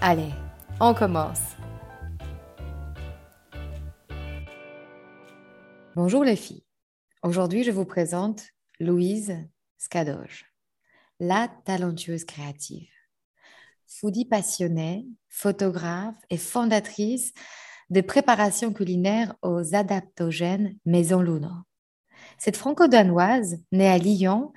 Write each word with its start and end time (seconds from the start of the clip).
Allez, 0.00 0.30
on 0.78 0.94
commence. 0.94 1.40
Bonjour 5.96 6.22
les 6.22 6.36
filles. 6.36 6.64
Aujourd'hui, 7.24 7.64
je 7.64 7.72
vous 7.72 7.84
présente 7.84 8.44
Louise 8.78 9.36
Scadoge, 9.76 10.44
la 11.18 11.48
talentueuse 11.64 12.24
créative. 12.24 12.88
Foodie 13.88 14.24
passionnée, 14.24 15.04
photographe 15.28 16.14
et 16.30 16.36
fondatrice 16.36 17.32
des 17.90 18.04
préparations 18.04 18.72
culinaires 18.72 19.34
aux 19.42 19.74
adaptogènes 19.74 20.78
Maison 20.86 21.22
Luno. 21.22 21.50
Cette 22.38 22.56
franco-danoise, 22.56 23.58
née 23.72 23.88
à 23.88 23.98
Lyon, 23.98 24.52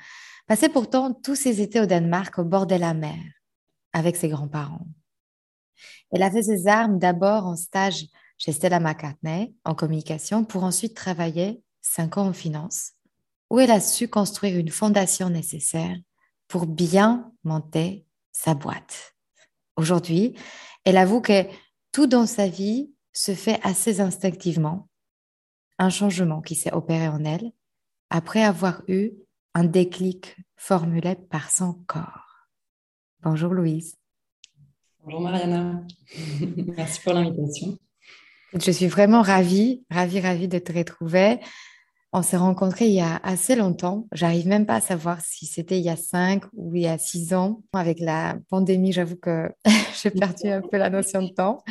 passait 0.45 0.69
pourtant 0.69 1.15
tous 1.15 1.35
ses 1.35 1.61
étés 1.61 1.81
au 1.81 1.87
Danemark 1.87 2.37
au 2.37 2.43
bord 2.43 2.67
de 2.67 2.75
la 2.75 2.93
mer 2.93 3.17
avec 3.91 4.15
ses 4.15 4.29
grands-parents. 4.29 4.85
Elle 6.11 6.23
a 6.23 6.31
fait 6.31 6.43
ses 6.43 6.67
armes 6.67 6.99
d'abord 6.99 7.45
en 7.45 7.55
stage 7.55 8.05
chez 8.37 8.51
Stella 8.51 8.79
McCartney 8.79 9.53
en 9.65 9.75
communication 9.75 10.43
pour 10.43 10.63
ensuite 10.63 10.95
travailler 10.95 11.61
cinq 11.81 12.17
ans 12.17 12.27
en 12.27 12.33
finance, 12.33 12.93
où 13.49 13.59
elle 13.59 13.71
a 13.71 13.79
su 13.79 14.07
construire 14.07 14.57
une 14.57 14.69
fondation 14.69 15.29
nécessaire 15.29 15.95
pour 16.47 16.65
bien 16.65 17.31
monter 17.43 18.05
sa 18.31 18.53
boîte. 18.53 19.15
Aujourd'hui, 19.75 20.35
elle 20.83 20.97
avoue 20.97 21.21
que 21.21 21.45
tout 21.91 22.07
dans 22.07 22.25
sa 22.25 22.47
vie 22.47 22.91
se 23.13 23.33
fait 23.33 23.59
assez 23.63 23.99
instinctivement. 23.99 24.89
Un 25.77 25.89
changement 25.89 26.41
qui 26.41 26.55
s'est 26.55 26.73
opéré 26.73 27.07
en 27.07 27.23
elle 27.23 27.51
après 28.09 28.43
avoir 28.43 28.83
eu 28.87 29.11
un 29.53 29.63
déclic 29.63 30.37
formulé 30.55 31.15
par 31.15 31.49
son 31.51 31.73
corps. 31.87 32.47
Bonjour 33.21 33.53
Louise. 33.53 34.00
Bonjour 35.03 35.21
Mariana, 35.21 35.81
merci 36.77 37.01
pour 37.01 37.13
l'invitation. 37.13 37.75
Je 38.53 38.69
suis 38.69 38.85
vraiment 38.85 39.23
ravie, 39.23 39.83
ravie, 39.89 40.19
ravie 40.19 40.47
de 40.47 40.59
te 40.59 40.71
retrouver. 40.71 41.39
On 42.13 42.21
s'est 42.21 42.37
rencontrés 42.37 42.85
il 42.85 42.93
y 42.93 43.01
a 43.01 43.19
assez 43.23 43.55
longtemps. 43.55 44.05
J'arrive 44.11 44.47
même 44.47 44.67
pas 44.67 44.75
à 44.75 44.81
savoir 44.81 45.19
si 45.21 45.47
c'était 45.47 45.79
il 45.79 45.83
y 45.83 45.89
a 45.89 45.95
cinq 45.95 46.43
ou 46.53 46.75
il 46.75 46.83
y 46.83 46.87
a 46.87 46.99
six 46.99 47.33
ans. 47.33 47.63
Avec 47.73 47.99
la 47.99 48.37
pandémie, 48.49 48.91
j'avoue 48.91 49.15
que 49.15 49.51
j'ai 50.03 50.11
perdu 50.11 50.49
un 50.49 50.61
peu 50.61 50.77
la 50.77 50.91
notion 50.91 51.23
de 51.23 51.29
temps. 51.29 51.63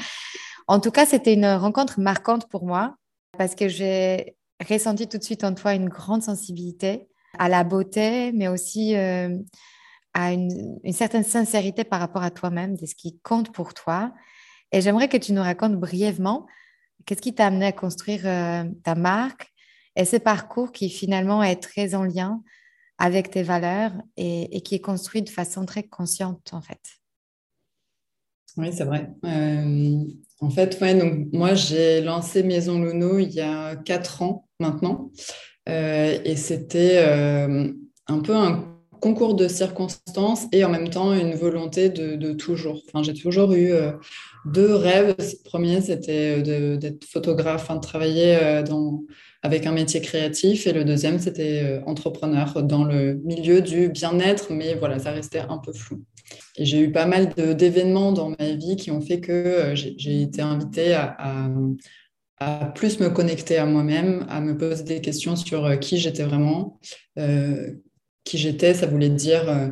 En 0.66 0.80
tout 0.80 0.90
cas, 0.90 1.06
c'était 1.06 1.34
une 1.34 1.46
rencontre 1.46 2.00
marquante 2.00 2.48
pour 2.48 2.66
moi 2.66 2.96
parce 3.38 3.54
que 3.54 3.68
j'ai 3.68 4.34
ressenti 4.68 5.06
tout 5.06 5.18
de 5.18 5.24
suite 5.24 5.44
en 5.44 5.54
toi 5.54 5.74
une 5.74 5.88
grande 5.88 6.24
sensibilité 6.24 7.06
à 7.38 7.48
la 7.48 7.62
beauté, 7.62 8.32
mais 8.32 8.48
aussi 8.48 8.96
euh, 8.96 9.36
à 10.14 10.32
une, 10.32 10.80
certaine 10.92 11.24
sincérité 11.24 11.84
par 11.84 12.00
rapport 12.00 12.22
à 12.22 12.30
toi-même, 12.30 12.76
de 12.76 12.86
ce 12.86 12.94
qui 12.94 13.18
compte 13.20 13.52
pour 13.52 13.74
toi. 13.74 14.12
Et 14.72 14.80
j'aimerais 14.80 15.08
que 15.08 15.16
tu 15.16 15.32
nous 15.32 15.42
racontes 15.42 15.76
brièvement 15.76 16.46
qu'est-ce 17.06 17.22
qui 17.22 17.34
t'a 17.34 17.46
amené 17.46 17.66
à 17.66 17.72
construire 17.72 18.26
euh, 18.26 18.64
ta 18.84 18.94
marque 18.94 19.52
et 19.96 20.04
ce 20.04 20.16
parcours 20.16 20.72
qui 20.72 20.90
finalement 20.90 21.42
est 21.42 21.56
très 21.56 21.94
en 21.94 22.04
lien 22.04 22.42
avec 22.98 23.30
tes 23.30 23.42
valeurs 23.42 23.92
et, 24.16 24.60
qui 24.60 24.74
est 24.74 24.80
construit 24.80 25.22
de 25.22 25.30
façon 25.30 25.64
très 25.64 25.82
consciente 25.82 26.50
en 26.52 26.60
fait. 26.60 26.80
Oui, 28.56 28.72
c'est 28.72 28.84
vrai. 28.84 29.10
Euh, 29.24 30.04
en 30.40 30.50
fait, 30.50 30.78
ouais, 30.80 30.94
donc 30.94 31.32
moi 31.32 31.54
j'ai 31.54 32.02
lancé 32.02 32.42
Maison 32.42 32.82
Luno 32.82 33.18
il 33.18 33.30
y 33.30 33.40
a 33.40 33.76
quatre 33.76 34.22
ans 34.22 34.48
maintenant 34.58 35.10
euh, 35.68 36.18
et 36.24 36.36
c'était 36.36 36.98
un 38.06 38.20
peu 38.20 38.36
un 38.36 38.79
concours 39.00 39.34
de 39.34 39.48
circonstances 39.48 40.46
et 40.52 40.64
en 40.64 40.68
même 40.68 40.88
temps 40.88 41.12
une 41.12 41.34
volonté 41.34 41.88
de, 41.88 42.32
toujours. 42.32 42.82
Enfin, 42.88 43.02
j'ai 43.02 43.14
toujours 43.14 43.52
eu 43.52 43.72
euh, 43.72 43.92
deux 44.44 44.74
rêves. 44.74 45.14
Le 45.18 45.48
premier, 45.48 45.80
c'était 45.80 46.42
d'être 46.42 47.04
photographe, 47.04 47.68
de 47.70 47.80
travailler 47.80 48.36
euh, 48.36 48.62
dans, 48.62 49.02
avec 49.42 49.66
un 49.66 49.72
métier 49.72 50.00
créatif. 50.00 50.66
Et 50.66 50.72
le 50.72 50.84
deuxième, 50.84 51.18
c'était 51.18 51.62
euh, 51.62 51.80
entrepreneur 51.86 52.62
dans 52.62 52.84
le 52.84 53.14
milieu 53.24 53.62
du 53.62 53.88
bien-être, 53.88 54.52
mais 54.52 54.74
voilà, 54.74 54.98
ça 54.98 55.10
restait 55.10 55.40
un 55.40 55.58
peu 55.58 55.72
flou. 55.72 56.04
Et 56.56 56.64
j'ai 56.64 56.80
eu 56.80 56.92
pas 56.92 57.06
mal 57.06 57.30
d'événements 57.34 58.12
dans 58.12 58.30
ma 58.38 58.50
vie 58.50 58.76
qui 58.76 58.90
ont 58.90 59.00
fait 59.00 59.20
que 59.20 59.72
j'ai 59.74 60.22
été 60.22 60.42
invitée 60.42 60.94
à 62.38 62.66
plus 62.74 63.00
me 63.00 63.08
connecter 63.08 63.58
à 63.58 63.66
moi-même, 63.66 64.26
à 64.28 64.40
me 64.40 64.56
poser 64.56 64.84
des 64.84 65.00
questions 65.00 65.34
sur 65.34 65.78
qui 65.80 65.98
j'étais 65.98 66.22
vraiment, 66.22 66.78
qui 68.24 68.38
j'étais, 68.38 68.74
ça 68.74 68.86
voulait 68.86 69.08
dire 69.08 69.48
euh, 69.48 69.68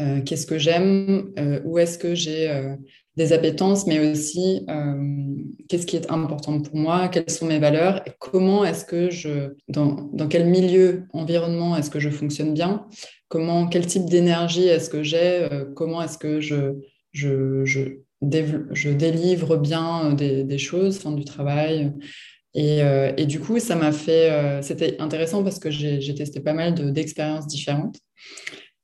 euh, 0.00 0.20
qu'est-ce 0.22 0.46
que 0.46 0.58
j'aime, 0.58 1.32
euh, 1.38 1.60
où 1.64 1.78
est-ce 1.78 1.98
que 1.98 2.14
j'ai 2.14 2.50
des 3.16 3.34
appétences, 3.34 3.86
mais 3.86 4.10
aussi 4.10 4.66
qu'est-ce 5.68 5.86
qui 5.86 5.96
est 5.96 6.10
important 6.10 6.62
pour 6.62 6.76
moi, 6.76 7.08
quelles 7.08 7.28
sont 7.28 7.44
mes 7.44 7.58
valeurs, 7.58 8.00
et 8.06 8.12
comment 8.18 8.64
est-ce 8.64 8.86
que 8.86 9.10
je, 9.10 9.52
dans, 9.68 10.08
quel 10.30 10.46
milieu, 10.46 11.04
environnement 11.12 11.76
est-ce 11.76 11.90
que 11.90 12.00
je 12.00 12.08
fonctionne 12.08 12.54
bien, 12.54 12.86
comment, 13.28 13.66
quel 13.66 13.86
type 13.86 14.06
d'énergie 14.06 14.66
est-ce 14.66 14.88
que 14.88 15.02
j'ai, 15.02 15.46
comment 15.76 16.02
est-ce 16.02 16.16
que 16.16 16.40
je, 16.40 16.72
je, 17.12 17.66
je, 17.66 18.88
délivre 18.88 19.58
bien 19.58 20.14
des, 20.14 20.44
des 20.44 20.58
choses, 20.58 20.96
enfin, 20.96 21.12
du 21.12 21.26
travail, 21.26 21.92
euh, 22.56 23.12
et, 23.16 23.26
du 23.26 23.40
coup, 23.40 23.58
ça 23.58 23.76
m'a 23.76 23.92
fait. 23.92 24.30
Euh, 24.30 24.62
c'était 24.62 25.00
intéressant 25.00 25.42
parce 25.42 25.58
que 25.58 25.70
j'ai 25.70 26.14
testé 26.14 26.40
pas 26.40 26.52
mal 26.52 26.92
d'expériences 26.92 27.46
différentes. 27.46 27.98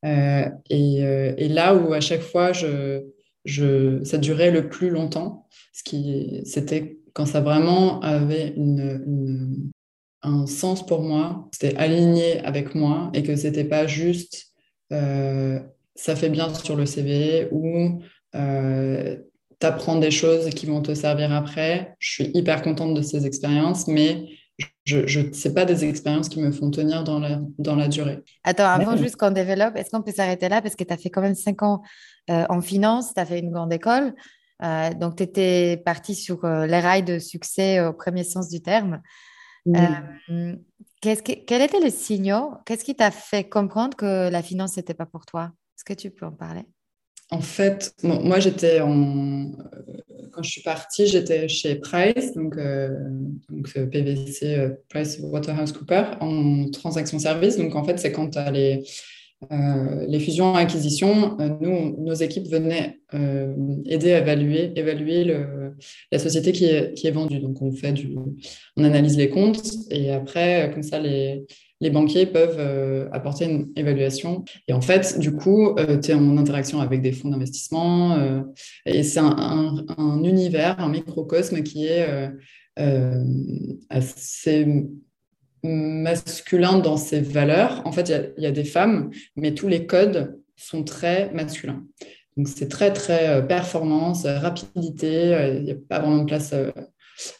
Euh, 0.04 0.48
et, 0.70 1.48
là 1.48 1.74
où 1.74 1.92
à 1.92 2.00
chaque 2.00 2.22
fois, 2.22 2.52
je, 2.52 3.02
je, 3.44 4.02
ça 4.04 4.18
durait 4.18 4.50
le 4.50 4.68
plus 4.68 4.90
longtemps, 4.90 5.46
c'était 5.72 6.98
quand 7.12 7.26
ça 7.26 7.40
vraiment 7.40 8.00
avait 8.00 8.54
une, 8.56 9.70
un 10.22 10.46
sens 10.46 10.84
pour 10.84 11.02
moi, 11.02 11.48
c'était 11.52 11.76
aligné 11.76 12.40
avec 12.40 12.74
moi 12.74 13.10
et 13.14 13.22
que 13.22 13.36
c'était 13.36 13.64
pas 13.64 13.86
juste 13.86 14.46
ça 14.90 16.14
fait 16.16 16.30
bien 16.30 16.54
sur 16.54 16.76
le 16.76 16.86
CV 16.86 17.48
ou 17.50 18.00
t'apprends 19.58 19.96
des 19.96 20.10
choses 20.10 20.50
qui 20.50 20.66
vont 20.66 20.82
te 20.82 20.94
servir 20.94 21.32
après. 21.32 21.96
Je 21.98 22.10
suis 22.10 22.30
hyper 22.34 22.62
contente 22.62 22.94
de 22.94 23.02
ces 23.02 23.26
expériences, 23.26 23.88
mais 23.88 24.28
je 24.84 25.20
ne 25.20 25.32
sais 25.32 25.54
pas 25.54 25.64
des 25.64 25.84
expériences 25.84 26.28
qui 26.28 26.40
me 26.40 26.50
font 26.50 26.70
tenir 26.70 27.04
dans 27.04 27.18
la, 27.18 27.40
dans 27.58 27.76
la 27.76 27.88
durée. 27.88 28.22
Attends, 28.44 28.66
avant 28.66 28.96
juste 28.96 29.16
qu'on 29.16 29.30
développe, 29.30 29.76
est-ce 29.76 29.90
qu'on 29.90 30.02
peut 30.02 30.12
s'arrêter 30.12 30.48
là? 30.48 30.62
Parce 30.62 30.74
que 30.74 30.84
tu 30.84 30.92
as 30.92 30.96
fait 30.96 31.10
quand 31.10 31.20
même 31.20 31.34
cinq 31.34 31.62
ans 31.62 31.82
euh, 32.30 32.44
en 32.48 32.60
finance, 32.60 33.14
tu 33.14 33.20
as 33.20 33.26
fait 33.26 33.38
une 33.40 33.50
grande 33.50 33.72
école. 33.72 34.14
Euh, 34.62 34.92
donc, 34.94 35.16
tu 35.16 35.22
étais 35.22 35.80
partie 35.84 36.14
sur 36.14 36.44
euh, 36.44 36.66
les 36.66 36.80
rails 36.80 37.04
de 37.04 37.18
succès 37.18 37.80
au 37.84 37.92
premier 37.92 38.24
sens 38.24 38.48
du 38.48 38.60
terme. 38.60 39.00
Qu'est-ce 41.00 41.22
que, 41.22 41.32
quels 41.44 41.62
étaient 41.62 41.80
les 41.80 41.90
signaux 41.90 42.54
Qu'est-ce 42.66 42.84
qui 42.84 42.96
t'a 42.96 43.10
fait 43.10 43.48
comprendre 43.48 43.96
que 43.96 44.28
la 44.28 44.42
finance, 44.42 44.76
n'était 44.76 44.94
pas 44.94 45.06
pour 45.06 45.26
toi? 45.26 45.52
Est-ce 45.76 45.84
que 45.84 45.92
tu 45.92 46.10
peux 46.10 46.26
en 46.26 46.32
parler? 46.32 46.64
En 47.30 47.40
fait, 47.40 47.94
moi, 48.02 48.40
j'étais 48.40 48.80
en. 48.80 49.50
Quand 50.32 50.42
je 50.42 50.50
suis 50.50 50.62
partie, 50.62 51.06
j'étais 51.06 51.48
chez 51.48 51.74
Price, 51.74 52.32
donc, 52.34 52.56
euh, 52.56 52.90
donc 53.48 53.68
euh, 53.76 53.86
PVC, 53.86 54.54
euh, 54.54 54.70
Price 54.88 55.18
Waterhouse 55.20 55.72
Cooper, 55.72 56.04
en 56.20 56.70
transaction 56.70 57.18
service. 57.18 57.56
Donc, 57.56 57.74
en 57.74 57.84
fait, 57.84 57.98
c'est 57.98 58.12
quand 58.12 58.30
tu 58.30 58.38
les, 58.52 58.84
les 59.50 60.20
fusions-acquisitions, 60.20 61.36
nous, 61.60 61.96
nos 62.02 62.14
équipes 62.14 62.48
venaient 62.48 62.98
aider 63.84 64.12
à 64.12 64.18
évaluer, 64.18 64.72
évaluer 64.76 65.36
la 66.10 66.18
société 66.18 66.52
qui 66.52 66.66
est, 66.66 66.94
qui 66.94 67.06
est, 67.08 67.12
vendue. 67.12 67.40
Donc, 67.40 67.60
on, 67.60 67.72
fait 67.72 67.92
du, 67.92 68.14
on 68.76 68.84
analyse 68.84 69.16
les 69.16 69.28
comptes 69.28 69.62
et 69.90 70.12
après, 70.12 70.70
comme 70.72 70.82
ça, 70.82 70.98
les, 70.98 71.44
les 71.80 71.90
banquiers 71.90 72.26
peuvent 72.26 73.08
apporter 73.12 73.44
une 73.44 73.72
évaluation. 73.76 74.44
Et 74.66 74.72
en 74.72 74.80
fait, 74.80 75.18
du 75.18 75.32
coup, 75.32 75.76
tu 76.02 76.10
es 76.10 76.14
en 76.14 76.36
interaction 76.36 76.80
avec 76.80 77.02
des 77.02 77.12
fonds 77.12 77.28
d'investissement 77.28 78.44
et 78.84 79.04
c'est 79.04 79.20
un, 79.20 79.84
un, 79.96 80.22
univers, 80.24 80.80
un 80.80 80.88
microcosme 80.88 81.62
qui 81.62 81.86
est 81.86 82.30
assez 83.90 84.66
masculin 85.62 86.78
dans 86.78 86.96
ses 86.96 87.20
valeurs. 87.20 87.82
En 87.84 87.92
fait, 87.92 88.08
il 88.36 88.42
y, 88.42 88.46
a 88.46 88.50
des 88.50 88.64
femmes, 88.64 89.10
mais 89.36 89.54
tous 89.54 89.68
les 89.68 89.86
codes 89.86 90.40
sont 90.56 90.84
très 90.84 91.30
masculins. 91.32 91.84
Donc, 92.36 92.48
c'est 92.48 92.68
très, 92.68 92.92
très 92.92 93.28
euh, 93.28 93.42
performance, 93.42 94.24
rapidité. 94.24 95.34
Euh, 95.34 95.54
il 95.54 95.64
n'y 95.64 95.72
a 95.72 95.76
pas 95.88 95.98
vraiment 95.98 96.18
de 96.18 96.24
place 96.24 96.52
euh, 96.52 96.70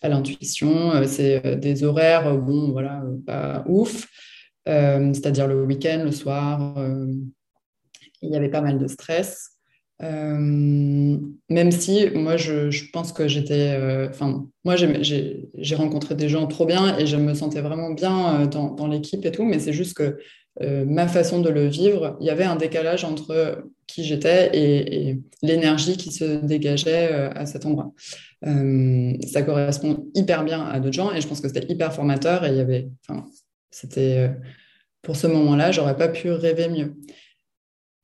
à 0.03 0.09
l'intuition. 0.09 0.93
C'est 1.07 1.57
des 1.59 1.85
horaires, 1.85 2.37
bon, 2.37 2.73
voilà, 2.73 3.03
pas 3.27 3.65
ouf. 3.67 4.07
C'est-à-dire 4.67 5.47
le 5.47 5.65
week-end, 5.65 6.03
le 6.05 6.13
soir. 6.13 6.75
il 8.23 8.31
y 8.31 8.37
avait 8.37 8.51
pas 8.51 8.61
mal 8.61 8.79
de 8.79 8.87
stress. 8.87 9.59
Euh, 10.03 11.19
même 11.49 11.73
si 11.73 12.09
moi, 12.15 12.37
je, 12.37 12.91
pense 12.93 13.13
que 13.13 13.27
j'étais. 13.27 13.73
Euh, 13.73 14.09
enfin, 14.09 14.47
moi, 14.65 14.77
j'ai 14.77 15.75
rencontré 15.75 16.15
des 16.15 16.29
gens 16.29 16.47
trop 16.47 16.67
bien 16.67 16.97
et 16.99 17.07
je 17.07 17.17
me 17.17 17.35
sentais 17.35 17.61
vraiment 17.61 17.91
bien 17.91 18.43
euh, 18.43 18.47
dans, 18.47 18.87
l'équipe 18.87 19.25
et 19.25 19.33
tout, 19.33 19.45
mais 19.45 19.59
c'est 19.59 19.73
juste 19.73 19.97
que 19.97 20.19
ma 20.61 21.07
façon 21.07 21.41
de 21.41 21.51
le 21.51 21.69
vivre, 21.69 22.17
il 22.21 22.27
y 22.27 22.31
avait 22.31 22.43
un 22.43 22.57
décalage 22.57 23.05
entre 23.05 23.63
qui 23.87 24.03
j'étais 24.03 24.51
et 24.53 25.21
l'énergie 25.41 25.97
qui 25.97 26.11
se 26.11 26.45
dégageait 26.45 27.13
à 27.13 27.47
cet 27.47 27.65
endroit. 27.65 27.93
Ça 28.43 29.43
correspond 29.43 30.07
hyper 30.15 30.45
bien 30.45 30.65
à 30.65 30.81
d'autres 30.81 30.95
gens 30.95 31.13
et 31.13 31.21
je 31.21 31.29
pense 31.29 31.41
que 31.41 31.49
c'était 31.49 31.71
hyper 31.73 31.93
formateur 31.93 32.45
et 32.45 32.51
il 32.51 32.57
y 32.57 32.61
avait. 32.61 32.89
Enfin, 33.09 33.27
c'était. 33.71 34.31
pour 35.03 35.17
ce 35.17 35.27
moment-là, 35.27 35.73
j'aurais 35.73 35.97
pas 35.97 36.09
pu 36.09 36.31
rêver 36.31 36.69
mieux. 36.69 36.95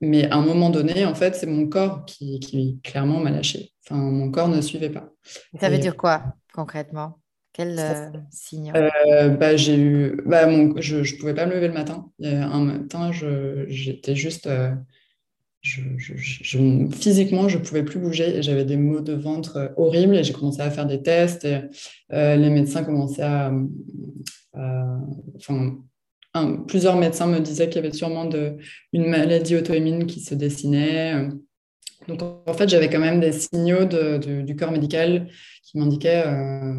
Mais 0.01 0.29
à 0.29 0.35
un 0.35 0.45
moment 0.45 0.69
donné, 0.69 1.05
en 1.05 1.15
fait, 1.15 1.35
c'est 1.35 1.47
mon 1.47 1.67
corps 1.67 2.05
qui, 2.05 2.39
qui 2.39 2.79
clairement 2.83 3.19
m'a 3.19 3.31
lâché. 3.31 3.71
Enfin, 3.85 3.95
mon 3.95 4.29
corps 4.29 4.49
ne 4.49 4.61
suivait 4.61 4.89
pas. 4.89 5.09
Ça 5.59 5.69
veut 5.69 5.77
dire 5.77 5.95
quoi 5.95 6.35
concrètement? 6.53 7.19
Quel 7.53 7.79
euh, 7.79 8.09
signe? 8.31 8.73
Euh, 8.75 9.29
bah, 9.29 9.55
J'ai 9.55 9.77
eu, 9.77 10.21
bah, 10.25 10.45
mon... 10.45 10.73
je 10.81 10.97
ne 10.97 11.19
pouvais 11.19 11.33
pas 11.33 11.45
me 11.45 11.53
lever 11.53 11.69
le 11.69 11.73
matin. 11.73 12.09
Un 12.21 12.59
matin, 12.59 13.11
j'étais 13.67 14.15
juste, 14.15 14.49
euh, 15.79 16.89
physiquement, 16.91 17.49
je 17.49 17.57
ne 17.57 17.63
pouvais 17.63 17.83
plus 17.83 17.99
bouger. 17.99 18.41
J'avais 18.41 18.65
des 18.65 18.77
maux 18.77 19.01
de 19.01 19.13
ventre 19.13 19.73
horribles 19.77 20.15
et 20.15 20.23
j'ai 20.23 20.33
commencé 20.33 20.61
à 20.61 20.69
faire 20.69 20.85
des 20.85 21.01
tests. 21.01 21.45
Et, 21.45 21.61
les 22.09 22.49
médecins 22.49 22.83
commençaient 22.83 23.23
à, 23.23 23.51
plusieurs 26.67 26.97
médecins 26.97 27.27
me 27.27 27.39
disaient 27.39 27.67
qu'il 27.69 27.81
y 27.81 27.85
avait 27.85 27.95
sûrement 27.95 28.25
de, 28.25 28.57
une 28.93 29.07
maladie 29.07 29.55
auto-immune 29.55 30.05
qui 30.05 30.19
se 30.19 30.35
dessinait. 30.35 31.29
Donc, 32.07 32.21
en 32.21 32.53
fait, 32.53 32.69
j'avais 32.69 32.89
quand 32.89 32.99
même 32.99 33.19
des 33.19 33.31
signaux 33.31 33.85
du 33.85 34.55
corps 34.55 34.71
médical 34.71 35.27
qui 35.75 35.79
m'indiquaient, 35.79 36.23
euh, 36.25 36.73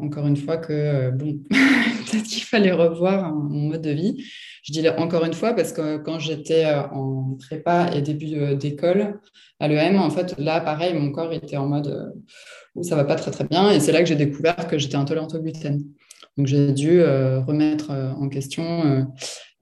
encore 0.00 0.26
une 0.26 0.36
fois, 0.36 0.56
que, 0.56 0.72
euh, 0.72 1.10
bon, 1.10 1.40
peut-être 1.50 2.24
qu'il 2.24 2.42
fallait 2.42 2.72
revoir 2.72 3.34
mon 3.34 3.68
mode 3.68 3.82
de 3.82 3.90
vie. 3.90 4.24
Je 4.62 4.72
dis 4.72 4.88
encore 4.88 5.26
une 5.26 5.34
fois 5.34 5.52
parce 5.52 5.72
que 5.72 5.98
quand 5.98 6.18
j'étais 6.18 6.64
euh, 6.64 6.88
en 6.88 7.36
prépa 7.38 7.90
et 7.94 8.00
début 8.00 8.56
d'école 8.56 9.20
à 9.60 9.68
l'EM, 9.68 9.96
en 9.96 10.08
fait, 10.08 10.34
là, 10.38 10.60
pareil, 10.60 10.94
mon 10.94 11.12
corps 11.12 11.32
était 11.34 11.58
en 11.58 11.66
mode 11.66 12.14
où 12.74 12.82
ça 12.82 12.96
va 12.96 13.04
pas 13.04 13.16
très, 13.16 13.30
très 13.30 13.44
bien. 13.44 13.70
Et 13.70 13.80
c'est 13.80 13.92
là 13.92 14.00
que 14.00 14.06
j'ai 14.06 14.16
découvert 14.16 14.66
que 14.66 14.78
j'étais 14.78 14.96
intolérante 14.96 15.34
au 15.34 15.40
gluten. 15.40 15.84
Donc 16.36 16.46
j'ai 16.46 16.72
dû 16.72 17.02
remettre 17.02 17.90
en 17.90 18.28
question 18.28 19.06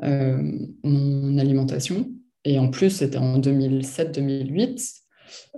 mon 0.00 1.38
alimentation. 1.38 2.08
Et 2.44 2.58
en 2.58 2.68
plus, 2.68 2.90
c'était 2.90 3.18
en 3.18 3.38
2007-2008. 3.38 5.01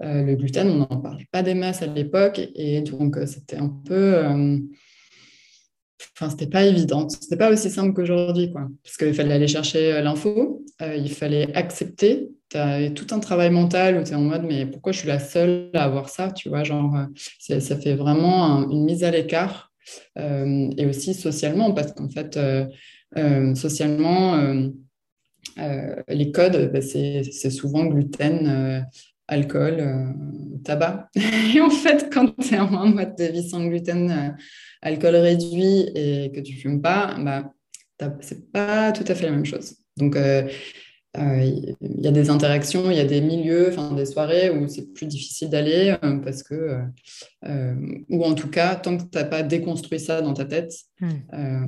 Le 0.00 0.34
gluten, 0.34 0.68
on 0.68 0.76
n'en 0.78 1.00
parlait 1.00 1.26
pas 1.30 1.42
des 1.42 1.54
masses 1.54 1.82
à 1.82 1.86
l'époque. 1.86 2.40
Et 2.54 2.80
donc, 2.82 3.16
c'était 3.26 3.56
un 3.56 3.68
peu 3.68 4.22
enfin 6.16 6.28
c'était 6.28 6.48
pas 6.48 6.64
évident 6.64 7.08
c'était 7.08 7.36
pas 7.36 7.50
aussi 7.50 7.70
simple 7.70 7.94
qu'aujourd'hui 7.94 8.52
quoi 8.52 8.68
parce 8.84 8.96
qu'il 8.96 9.14
fallait 9.14 9.34
aller 9.34 9.48
chercher 9.48 10.02
l'info 10.02 10.62
il 10.80 11.10
fallait 11.10 11.52
accepter 11.56 12.30
tu 12.50 12.94
tout 12.94 13.06
un 13.14 13.20
travail 13.20 13.50
mental 13.50 13.96
où 13.96 14.04
tu 14.04 14.10
es 14.10 14.14
en 14.14 14.20
mode 14.20 14.44
mais 14.44 14.66
pourquoi 14.66 14.92
je 14.92 14.98
suis 14.98 15.08
la 15.08 15.18
seule 15.18 15.70
à 15.72 15.84
avoir 15.84 16.08
ça 16.10 16.30
tu 16.30 16.50
vois 16.50 16.62
genre 16.62 16.94
ça 17.38 17.76
fait 17.76 17.94
vraiment 17.94 18.68
une 18.68 18.84
mise 18.84 19.02
à 19.02 19.10
l'écart 19.10 19.72
euh, 20.18 20.70
et 20.76 20.86
aussi 20.86 21.14
socialement, 21.14 21.72
parce 21.72 21.92
qu'en 21.92 22.08
fait, 22.08 22.36
euh, 22.36 22.66
euh, 23.16 23.54
socialement, 23.54 24.40
les 26.08 26.32
codes, 26.32 26.72
bah, 26.72 26.82
c'est 26.82 27.50
souvent 27.50 27.86
gluten, 27.86 28.86
alcool, 29.28 30.14
tabac. 30.64 31.08
Et 31.54 31.60
en 31.60 31.70
fait, 31.70 32.12
quand 32.12 32.36
tu 32.36 32.54
es 32.54 32.58
en 32.58 32.86
mode 32.86 33.16
de 33.16 33.24
vie 33.24 33.48
sans 33.48 33.64
gluten, 33.66 34.36
alcool 34.82 35.16
réduit 35.16 35.90
et 35.94 36.30
que 36.34 36.40
tu 36.40 36.54
fumes 36.54 36.82
pas, 36.82 37.16
bah, 37.18 37.52
c'est 38.20 38.50
pas 38.52 38.92
tout 38.92 39.04
à 39.06 39.14
fait 39.14 39.26
la 39.26 39.32
même 39.32 39.46
chose. 39.46 39.76
Donc, 39.96 40.16
il 41.16 41.76
y 41.80 42.08
a 42.08 42.10
des 42.10 42.30
interactions, 42.30 42.90
il 42.90 42.96
y 42.96 43.00
a 43.00 43.04
des 43.04 43.20
milieux, 43.20 43.68
enfin 43.68 43.94
des 43.94 44.06
soirées 44.06 44.50
où 44.50 44.68
c'est 44.68 44.92
plus 44.92 45.06
difficile 45.06 45.48
d'aller 45.48 45.96
parce 46.22 46.42
que 46.42 46.80
euh, 47.46 47.74
ou 48.08 48.24
en 48.24 48.34
tout 48.34 48.48
cas, 48.48 48.76
tant 48.76 48.96
que 48.96 49.02
tu 49.02 49.18
n'as 49.18 49.24
pas 49.24 49.42
déconstruit 49.42 50.00
ça 50.00 50.22
dans 50.22 50.34
ta 50.34 50.44
tête. 50.44 50.72
Hmm. 51.00 51.10
Euh, 51.32 51.66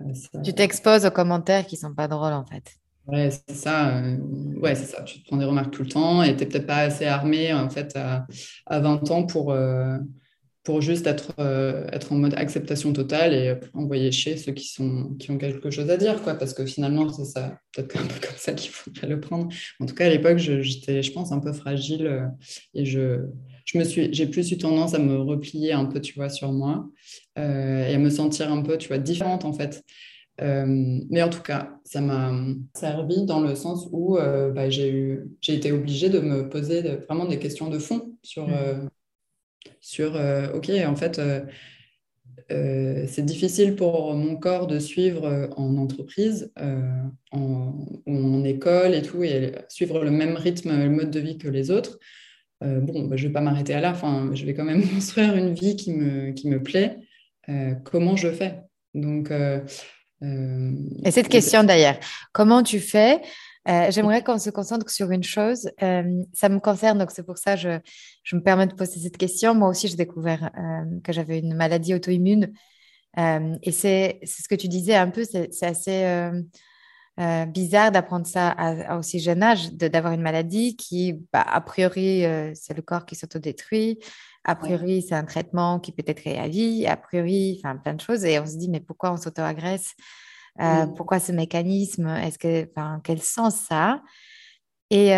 euh, 0.00 0.40
tu 0.42 0.52
t'exposes 0.52 1.06
aux 1.06 1.10
commentaires 1.10 1.66
qui 1.66 1.76
ne 1.76 1.80
sont 1.80 1.94
pas 1.94 2.08
drôles 2.08 2.32
en 2.32 2.44
fait. 2.44 2.64
Ouais, 3.06 3.28
c'est 3.30 3.54
ça. 3.54 4.02
ouais, 4.56 4.74
c'est 4.74 4.86
ça. 4.86 5.02
Tu 5.02 5.20
te 5.22 5.26
prends 5.26 5.36
des 5.36 5.44
remarques 5.44 5.72
tout 5.72 5.82
le 5.82 5.88
temps 5.88 6.22
et 6.22 6.34
tu 6.36 6.42
n'es 6.42 6.48
peut-être 6.48 6.66
pas 6.66 6.78
assez 6.78 7.04
armé 7.04 7.52
en 7.52 7.68
fait 7.68 7.94
à, 7.96 8.26
à 8.66 8.80
20 8.80 9.10
ans 9.10 9.24
pour, 9.26 9.54
pour 10.62 10.80
juste 10.80 11.06
être, 11.06 11.32
être 11.92 12.12
en 12.12 12.16
mode 12.16 12.34
acceptation 12.34 12.92
totale 12.94 13.34
et 13.34 13.54
envoyer 13.74 14.10
chez 14.12 14.38
ceux 14.38 14.52
qui, 14.52 14.66
sont, 14.68 15.14
qui 15.18 15.30
ont 15.30 15.36
quelque 15.36 15.70
chose 15.70 15.90
à 15.90 15.98
dire, 15.98 16.22
quoi, 16.22 16.34
parce 16.34 16.54
que 16.54 16.64
finalement, 16.64 17.06
c'est 17.12 17.26
ça, 17.26 17.58
peut-être 17.74 17.96
un 17.98 18.06
peu 18.06 18.26
comme 18.26 18.36
ça 18.38 18.54
qu'il 18.54 18.70
faudrait 18.70 19.08
le 19.08 19.20
prendre. 19.20 19.48
En 19.80 19.84
tout 19.86 19.94
cas, 19.94 20.06
à 20.06 20.08
l'époque, 20.10 20.38
j'étais, 20.38 21.02
je 21.02 21.12
pense, 21.12 21.32
un 21.32 21.40
peu 21.40 21.52
fragile 21.52 22.30
et 22.72 22.86
je, 22.86 23.26
me 23.74 23.84
j'ai 23.84 24.26
plus 24.26 24.50
eu 24.52 24.56
tendance 24.58 24.94
à 24.94 24.98
me 24.98 25.18
replier 25.18 25.72
un 25.72 25.84
peu, 25.84 26.00
tu 26.00 26.14
vois, 26.14 26.30
sur 26.30 26.52
moi 26.52 26.88
euh, 27.38 27.86
et 27.86 27.94
à 27.94 27.98
me 27.98 28.08
sentir 28.08 28.50
un 28.50 28.62
peu, 28.62 28.78
tu 28.78 28.88
vois, 28.88 28.98
différente 28.98 29.44
en 29.44 29.52
fait. 29.52 29.82
Euh, 30.40 31.00
mais 31.10 31.22
en 31.22 31.28
tout 31.28 31.42
cas, 31.42 31.78
ça 31.84 32.00
m'a 32.00 32.32
servi 32.74 33.24
dans 33.24 33.40
le 33.40 33.54
sens 33.54 33.88
où 33.92 34.18
euh, 34.18 34.50
bah, 34.50 34.68
j'ai 34.68 34.90
eu, 34.90 35.28
j'ai 35.40 35.54
été 35.54 35.70
obligée 35.70 36.08
de 36.08 36.18
me 36.18 36.48
poser 36.48 36.82
vraiment 37.06 37.26
des 37.26 37.38
questions 37.38 37.68
de 37.68 37.78
fond 37.78 38.16
sur, 38.22 38.48
mmh. 38.48 38.88
sur 39.80 40.20
ok, 40.54 40.70
en 40.86 40.96
fait. 40.96 41.20
c'est 42.48 43.24
difficile 43.24 43.76
pour 43.76 44.14
mon 44.14 44.36
corps 44.36 44.66
de 44.66 44.78
suivre 44.78 45.50
en 45.56 45.76
entreprise, 45.76 46.52
en, 47.30 47.86
en, 48.06 48.44
école 48.44 48.94
et 48.94 49.02
tout, 49.02 49.22
et 49.22 49.52
suivre 49.68 50.04
le 50.04 50.10
même 50.10 50.36
rythme, 50.36 50.76
le 50.76 50.90
mode 50.90 51.10
de 51.10 51.20
vie 51.20 51.38
que 51.38 51.48
les 51.48 51.70
autres. 51.70 51.98
Euh, 52.64 52.80
bon, 52.80 53.06
bah, 53.06 53.16
je 53.16 53.24
ne 53.24 53.28
vais 53.28 53.32
pas 53.32 53.40
m'arrêter 53.40 53.74
à 53.74 53.80
là, 53.80 53.90
enfin, 53.90 54.30
je 54.32 54.44
vais 54.46 54.54
quand 54.54 54.64
même 54.64 54.88
construire 54.94 55.36
une 55.36 55.54
vie 55.54 55.76
qui 55.76 55.92
me, 55.92 56.32
qui 56.32 56.48
me 56.48 56.62
plaît. 56.62 56.98
Euh, 57.48 57.74
comment 57.84 58.16
je 58.16 58.30
fais? 58.30 58.60
Donc, 58.94 59.30
euh, 59.30 59.60
Et 60.22 61.10
cette 61.10 61.28
question 61.28 61.64
d'ailleurs, 61.64 61.96
comment 62.32 62.62
tu 62.62 62.80
fais 62.80 63.20
J'aimerais 63.66 64.22
qu'on 64.22 64.38
se 64.38 64.50
concentre 64.50 64.90
sur 64.90 65.10
une 65.10 65.24
chose. 65.24 65.70
ça 65.78 66.48
me 66.48 66.58
concerne, 66.58 66.98
donc 66.98 67.10
c'est 67.10 67.24
pour 67.24 67.38
ça 67.38 67.54
que 67.54 67.60
je, 67.60 67.78
je, 68.22 68.36
me 68.36 68.42
permets 68.42 68.66
de 68.66 68.74
poser 68.74 69.00
cette 69.00 69.16
question. 69.16 69.54
Moi 69.54 69.68
aussi, 69.68 69.88
j'ai 69.88 69.96
découvert 69.96 70.50
que 71.02 71.12
j'avais 71.12 71.38
une 71.38 71.54
maladie 71.54 71.94
auto-immune. 71.94 72.52
et 73.16 73.72
c'est 73.72 74.20
ce 74.24 74.48
que 74.48 74.54
tu 74.54 74.68
disais 74.68 74.94
un 74.94 75.10
peu, 75.10 75.24
c'est 75.24 75.62
assez 75.62 76.30
euh, 77.20 77.46
bizarre 77.46 77.92
d'apprendre 77.92 78.26
ça 78.26 78.48
à, 78.48 78.98
aussi 78.98 79.20
jeune 79.20 79.42
âge, 79.44 79.72
d'avoir 79.72 80.12
une 80.14 80.20
maladie 80.20 80.74
qui, 80.74 81.12
bah, 81.32 81.42
a 81.46 81.60
priori, 81.60 82.24
euh, 82.24 82.50
c'est 82.54 82.74
le 82.74 82.82
corps 82.82 83.06
qui 83.06 83.14
s'autodétruit. 83.14 84.00
A 84.44 84.54
priori, 84.54 85.02
c'est 85.02 85.14
un 85.14 85.24
traitement 85.24 85.80
qui 85.80 85.92
peut 85.92 86.04
être 86.06 86.26
à 86.26 86.48
vie. 86.48 86.86
A 86.86 86.96
priori, 86.96 87.58
enfin, 87.58 87.76
plein 87.76 87.94
de 87.94 88.00
choses. 88.00 88.24
Et 88.24 88.38
on 88.38 88.46
se 88.46 88.56
dit, 88.56 88.68
mais 88.68 88.80
pourquoi 88.80 89.12
on 89.12 89.16
s'auto-agresse? 89.16 89.94
Euh, 90.60 90.86
Pourquoi 90.86 91.18
ce 91.18 91.32
mécanisme? 91.32 92.06
Est-ce 92.08 92.38
que, 92.38 92.68
enfin, 92.70 93.00
quel 93.02 93.20
sens 93.22 93.56
ça 93.56 93.90
a? 93.90 94.02
Et 94.90 95.08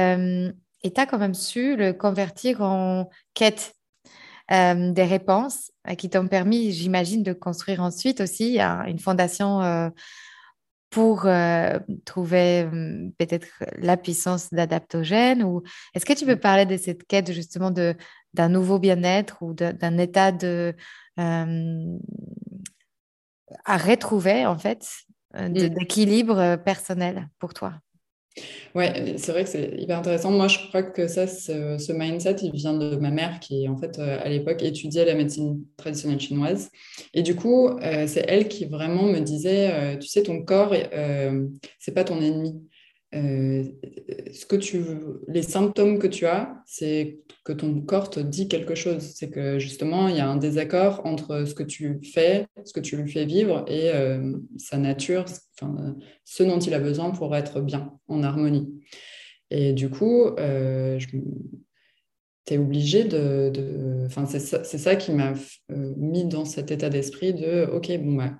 tu 0.84 1.00
as 1.00 1.06
quand 1.06 1.18
même 1.18 1.34
su 1.34 1.76
le 1.76 1.92
convertir 1.92 2.62
en 2.62 3.10
quête 3.34 3.74
des 4.48 5.04
réponses 5.04 5.72
qui 5.98 6.08
t'ont 6.08 6.28
permis, 6.28 6.70
j'imagine, 6.72 7.22
de 7.24 7.32
construire 7.32 7.82
ensuite 7.82 8.20
aussi 8.20 8.60
une 8.60 9.00
fondation 9.00 9.90
pour 10.90 11.26
euh, 11.26 11.78
trouver 12.04 12.64
hum, 12.64 13.12
peut-être 13.18 13.46
la 13.76 13.96
puissance 13.96 14.50
d'adaptogène 14.52 15.42
ou 15.42 15.62
est-ce 15.94 16.06
que 16.06 16.12
tu 16.12 16.24
peux 16.24 16.38
parler 16.38 16.64
de 16.64 16.76
cette 16.76 17.06
quête 17.06 17.32
justement 17.32 17.70
de 17.70 17.94
d'un 18.34 18.48
nouveau 18.48 18.78
bien-être 18.78 19.42
ou 19.42 19.54
d'un 19.54 19.98
état 19.98 20.32
de 20.32 20.74
euh, 21.18 21.98
à 23.64 23.76
retrouver 23.76 24.46
en 24.46 24.58
fait 24.58 24.86
mm. 25.34 25.52
d'équilibre 25.52 26.56
personnel 26.56 27.28
pour 27.38 27.54
toi 27.54 27.74
Ouais, 28.74 29.14
c'est 29.16 29.32
vrai 29.32 29.44
que 29.44 29.48
c'est 29.48 29.74
hyper 29.78 29.98
intéressant. 29.98 30.30
Moi, 30.30 30.48
je 30.48 30.58
crois 30.68 30.82
que 30.82 31.08
ça, 31.08 31.26
ce, 31.26 31.92
mindset, 31.92 32.36
il 32.42 32.52
vient 32.52 32.74
de 32.74 32.96
ma 32.96 33.10
mère 33.10 33.40
qui, 33.40 33.66
en 33.68 33.76
fait, 33.76 33.98
euh, 33.98 34.18
à 34.22 34.28
l'époque, 34.28 34.62
étudiait 34.62 35.06
la 35.06 35.14
médecine 35.14 35.64
traditionnelle 35.78 36.20
chinoise. 36.20 36.70
Et 37.14 37.22
du 37.22 37.34
coup, 37.34 37.68
euh, 37.68 38.06
c'est 38.06 38.24
elle 38.28 38.48
qui 38.48 38.66
vraiment 38.66 39.04
me 39.04 39.20
disait, 39.20 39.70
euh, 39.72 39.96
tu 39.96 40.08
sais, 40.08 40.22
ton 40.22 40.42
corps, 40.42 40.74
c'est 41.78 41.92
pas 41.92 42.04
ton 42.04 42.20
ennemi. 42.20 42.62
Euh, 43.16 43.64
ce 44.32 44.44
que 44.46 44.56
tu, 44.56 44.84
les 45.28 45.42
symptômes 45.42 45.98
que 45.98 46.06
tu 46.06 46.26
as, 46.26 46.62
c'est 46.66 47.20
que 47.44 47.52
ton 47.52 47.80
corps 47.80 48.10
te 48.10 48.20
dit 48.20 48.48
quelque 48.48 48.74
chose. 48.74 49.02
C'est 49.14 49.30
que 49.30 49.58
justement, 49.58 50.08
il 50.08 50.16
y 50.16 50.20
a 50.20 50.28
un 50.28 50.36
désaccord 50.36 51.02
entre 51.04 51.44
ce 51.44 51.54
que 51.54 51.62
tu 51.62 52.00
fais, 52.02 52.46
ce 52.64 52.72
que 52.72 52.80
tu 52.80 52.96
lui 52.96 53.10
fais 53.10 53.24
vivre 53.24 53.64
et 53.68 53.90
euh, 53.94 54.36
sa 54.58 54.76
nature, 54.76 55.24
enfin, 55.54 55.96
ce 56.24 56.42
dont 56.42 56.58
il 56.58 56.74
a 56.74 56.80
besoin 56.80 57.10
pour 57.10 57.34
être 57.34 57.60
bien, 57.60 57.92
en 58.08 58.22
harmonie. 58.22 58.68
Et 59.50 59.72
du 59.72 59.88
coup, 59.88 60.26
euh, 60.38 60.98
tu 60.98 62.54
es 62.54 62.58
obligé 62.58 63.04
de... 63.04 64.04
Enfin, 64.06 64.26
c'est 64.26 64.38
ça, 64.78 64.96
qui 64.96 65.12
m'a 65.12 65.34
mis 65.68 66.26
dans 66.26 66.44
cet 66.44 66.70
état 66.70 66.90
d'esprit 66.90 67.32
de, 67.32 67.66
OK, 67.72 67.90
bon, 67.98 68.14
bah, 68.14 68.34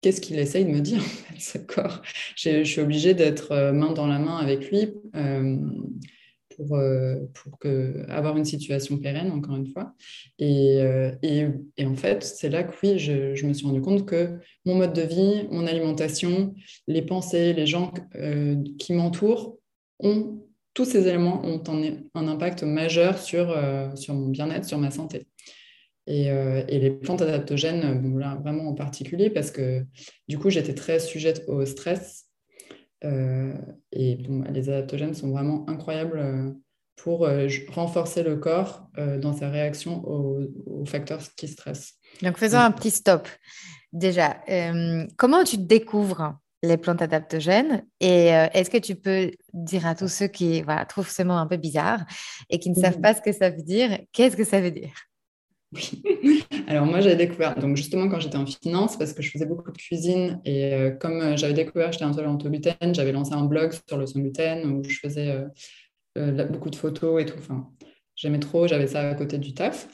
qu'est-ce 0.00 0.20
qu'il 0.20 0.38
essaye 0.38 0.64
de 0.64 0.70
me 0.70 0.80
dire, 0.80 1.02
en 1.34 1.38
ce 1.38 1.58
corps? 1.58 2.02
Je 2.36 2.64
suis 2.64 2.80
obligée 2.80 3.14
d'être 3.14 3.52
euh, 3.52 3.72
main 3.72 3.92
dans 3.92 4.06
la 4.06 4.18
main 4.18 4.36
avec 4.36 4.70
lui 4.70 4.94
euh, 5.14 5.56
pour, 6.56 6.76
euh, 6.76 7.16
pour 7.34 7.58
que, 7.58 8.04
avoir 8.08 8.36
une 8.36 8.44
situation 8.44 8.98
pérenne, 8.98 9.30
encore 9.30 9.56
une 9.56 9.66
fois. 9.66 9.94
Et, 10.38 10.78
et, 11.22 11.86
en 11.86 11.94
fait, 11.94 12.22
c'est 12.22 12.48
là 12.48 12.64
que 12.64 12.74
oui, 12.82 12.98
je, 12.98 13.34
je, 13.34 13.46
me 13.46 13.52
suis 13.52 13.66
rendu 13.66 13.80
compte 13.80 14.06
que 14.06 14.38
mon 14.64 14.74
mode 14.74 14.92
de 14.92 15.02
vie, 15.02 15.46
mon 15.50 15.66
alimentation, 15.66 16.54
les 16.86 17.02
pensées, 17.02 17.52
les 17.52 17.66
gens 17.66 17.92
qui 18.78 18.92
m'entourent 18.92 19.56
ont 20.00 20.44
tous 20.74 20.84
ces 20.84 21.08
éléments 21.08 21.44
ont 21.44 21.62
un, 21.68 21.96
un 22.14 22.28
impact 22.28 22.62
majeur 22.62 23.18
sur, 23.18 23.56
sur 23.96 24.14
mon 24.14 24.28
bien-être, 24.28 24.64
sur 24.64 24.78
ma 24.78 24.92
santé. 24.92 25.26
Euh, 26.08 26.64
et, 26.68 26.78
les 26.78 26.90
plantes 26.90 27.22
adaptogènes, 27.22 28.00
vraiment 28.42 28.68
en 28.68 28.74
particulier, 28.74 29.30
parce 29.30 29.50
que 29.50 29.84
du 30.28 30.38
coup, 30.38 30.50
j'étais 30.50 30.74
très 30.74 31.00
sujette 31.00 31.44
au 31.48 31.64
stress. 31.66 32.26
Euh, 33.04 33.54
et 33.92 34.18
les 34.50 34.68
adaptogènes 34.68 35.14
sont 35.14 35.30
vraiment 35.30 35.68
incroyables 35.68 36.18
euh, 36.18 36.50
pour 36.96 37.28
renforcer 37.68 38.24
le 38.24 38.36
corps 38.36 38.88
dans 39.20 39.32
sa 39.32 39.48
réaction 39.50 40.02
aux, 40.04 40.84
facteurs 40.84 41.20
qui 41.36 41.46
stressent. 41.46 41.94
Donc, 42.22 42.38
faisons 42.38 42.58
un 42.58 42.72
petit 42.72 42.90
stop. 42.90 43.28
Déjà, 43.92 44.36
comment 45.16 45.44
tu 45.44 45.58
découvres 45.58 46.36
les 46.64 46.76
plantes 46.76 47.00
adaptogènes 47.00 47.84
et 48.00 48.30
est-ce 48.52 48.68
que 48.68 48.78
tu 48.78 48.96
peux 48.96 49.30
dire 49.52 49.86
à 49.86 49.94
tous 49.94 50.08
ceux 50.08 50.26
qui 50.26 50.62
voilà, 50.62 50.84
trouvent 50.86 51.08
ce 51.08 51.22
mot 51.22 51.34
un 51.34 51.46
peu 51.46 51.56
bizarre 51.56 52.04
et 52.50 52.58
qui 52.58 52.70
ne 52.70 52.74
savent 52.74 53.00
pas 53.00 53.14
ce 53.14 53.22
que 53.22 53.30
ça 53.30 53.50
veut 53.50 53.62
dire, 53.62 54.00
qu'est-ce 54.10 54.36
que 54.36 54.42
ça 54.42 54.60
veut 54.60 54.72
dire? 54.72 54.90
Oui. 55.72 56.44
Alors 56.66 56.86
moi, 56.86 57.00
j'avais 57.00 57.16
découvert, 57.16 57.54
donc 57.54 57.76
justement 57.76 58.08
quand 58.08 58.20
j'étais 58.20 58.36
en 58.36 58.46
finance, 58.46 58.96
parce 58.96 59.12
que 59.12 59.22
je 59.22 59.30
faisais 59.30 59.46
beaucoup 59.46 59.70
de 59.70 59.76
cuisine 59.76 60.40
et 60.44 60.74
euh, 60.74 60.90
comme 60.90 61.20
euh, 61.20 61.36
j'avais 61.36 61.54
découvert 61.54 61.92
j'étais 61.92 62.04
intolérante 62.04 62.44
au 62.44 62.50
gluten, 62.50 62.94
j'avais 62.94 63.12
lancé 63.12 63.32
un 63.32 63.44
blog 63.44 63.72
sur 63.86 63.98
le 63.98 64.06
son 64.06 64.20
gluten 64.20 64.66
où 64.66 64.84
je 64.84 64.98
faisais 64.98 65.46
euh, 66.16 66.44
beaucoup 66.46 66.70
de 66.70 66.76
photos 66.76 67.22
et 67.22 67.26
tout. 67.26 67.38
Enfin, 67.38 67.68
j'aimais 68.16 68.38
trop, 68.38 68.66
j'avais 68.66 68.86
ça 68.86 69.10
à 69.10 69.14
côté 69.14 69.38
du 69.38 69.54
taf. 69.54 69.88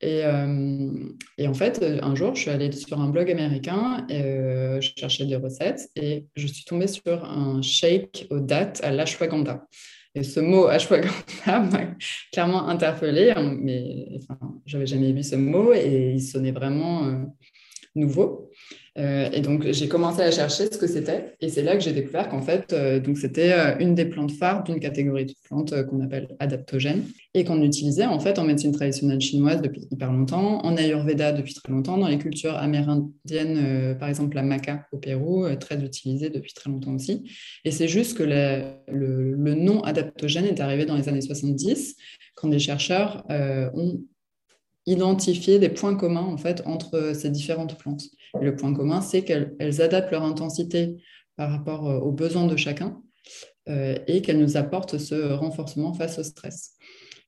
Et, 0.00 0.24
en 0.26 1.54
fait, 1.54 1.82
un 2.02 2.14
jour, 2.14 2.34
je 2.34 2.42
suis 2.42 2.50
allée 2.50 2.70
sur 2.72 3.00
un 3.00 3.08
blog 3.08 3.30
américain, 3.30 4.06
je 4.10 4.90
cherchais 4.96 5.24
des 5.24 5.36
recettes 5.36 5.88
et 5.96 6.26
je 6.34 6.46
suis 6.46 6.64
tombée 6.64 6.86
sur 6.86 7.24
un 7.24 7.62
shake 7.62 8.26
aux 8.30 8.40
dates 8.40 8.80
à 8.84 8.90
l'ashwagandha. 8.90 9.66
Et 10.16 10.22
ce 10.22 10.40
mot 10.40 10.66
ashwagandha 10.66 11.12
m'a 11.46 11.94
clairement 12.32 12.68
interpellée, 12.68 13.34
mais 13.60 14.08
enfin, 14.16 14.38
j'avais 14.64 14.86
jamais 14.86 15.12
vu 15.12 15.22
ce 15.22 15.36
mot 15.36 15.74
et 15.74 16.12
il 16.14 16.22
sonnait 16.22 16.52
vraiment 16.52 17.04
euh, 17.04 17.24
nouveau. 17.94 18.50
Euh, 18.98 19.28
et 19.32 19.40
donc, 19.40 19.70
j'ai 19.70 19.88
commencé 19.88 20.22
à 20.22 20.30
chercher 20.30 20.72
ce 20.72 20.78
que 20.78 20.86
c'était. 20.86 21.34
Et 21.40 21.48
c'est 21.48 21.62
là 21.62 21.76
que 21.76 21.82
j'ai 21.82 21.92
découvert 21.92 22.28
qu'en 22.28 22.40
fait, 22.40 22.72
euh, 22.72 23.00
c'était 23.14 23.52
une 23.80 23.94
des 23.94 24.06
plantes 24.06 24.32
phares 24.32 24.64
d'une 24.64 24.80
catégorie 24.80 25.26
de 25.26 25.34
plantes 25.44 25.74
qu'on 25.86 26.00
appelle 26.00 26.28
adaptogènes 26.38 27.04
et 27.34 27.44
qu'on 27.44 27.62
utilisait 27.62 28.06
en 28.06 28.18
fait 28.18 28.38
en 28.38 28.44
médecine 28.44 28.72
traditionnelle 28.72 29.20
chinoise 29.20 29.60
depuis 29.60 29.86
hyper 29.90 30.12
longtemps, 30.12 30.64
en 30.64 30.76
Ayurveda 30.76 31.32
depuis 31.32 31.54
très 31.54 31.70
longtemps, 31.70 31.98
dans 31.98 32.08
les 32.08 32.18
cultures 32.18 32.56
amérindiennes, 32.56 33.96
par 33.98 34.08
exemple 34.08 34.34
la 34.36 34.42
maca 34.42 34.86
au 34.92 34.98
Pérou, 34.98 35.46
très 35.56 35.76
utilisée 35.82 36.30
depuis 36.30 36.54
très 36.54 36.70
longtemps 36.70 36.94
aussi. 36.94 37.30
Et 37.64 37.70
c'est 37.70 37.88
juste 37.88 38.16
que 38.16 38.22
le, 38.22 39.36
le, 39.36 39.54
nom 39.54 39.82
adaptogène 39.82 40.46
est 40.46 40.60
arrivé 40.60 40.86
dans 40.86 40.96
les 40.96 41.08
années 41.08 41.20
70 41.20 41.96
quand 42.34 42.48
des 42.48 42.58
chercheurs 42.58 43.24
ont 43.28 44.00
identifier 44.86 45.58
des 45.58 45.68
points 45.68 45.96
communs 45.96 46.20
en 46.20 46.36
fait 46.36 46.62
entre 46.64 47.12
ces 47.14 47.30
différentes 47.30 47.76
plantes. 47.78 48.04
le 48.40 48.54
point 48.54 48.72
commun, 48.72 49.00
c'est 49.00 49.22
qu'elles 49.22 49.82
adaptent 49.82 50.12
leur 50.12 50.22
intensité 50.22 50.96
par 51.36 51.50
rapport 51.50 51.88
euh, 51.88 51.98
aux 51.98 52.12
besoins 52.12 52.46
de 52.46 52.56
chacun 52.56 53.00
euh, 53.68 53.98
et 54.06 54.22
qu'elles 54.22 54.38
nous 54.38 54.56
apportent 54.56 54.98
ce 54.98 55.32
renforcement 55.32 55.92
face 55.92 56.18
au 56.18 56.22
stress. 56.22 56.74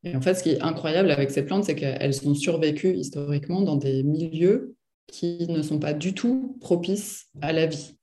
Et 0.05 0.15
en 0.15 0.21
fait, 0.21 0.35
ce 0.35 0.43
qui 0.45 0.50
est 0.50 0.62
incroyable 0.62 1.11
avec 1.11 1.31
ces 1.31 1.45
plantes, 1.45 1.65
c'est 1.65 1.75
qu'elles 1.75 2.27
ont 2.29 2.35
survécu 2.35 2.95
historiquement 2.95 3.62
dans 3.62 3.77
des 3.77 4.05
milieux 4.05 4.77
qui 5.09 5.47
ne 5.49 5.62
sont 5.62 5.81
pas 5.81 5.93
du 5.93 6.15
tout 6.15 6.57
propices 6.61 7.27
à 7.41 7.53
la 7.53 7.67
vie, 7.67 7.98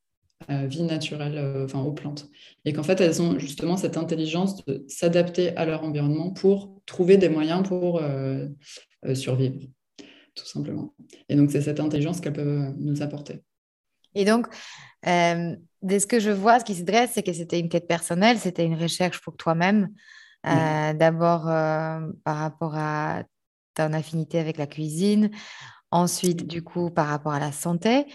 vie 0.49 0.83
naturelle, 0.83 1.37
euh, 1.37 1.65
enfin 1.65 1.81
aux 1.81 1.93
plantes. 1.93 2.29
Et 2.65 2.73
qu'en 2.73 2.83
fait, 2.83 3.01
elles 3.01 3.21
ont 3.21 3.39
justement 3.39 3.77
cette 3.77 3.97
intelligence 3.97 4.63
de 4.65 4.85
s'adapter 4.87 5.55
à 5.57 5.65
leur 5.65 5.83
environnement 5.83 6.31
pour 6.31 6.81
trouver 6.85 7.17
des 7.17 7.29
moyens 7.29 7.67
pour 7.67 8.01
euh, 9.05 9.15
survivre, 9.15 9.59
tout 10.35 10.45
simplement. 10.45 10.93
Et 11.29 11.35
donc, 11.35 11.51
c'est 11.51 11.61
cette 11.61 11.79
intelligence 11.79 12.21
qu'elles 12.21 12.33
peuvent 12.33 12.73
nous 12.77 13.01
apporter. 13.01 13.41
Et 14.13 14.25
donc, 14.25 14.47
euh, 15.07 15.55
de 15.81 15.99
ce 15.99 16.05
que 16.07 16.19
je 16.19 16.31
vois, 16.31 16.59
ce 16.59 16.65
qui 16.65 16.75
se 16.75 16.83
dresse, 16.83 17.11
c'est 17.13 17.23
que 17.23 17.33
c'était 17.33 17.59
une 17.59 17.69
quête 17.69 17.87
personnelle, 17.87 18.37
c'était 18.39 18.65
une 18.65 18.79
recherche 18.79 19.21
pour 19.21 19.37
toi-même. 19.37 19.89
Euh, 20.47 20.93
d'abord 20.93 21.45
par 22.23 22.37
rapport 22.37 22.75
à 22.75 23.23
ton 23.73 23.93
affinité 23.93 24.37
avec 24.37 24.57
la 24.57 24.67
cuisine, 24.67 25.31
ensuite 25.89 26.45
du 26.45 26.61
coup 26.61 26.91
par 26.91 27.07
rapport 27.07 27.33
à 27.33 27.39
la 27.39 27.51
santé. 27.51 28.05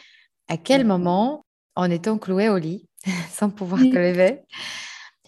À 0.46 0.56
quel 0.56 0.86
moment, 0.86 1.44
en 1.80 1.90
étant 1.90 2.18
cloué 2.18 2.49
au 2.49 2.58
lit, 2.58 2.88
sans 3.30 3.50
pouvoir 3.50 3.80
te 3.80 3.96
lever, 3.96 4.40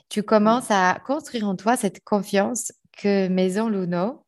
tu 0.08 0.22
commences 0.22 0.70
à 0.70 1.00
construire 1.06 1.48
en 1.48 1.56
toi 1.56 1.76
cette 1.76 2.04
confiance 2.04 2.72
que 2.92 3.28
Maison 3.28 3.68
Luno 3.68 4.26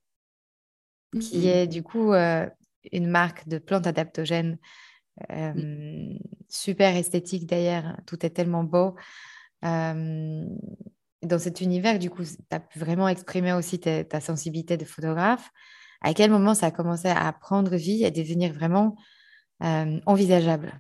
qui 1.21 1.49
est 1.49 1.67
du 1.67 1.83
coup 1.83 2.13
euh, 2.13 2.49
une 2.93 3.07
marque 3.07 3.49
de 3.49 3.59
plantes 3.59 3.87
adaptogènes 3.87 4.59
euh, 5.31 5.53
mm. 5.55 6.19
super 6.49 6.97
esthétique 6.97 7.47
d'ailleurs. 7.47 7.97
Tout 8.07 8.25
est 8.25 8.31
tellement 8.31 8.65
beau. 8.65 8.97
Euh, 9.65 10.45
dans 11.23 11.39
cet 11.39 11.61
univers, 11.61 11.99
du 11.99 12.11
coup, 12.11 12.25
tu 12.25 12.37
as 12.51 12.61
pu 12.61 12.79
vraiment 12.79 13.09
exprimer 13.09 13.53
aussi 13.53 13.79
ta, 13.79 14.21
sensibilité 14.21 14.77
de 14.77 14.85
photographe. 14.85 15.51
À 16.03 16.13
quel 16.13 16.31
moment 16.31 16.55
ça 16.55 16.67
a 16.67 16.71
commencé 16.71 17.09
à 17.09 17.33
prendre 17.33 17.77
vie 17.77 18.05
et 18.05 18.11
devenir 18.11 18.53
vraiment 18.53 18.97
envisageable? 19.61 20.79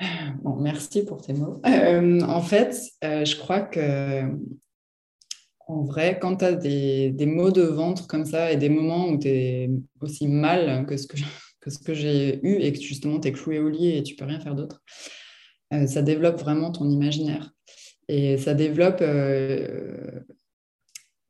Bon, 0.42 0.56
merci 0.56 1.04
pour 1.04 1.22
tes 1.22 1.32
mots. 1.32 1.60
en 1.64 2.42
fait, 2.42 2.76
je 3.02 3.36
crois 3.36 3.60
que 3.60 4.22
en 5.66 5.82
vrai, 5.82 6.18
quand 6.20 6.36
tu 6.36 6.44
as 6.44 6.52
des, 6.52 7.10
des, 7.10 7.26
maux 7.26 7.50
de 7.50 7.62
ventre 7.62 8.06
comme 8.06 8.24
ça 8.24 8.52
et 8.52 8.56
des 8.56 8.68
moments 8.68 9.08
où 9.08 9.18
tu 9.18 9.28
es 9.28 9.70
aussi 10.00 10.28
mal 10.28 10.86
que 10.86 10.96
ce 10.96 11.06
que, 11.06 11.16
que, 11.60 11.70
ce 11.70 11.78
que 11.78 11.94
j'ai 11.94 12.40
eu 12.46 12.60
et 12.60 12.72
que 12.72 12.80
justement 12.80 13.18
tu 13.20 13.28
es 13.28 13.32
cloué 13.32 13.58
au 13.58 13.68
lit 13.68 13.96
et 13.96 14.02
tu 14.02 14.14
peux 14.14 14.24
rien 14.24 14.40
faire 14.40 14.54
d'autre, 14.54 14.82
euh, 15.72 15.86
ça 15.86 16.02
développe 16.02 16.38
vraiment 16.38 16.70
ton 16.70 16.88
imaginaire. 16.88 17.52
Et 18.08 18.38
ça 18.38 18.54
développe 18.54 19.00
euh, 19.00 20.20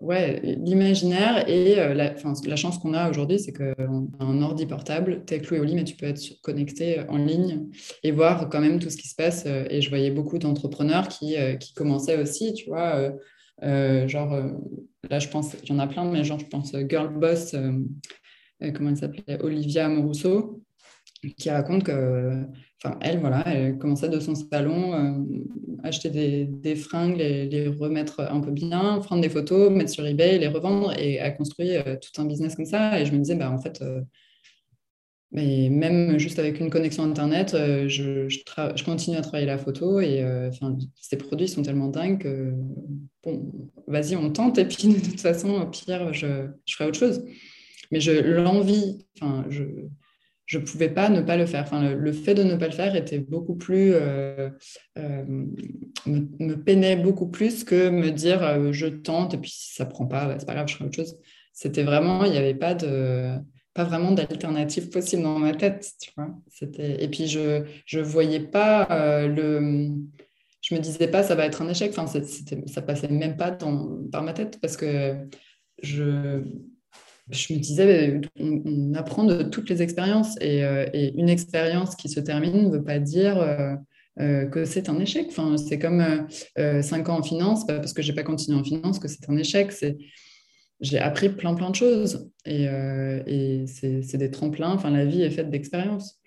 ouais, 0.00 0.41
l'imaginaire 0.43 1.49
et 1.49 1.79
euh, 1.79 1.95
la, 1.95 2.57
chance 2.57 2.79
qu'on 2.79 2.95
a 2.95 3.11
aujourd'hui, 3.11 3.38
c'est 3.38 3.53
qu'on 3.53 4.11
a 4.19 4.25
un 4.25 4.43
ordi 4.43 4.67
portable, 4.67 5.25
tu 5.26 5.35
es 5.35 5.41
cloué 5.41 5.61
au 5.61 5.65
lit, 5.65 5.75
mais 5.75 5.85
tu 5.85 5.97
peux 5.97 6.07
être 6.07 6.41
connecté 6.43 7.00
en 7.09 7.19
ligne 7.19 7.69
et 8.03 8.12
voir 8.12 8.49
quand 8.49 8.61
même 8.61 8.79
tout 8.79 8.91
ce 8.91 8.97
qui 8.97 9.09
se 9.09 9.15
passe. 9.15 9.47
Et 9.47 9.81
je 9.81 9.88
voyais 9.88 10.11
beaucoup 10.11 10.38
d'entrepreneurs 10.38 11.09
qui, 11.09 11.37
qui 11.61 11.75
commençaient 11.75 12.21
aussi, 12.21 12.55
tu 12.55 12.67
vois 12.67 13.12
euh, 13.62 14.07
genre, 14.09 14.33
euh, 14.35 14.50
là, 15.09 15.19
je 15.19 15.29
pense, 15.29 15.55
il 15.62 15.69
y 15.71 15.73
en 15.73 15.79
a 15.79 15.87
plein, 15.87 16.05
mais 16.05 16.25
genre, 16.25 16.38
je 16.38 16.47
pense 16.47 16.75
euh, 16.75 16.85
Girl 16.88 17.09
Boss, 17.09 17.55
comment 18.75 18.91
elle 18.91 18.97
s'appelait 18.97 19.43
Olivia 19.43 19.88
Morousseau. 19.88 20.62
qui 21.38 21.50
raconte 21.50 21.85
que, 21.85 22.45
enfin, 22.83 22.99
elle, 23.00 23.18
voilà, 23.21 23.42
elle 23.47 23.78
commençait 23.78 24.09
de 24.09 24.21
son 24.21 24.35
salon, 24.35 24.95
euh, 24.95 25.25
acheter 25.83 26.11
des, 26.11 26.76
fringues, 26.76 27.16
les, 27.16 27.68
remettre 27.68 28.21
un 28.21 28.40
peu 28.40 28.50
bien, 28.50 28.99
prendre 28.99 29.23
des 29.23 29.28
photos, 29.28 29.71
mettre 29.71 29.90
sur 29.90 30.06
eBay, 30.06 30.38
les 30.38 30.49
revendre, 30.49 30.92
et 30.99 31.21
a 31.21 31.30
construit 31.30 31.76
euh, 31.76 31.97
tout 31.97 32.21
un 32.21 32.26
business 32.26 32.54
comme 32.54 32.66
ça. 32.66 33.00
Et 33.00 33.06
je 33.06 33.12
me 33.12 33.18
disais, 33.18 33.35
bah, 33.35 33.50
en 33.50 33.59
fait, 33.59 33.83
euh, 33.83 34.00
même 35.33 36.18
juste 36.18 36.38
avec 36.38 36.61
une 36.61 36.71
connexion 36.71 37.04
Internet, 37.04 37.50
je, 37.52 38.28
je, 38.28 38.28
je, 38.28 38.85
continue 38.85 39.16
à 39.16 39.23
travailler 39.23 39.47
la 39.47 39.59
photo, 39.59 40.00
et 40.00 40.25
ces 41.00 41.16
produits 41.18 41.49
sont 41.49 41.62
tellement 41.62 41.88
dingues 41.88 42.23
que, 42.23 42.54
bon, 43.23 43.50
vas-y, 43.87 44.16
on 44.16 44.30
tente, 44.30 44.56
et 44.56 44.64
puis 44.64 44.88
de 44.88 45.00
toute 45.00 45.21
façon, 45.21 45.61
au 45.61 45.66
pire, 45.66 46.14
je, 46.14 46.47
je 46.64 46.75
ferai 46.75 46.88
autre 46.88 46.99
chose. 46.99 47.23
Mais 47.90 48.00
je 48.00 48.12
l'envie, 48.12 49.04
enfin, 49.21 49.45
je 50.47 50.59
ne 50.59 50.65
pouvais 50.65 50.88
pas 50.88 51.09
ne 51.09 51.21
pas 51.21 51.37
le 51.37 51.45
faire. 51.45 51.62
Enfin, 51.62 51.93
le, 51.93 52.12
fait 52.12 52.35
de 52.35 52.45
ne 52.45 52.55
pas 52.55 52.67
le 52.67 52.73
faire 52.73 52.95
était 52.95 53.19
beaucoup 53.19 53.57
plus, 53.57 53.93
euh, 53.93 54.49
euh, 54.97 55.25
me, 56.07 56.55
peinait 56.55 56.97
beaucoup 56.97 57.29
plus 57.29 57.65
que 57.65 57.88
me 57.91 58.11
dire 58.11 58.43
euh, 58.43 58.73
je 58.73 58.87
tente 58.87 59.35
et 59.35 59.38
puis 59.38 59.50
si 59.50 59.75
ça 59.75 59.85
prend 59.85 60.07
pas, 60.07 60.26
bah, 60.26 60.37
c'est 60.38 60.47
pas 60.47 60.55
grave, 60.55 60.69
je 60.69 60.75
ferai 60.75 60.87
autre 60.87 60.97
chose. 60.97 61.19
C'était 61.53 61.83
vraiment, 61.83 62.25
il 62.25 62.31
n'y 62.31 62.38
avait 62.38 62.55
pas 62.55 62.75
de, 62.75 63.33
pas 63.75 63.85
vraiment 63.85 64.12
d'alternative 64.12 64.88
possible 64.91 65.23
dans 65.23 65.38
ma 65.38 65.53
tête, 65.53 65.91
tu 66.00 66.11
vois. 66.17 66.29
C'était 66.49 67.03
et 67.03 67.09
puis 67.09 67.26
je 67.26 67.65
je 67.85 67.99
voyais 67.99 68.41
pas 68.41 69.26
le, 69.26 69.91
je 70.62 70.75
me 70.75 70.81
disais 70.81 71.09
pas 71.09 71.23
ça 71.23 71.35
va 71.35 71.47
être 71.47 71.62
un 71.62 71.69
échec. 71.69 71.93
Enfin, 71.97 72.07
ça 72.67 72.83
passait 72.83 73.09
même 73.09 73.37
pas 73.37 73.50
par 74.12 74.23
ma 74.23 74.33
tête 74.33 74.59
parce 74.61 74.76
que 74.76 75.17
je 75.83 76.43
je 77.30 77.52
me 77.52 77.59
disais, 77.59 78.21
on, 78.38 78.95
apprend 78.95 79.25
de 79.25 79.42
toutes 79.42 79.68
les 79.68 79.83
expériences 79.83 80.37
et, 80.40 80.64
euh, 80.64 80.87
une 80.95 81.28
expérience 81.28 81.97
qui 81.97 82.09
se 82.09 82.21
termine 82.21 82.68
ne 82.68 82.71
veut 82.71 82.85
pas 82.85 82.99
dire 82.99 83.38
euh, 83.38 83.75
euh, 84.21 84.47
que 84.47 84.64
c'est 84.64 84.88
un 84.88 84.99
échec. 85.00 85.26
Enfin, 85.28 85.56
c'est 85.56 85.78
comme 85.78 86.26
cinq 86.83 87.09
ans 87.09 87.18
en 87.18 87.23
finance, 87.23 87.66
parce 87.66 87.92
que 87.92 88.02
j'ai 88.02 88.12
pas 88.12 88.23
continué 88.23 88.59
en 88.59 88.64
finance 88.64 88.99
que 88.99 89.09
c'est 89.09 89.28
un 89.28 89.37
échec. 89.37 89.73
C'est 89.73 89.97
j'ai 90.80 90.99
appris 90.99 91.30
plein 91.30 91.54
plein 91.54 91.71
de 91.71 91.75
choses 91.75 92.30
et, 92.45 92.64
et 92.64 93.66
c'est 93.66 94.18
des 94.18 94.30
tremplins. 94.30 94.73
Enfin, 94.73 94.90
la 94.90 95.04
vie 95.04 95.23
est 95.23 95.30
faite 95.30 95.50
d'expériences. 95.50 96.21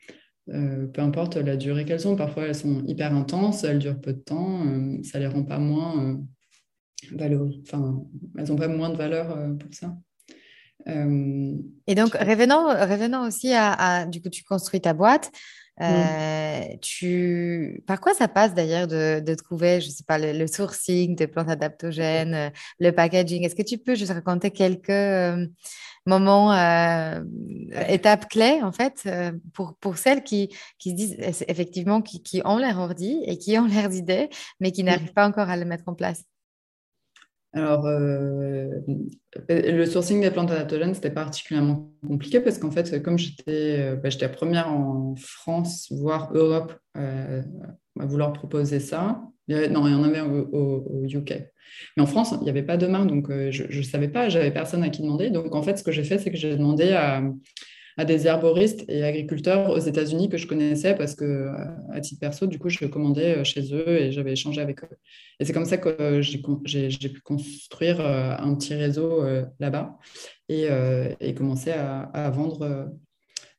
peu 0.47 1.01
importe 1.01 1.37
la 1.37 1.55
durée 1.55 1.85
qu'elles 1.85 2.07
ont, 2.07 2.15
parfois 2.15 2.47
elles 2.47 2.55
sont 2.55 2.83
hyper 2.85 3.15
intenses, 3.15 3.63
elles 3.63 3.79
durent 3.79 4.01
peu 4.01 4.13
de 4.13 4.19
temps, 4.19 4.65
ça 5.03 5.19
les 5.19 5.27
rend 5.27 5.43
pas 5.43 5.59
moins. 5.59 6.19
Enfin, 7.13 8.03
elles 8.37 8.49
n'ont 8.49 8.55
pas 8.55 8.67
moins 8.67 8.89
de 8.89 8.97
valeur 8.97 9.37
pour 9.57 9.73
ça. 9.73 9.95
Euh, 10.87 11.53
et 11.87 11.95
donc, 11.95 12.13
revenons, 12.13 12.67
revenons 12.67 13.27
aussi 13.27 13.53
à, 13.53 14.05
du 14.05 14.21
coup, 14.21 14.29
tu 14.29 14.43
construis 14.43 14.81
ta 14.81 14.93
boîte. 14.93 15.31
Euh, 15.81 16.61
tu... 16.81 17.83
Par 17.87 18.01
quoi 18.01 18.13
ça 18.13 18.27
passe 18.27 18.53
d'ailleurs 18.53 18.87
de, 18.87 19.21
de, 19.21 19.33
trouver, 19.33 19.79
je 19.79 19.89
sais 19.89 20.03
pas, 20.03 20.17
le, 20.17 20.45
sourcing 20.45 21.15
de 21.15 21.25
plantes 21.25 21.49
adaptogènes, 21.49 22.33
euh, 22.33 22.49
le 22.79 22.91
packaging? 22.91 23.45
Est-ce 23.45 23.55
que 23.55 23.63
tu 23.63 23.77
peux 23.77 23.95
juste 23.95 24.11
raconter 24.11 24.51
quelques 24.51 24.91
moments, 26.05 26.53
étapes 27.87 28.27
clés 28.29 28.59
en 28.61 28.71
fait, 28.71 29.07
pour, 29.53 29.75
pour 29.79 29.97
celles 29.97 30.23
qui, 30.23 30.49
qui 30.79 30.91
se 30.91 30.95
disent 30.95 31.17
effectivement 31.47 32.01
qui, 32.01 32.23
qui 32.23 32.41
ont 32.43 32.57
l'air 32.57 32.77
ordi 32.79 33.21
et 33.25 33.37
qui 33.37 33.57
ont 33.57 33.65
l'air 33.67 33.89
d'idées, 33.89 34.29
mais 34.59 34.71
qui 34.71 34.83
n'arrivent 34.83 35.13
pas 35.13 35.27
encore 35.27 35.49
à 35.49 35.55
le 35.55 35.65
mettre 35.65 35.87
en 35.87 35.93
place? 35.93 36.23
Alors, 37.53 37.85
euh, 37.87 38.67
le 39.49 39.85
sourcing 39.85 40.21
des 40.21 40.29
plantes 40.29 40.51
adaptogènes, 40.51 40.93
c'était 40.93 41.09
particulièrement 41.09 41.91
compliqué 42.07 42.39
parce 42.41 42.59
qu'en 42.59 42.69
fait, 42.69 43.01
comme 43.01 43.17
j'étais 43.17 43.79
euh, 43.79 43.95
bah, 43.95 44.09
la 44.21 44.29
première 44.29 44.71
en 44.71 45.15
France, 45.17 45.91
voire 45.91 46.31
Europe, 46.33 46.73
euh, 46.95 47.41
à 47.99 48.05
vouloir 48.05 48.33
proposer 48.33 48.79
ça, 48.79 49.23
non, 49.47 49.87
il 49.87 49.93
y 49.93 49.95
en 49.95 50.03
avait 50.03 50.21
au, 50.21 51.05
UK. 51.07 51.43
Mais 51.97 52.03
en 52.03 52.05
France, 52.05 52.35
il 52.39 52.43
n'y 52.43 52.51
avait 52.51 52.61
pas 52.61 52.77
de 52.77 52.85
marque, 52.85 53.07
donc 53.07 53.31
je 53.31 53.77
ne 53.77 53.83
savais 53.83 54.09
pas, 54.09 54.29
j'avais 54.29 54.51
personne 54.51 54.83
à 54.83 54.89
qui 54.89 55.01
demander. 55.01 55.31
Donc, 55.31 55.55
en 55.55 55.63
fait, 55.63 55.77
ce 55.77 55.83
que 55.83 55.91
j'ai 55.91 56.03
fait, 56.03 56.19
c'est 56.19 56.29
que 56.29 56.37
j'ai 56.37 56.55
demandé 56.55 56.91
à, 56.91 57.23
à 57.99 58.05
des 58.05 58.27
herboristes 58.27 58.85
et 58.87 59.03
agriculteurs 59.03 59.71
aux 59.71 59.77
États-Unis 59.77 60.29
que 60.29 60.37
je 60.37 60.47
connaissais 60.47 60.95
parce 60.95 61.15
que, 61.15 61.25
euh, 61.25 61.51
à 61.91 61.99
titre 61.99 62.21
perso, 62.21 62.47
du 62.47 62.57
coup, 62.57 62.69
je 62.69 62.85
commandais 62.85 63.39
euh, 63.39 63.43
chez 63.43 63.73
eux 63.73 63.89
et 63.89 64.13
j'avais 64.13 64.31
échangé 64.31 64.61
avec 64.61 64.85
eux. 64.85 64.97
Et 65.41 65.43
c'est 65.43 65.51
comme 65.51 65.65
ça 65.65 65.75
que 65.77 65.89
euh, 65.89 66.21
j'ai 66.21 67.09
pu 67.09 67.19
construire 67.19 67.99
un 67.99 68.55
petit 68.55 68.73
réseau 68.73 69.21
là-bas 69.59 69.97
et, 70.47 70.69
commencer 71.35 71.71
à, 71.71 72.29
vendre 72.29 72.89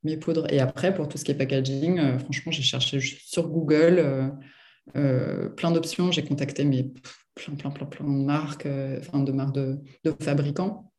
mes 0.05 0.16
poudres. 0.16 0.50
Et 0.50 0.59
après, 0.59 0.94
pour 0.94 1.07
tout 1.07 1.18
ce 1.18 1.24
qui 1.24 1.33
est 1.33 1.35
packaging, 1.35 2.18
franchement, 2.18 2.50
j'ai 2.50 2.62
cherché 2.62 2.98
sur 2.98 3.46
Google 3.48 4.33
plein 4.94 5.70
d'options. 5.70 6.12
J'ai 6.12 6.24
contacté 6.24 6.64
mes 6.64 6.85
plein, 7.35 7.55
plein, 7.57 7.70
plein, 7.70 7.87
plein 7.87 8.07
de 8.07 8.24
marques, 8.24 8.68
enfin 9.00 9.20
de 9.20 9.33
marques 9.33 9.55
de, 9.55 9.79
de 10.05 10.14
fabricants. 10.22 10.90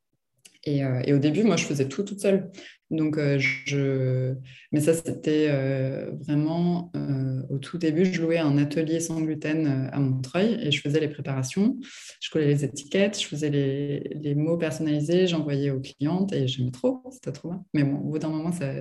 Et, 0.64 0.82
et, 1.06 1.14
au 1.14 1.18
début, 1.18 1.44
moi, 1.44 1.58
je 1.58 1.66
faisais 1.66 1.88
tout 1.88 2.04
toute 2.04 2.20
seule. 2.20 2.52
Donc, 2.92 3.18
euh, 3.18 3.40
je... 3.40 4.36
Mais 4.72 4.82
ça, 4.82 4.94
c'était 4.94 5.48
euh, 5.50 6.12
vraiment 6.20 6.92
euh, 6.96 7.42
au 7.50 7.58
tout 7.58 7.78
début, 7.78 8.06
je 8.06 8.22
louais 8.22 8.38
un 8.38 8.58
atelier 8.58 9.00
sans 9.00 9.22
gluten 9.22 9.90
à 9.92 10.00
Montreuil 10.00 10.60
et 10.62 10.72
je 10.72 10.82
faisais 10.82 11.00
les 11.00 11.08
préparations, 11.08 11.78
je 12.20 12.30
collais 12.30 12.48
les 12.48 12.66
étiquettes, 12.66 13.20
je 13.20 13.28
faisais 13.28 13.50
les, 13.50 14.36
mots 14.36 14.58
personnalisés, 14.58 15.26
j'envoyais 15.26 15.72
aux 15.72 15.80
clientes 15.80 16.34
et 16.34 16.48
j'aimais 16.48 16.72
trop, 16.72 17.02
c'était 17.12 17.32
trop 17.32 17.50
bien. 17.50 17.66
Mais 17.74 17.84
bon, 17.84 17.98
au 17.98 18.12
bout 18.12 18.20
d'un 18.20 18.30
moment, 18.30 18.52
ça... 18.52 18.74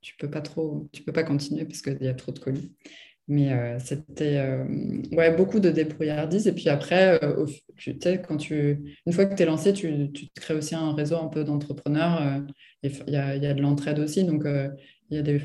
tu 0.00 0.14
peux 0.16 0.30
trop, 0.30 0.88
peux 1.04 1.12
pas 1.12 1.24
continuer 1.24 1.64
parce 1.64 1.82
qu'il 1.82 1.98
y 2.00 2.08
a 2.08 2.14
trop 2.14 2.30
de 2.32 2.38
colis. 2.38 2.72
Mais 3.28 3.52
euh, 3.52 3.78
c'était 3.80 4.36
euh, 4.36 4.64
ouais, 5.10 5.34
beaucoup 5.34 5.58
de 5.58 5.70
débrouillardise. 5.70 6.46
Et 6.46 6.52
puis 6.52 6.68
après, 6.68 7.22
euh, 7.24 7.44
tu 7.76 7.96
sais, 8.00 8.22
quand 8.22 8.36
tu, 8.36 8.96
une 9.04 9.12
fois 9.12 9.26
que 9.26 9.34
tu 9.34 9.42
es 9.42 9.46
lancé, 9.46 9.72
tu, 9.72 10.12
tu, 10.12 10.28
te 10.28 10.40
crées 10.40 10.54
aussi 10.54 10.76
un 10.76 10.94
réseau 10.94 11.16
un 11.16 11.26
peu 11.26 11.42
d'entrepreneurs. 11.42 12.22
et 12.84 12.90
il 13.06 13.12
y 13.12 13.16
a, 13.16 13.36
y 13.36 13.46
a, 13.46 13.54
de 13.54 13.60
l'entraide 13.60 13.98
aussi. 13.98 14.22
Donc, 14.24 14.44
il 14.46 15.16
y, 15.16 15.18
a 15.18 15.22
des, 15.22 15.40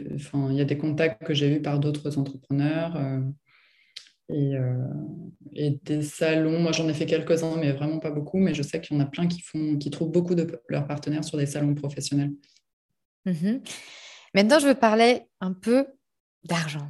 y 0.51 0.61
a 0.61 0.65
des 0.65 0.77
contacts 0.77 1.23
que 1.23 1.33
j'ai 1.33 1.55
eus 1.55 1.61
par 1.61 1.79
d'autres 1.79 2.19
entrepreneurs. 2.19 3.01
Et, 4.29 4.53
et, 5.53 5.79
des 5.83 6.03
salons, 6.03 6.59
moi 6.59 6.71
j'en 6.71 6.87
ai 6.87 6.93
fait 6.93 7.05
quelques-uns, 7.07 7.57
mais 7.57 7.71
vraiment 7.71 7.99
pas 7.99 8.11
beaucoup. 8.11 8.37
Mais 8.37 8.53
je 8.53 8.61
sais 8.61 8.79
qu'il 8.79 8.95
y 8.95 8.99
en 8.99 9.03
a 9.03 9.07
plein 9.07 9.27
qui, 9.27 9.41
font, 9.41 9.77
qui 9.77 9.89
trouvent 9.89 10.11
beaucoup 10.11 10.35
de 10.35 10.47
leurs 10.69 10.85
partenaires 10.85 11.23
sur 11.23 11.37
des 11.39 11.47
salons 11.47 11.73
professionnels. 11.73 12.31
Mmh 13.25 13.57
Maintenant, 14.33 14.59
je 14.59 14.67
veux 14.67 14.75
parler 14.75 15.23
un 15.41 15.51
peu 15.51 15.87
d'argent 16.45 16.87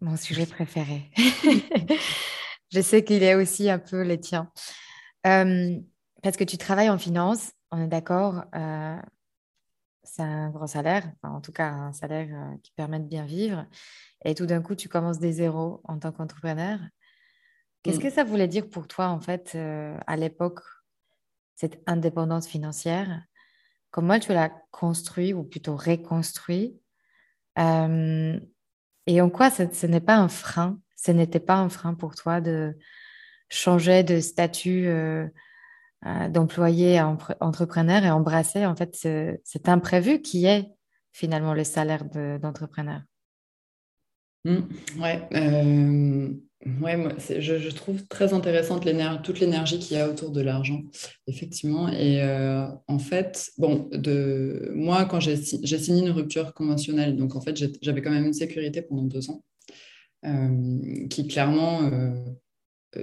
mon 0.00 0.16
sujet 0.16 0.46
préféré. 0.46 1.10
je 2.72 2.80
sais 2.80 3.04
qu'il 3.04 3.22
est 3.22 3.34
aussi 3.34 3.70
un 3.70 3.78
peu 3.78 4.02
les 4.02 4.20
tiens. 4.20 4.50
Euh, 5.26 5.78
parce 6.22 6.36
que 6.36 6.44
tu 6.44 6.58
travailles 6.58 6.90
en 6.90 6.98
finance, 6.98 7.52
on 7.70 7.82
est 7.82 7.88
d'accord, 7.88 8.44
euh, 8.54 9.00
c'est 10.02 10.22
un 10.22 10.50
gros 10.50 10.66
salaire, 10.66 11.10
en 11.22 11.40
tout 11.40 11.52
cas 11.52 11.68
un 11.68 11.92
salaire 11.92 12.28
euh, 12.30 12.56
qui 12.62 12.72
permet 12.72 13.00
de 13.00 13.06
bien 13.06 13.24
vivre. 13.24 13.66
Et 14.24 14.34
tout 14.34 14.46
d'un 14.46 14.62
coup, 14.62 14.74
tu 14.74 14.88
commences 14.88 15.18
des 15.18 15.32
zéros 15.32 15.80
en 15.84 15.98
tant 15.98 16.12
qu'entrepreneur. 16.12 16.78
Qu'est-ce 17.82 17.98
mm. 17.98 18.02
que 18.02 18.10
ça 18.10 18.24
voulait 18.24 18.48
dire 18.48 18.68
pour 18.68 18.88
toi, 18.88 19.08
en 19.08 19.20
fait, 19.20 19.56
à 20.06 20.16
l'époque, 20.16 20.60
cette 21.54 21.82
indépendance 21.86 22.46
financière? 22.46 23.22
Comment 23.90 24.18
tu 24.18 24.32
l'as 24.32 24.50
construit 24.70 25.34
ou 25.34 25.44
plutôt 25.44 25.76
reconstruit 25.76 26.80
et 29.06 29.20
en 29.20 29.30
quoi 29.30 29.50
ce, 29.50 29.86
n'est 29.86 30.00
pas 30.00 30.16
un 30.16 30.28
frein 30.28 30.78
Ce 30.96 31.10
n'était 31.10 31.40
pas 31.40 31.56
un 31.56 31.68
frein 31.68 31.94
pour 31.94 32.14
toi 32.14 32.40
de 32.40 32.76
changer 33.48 34.02
de 34.02 34.20
statut 34.20 34.86
euh, 34.86 35.26
euh, 36.06 36.28
d'employé 36.28 36.98
à 36.98 37.16
entrepreneur 37.40 38.04
et 38.04 38.10
embrasser 38.10 38.66
en 38.66 38.76
fait 38.76 38.94
cet 39.44 39.68
imprévu 39.68 40.22
qui 40.22 40.46
est 40.46 40.66
finalement 41.12 41.54
le 41.54 41.64
salaire 41.64 42.04
d'entrepreneur? 42.04 43.02
Mmh, 44.44 45.00
Ouais, 45.00 45.28
euh, 45.34 46.28
ouais 46.80 46.96
moi, 46.96 47.12
je, 47.18 47.70
trouve 47.70 48.06
très 48.08 48.32
intéressante 48.32 48.86
toute 49.22 49.40
l'énergie 49.40 49.78
qu'il 49.78 49.96
y 49.96 50.00
a 50.00 50.08
autour 50.08 50.30
de 50.30 50.40
l'argent, 50.40 50.82
effectivement. 51.26 51.88
Et 51.88 52.22
en 52.86 52.98
fait, 52.98 53.50
bon, 53.58 53.90
moi, 54.74 55.04
quand 55.06 55.20
j'ai 55.20 55.36
signé 55.36 56.02
une 56.02 56.10
rupture 56.10 56.54
conventionnelle, 56.54 57.16
donc 57.16 57.36
en 57.36 57.40
fait, 57.40 57.56
j'avais 57.82 58.02
quand 58.02 58.10
même 58.10 58.26
une 58.26 58.32
sécurité 58.32 58.82
pendant 58.82 59.04
deux 59.04 59.30
ans, 59.30 59.44
qui 61.10 61.26
clairement 61.28 61.90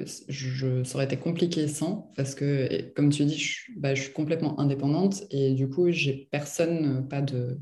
ça 0.06 0.96
aurait 0.96 1.06
été 1.06 1.18
compliqué 1.18 1.68
sans, 1.68 2.12
parce 2.16 2.36
que, 2.36 2.92
comme 2.96 3.10
tu 3.10 3.26
dis, 3.26 3.38
je, 3.38 3.72
bah, 3.78 3.94
je 3.96 4.04
suis 4.04 4.14
complètement 4.14 4.60
indépendante 4.60 5.24
et 5.32 5.54
du 5.54 5.70
coup, 5.70 5.92
j'ai 5.92 6.28
personne, 6.32 7.08
pas 7.10 7.22
de, 7.22 7.60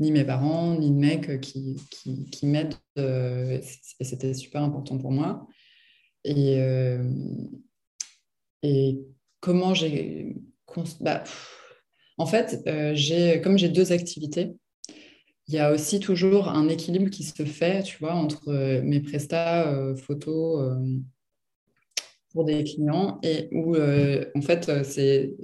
ni 0.00 0.10
mes 0.10 0.24
parents, 0.24 0.74
ni 0.74 0.90
de 0.90 0.96
mecs 0.96 1.40
qui, 1.40 1.76
qui, 2.32 2.46
m'aident. 2.46 2.74
et 2.96 3.60
c'était 4.00 4.34
super 4.34 4.62
important 4.62 4.98
pour 4.98 5.12
moi. 5.12 5.46
Et, 6.24 6.58
euh, 6.58 7.02
comment 9.40 9.74
j'ai. 9.74 10.36
Bah, 11.00 11.24
en 12.16 12.26
fait, 12.26 12.62
euh, 12.66 13.40
comme 13.40 13.58
j'ai 13.58 13.68
deux 13.68 13.92
activités, 13.92 14.52
il 15.48 15.54
y 15.54 15.58
a 15.58 15.72
aussi 15.72 15.98
toujours 15.98 16.48
un 16.48 16.68
équilibre 16.68 17.10
qui 17.10 17.24
se 17.24 17.44
fait, 17.44 17.82
tu 17.82 17.98
vois, 17.98 18.14
entre 18.14 18.80
mes 18.82 19.00
prestats 19.00 19.94
photos 19.96 20.78
pour 22.32 22.44
des 22.44 22.62
clients 22.62 23.18
et 23.24 23.48
où, 23.50 23.76
en 23.76 24.42
fait, 24.42 24.70
tu 24.94 25.36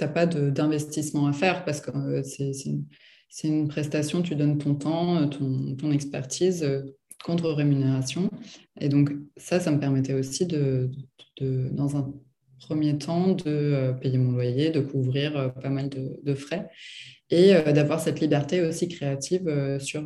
n'as 0.00 0.08
pas 0.08 0.26
d'investissement 0.26 1.26
à 1.26 1.32
faire 1.32 1.64
parce 1.64 1.80
que 1.80 2.22
c'est 2.22 2.52
c'est 3.28 3.48
une 3.48 3.68
prestation, 3.68 4.22
tu 4.22 4.34
donnes 4.34 4.58
ton 4.58 4.74
temps, 4.74 5.28
ton, 5.28 5.76
ton 5.76 5.90
expertise 5.92 6.66
contre 7.24 7.50
rémunération. 7.50 8.30
Et 8.80 8.88
donc, 8.88 9.10
ça, 9.36 9.60
ça 9.60 9.70
me 9.70 9.80
permettait 9.80 10.14
aussi 10.14 10.46
de, 10.46 10.90
de, 11.40 11.68
dans 11.72 11.96
un 11.96 12.12
premier 12.58 12.98
temps 12.98 13.28
de 13.28 13.44
euh, 13.46 13.92
payer 13.92 14.18
mon 14.18 14.32
loyer, 14.32 14.70
de 14.70 14.80
couvrir 14.80 15.36
euh, 15.36 15.48
pas 15.48 15.70
mal 15.70 15.88
de, 15.88 16.34
frais 16.34 16.68
et 17.30 17.54
euh, 17.54 17.72
d'avoir 17.72 18.00
cette 18.00 18.20
liberté 18.20 18.62
aussi 18.62 18.88
créative 18.88 19.78
sur, 19.80 20.04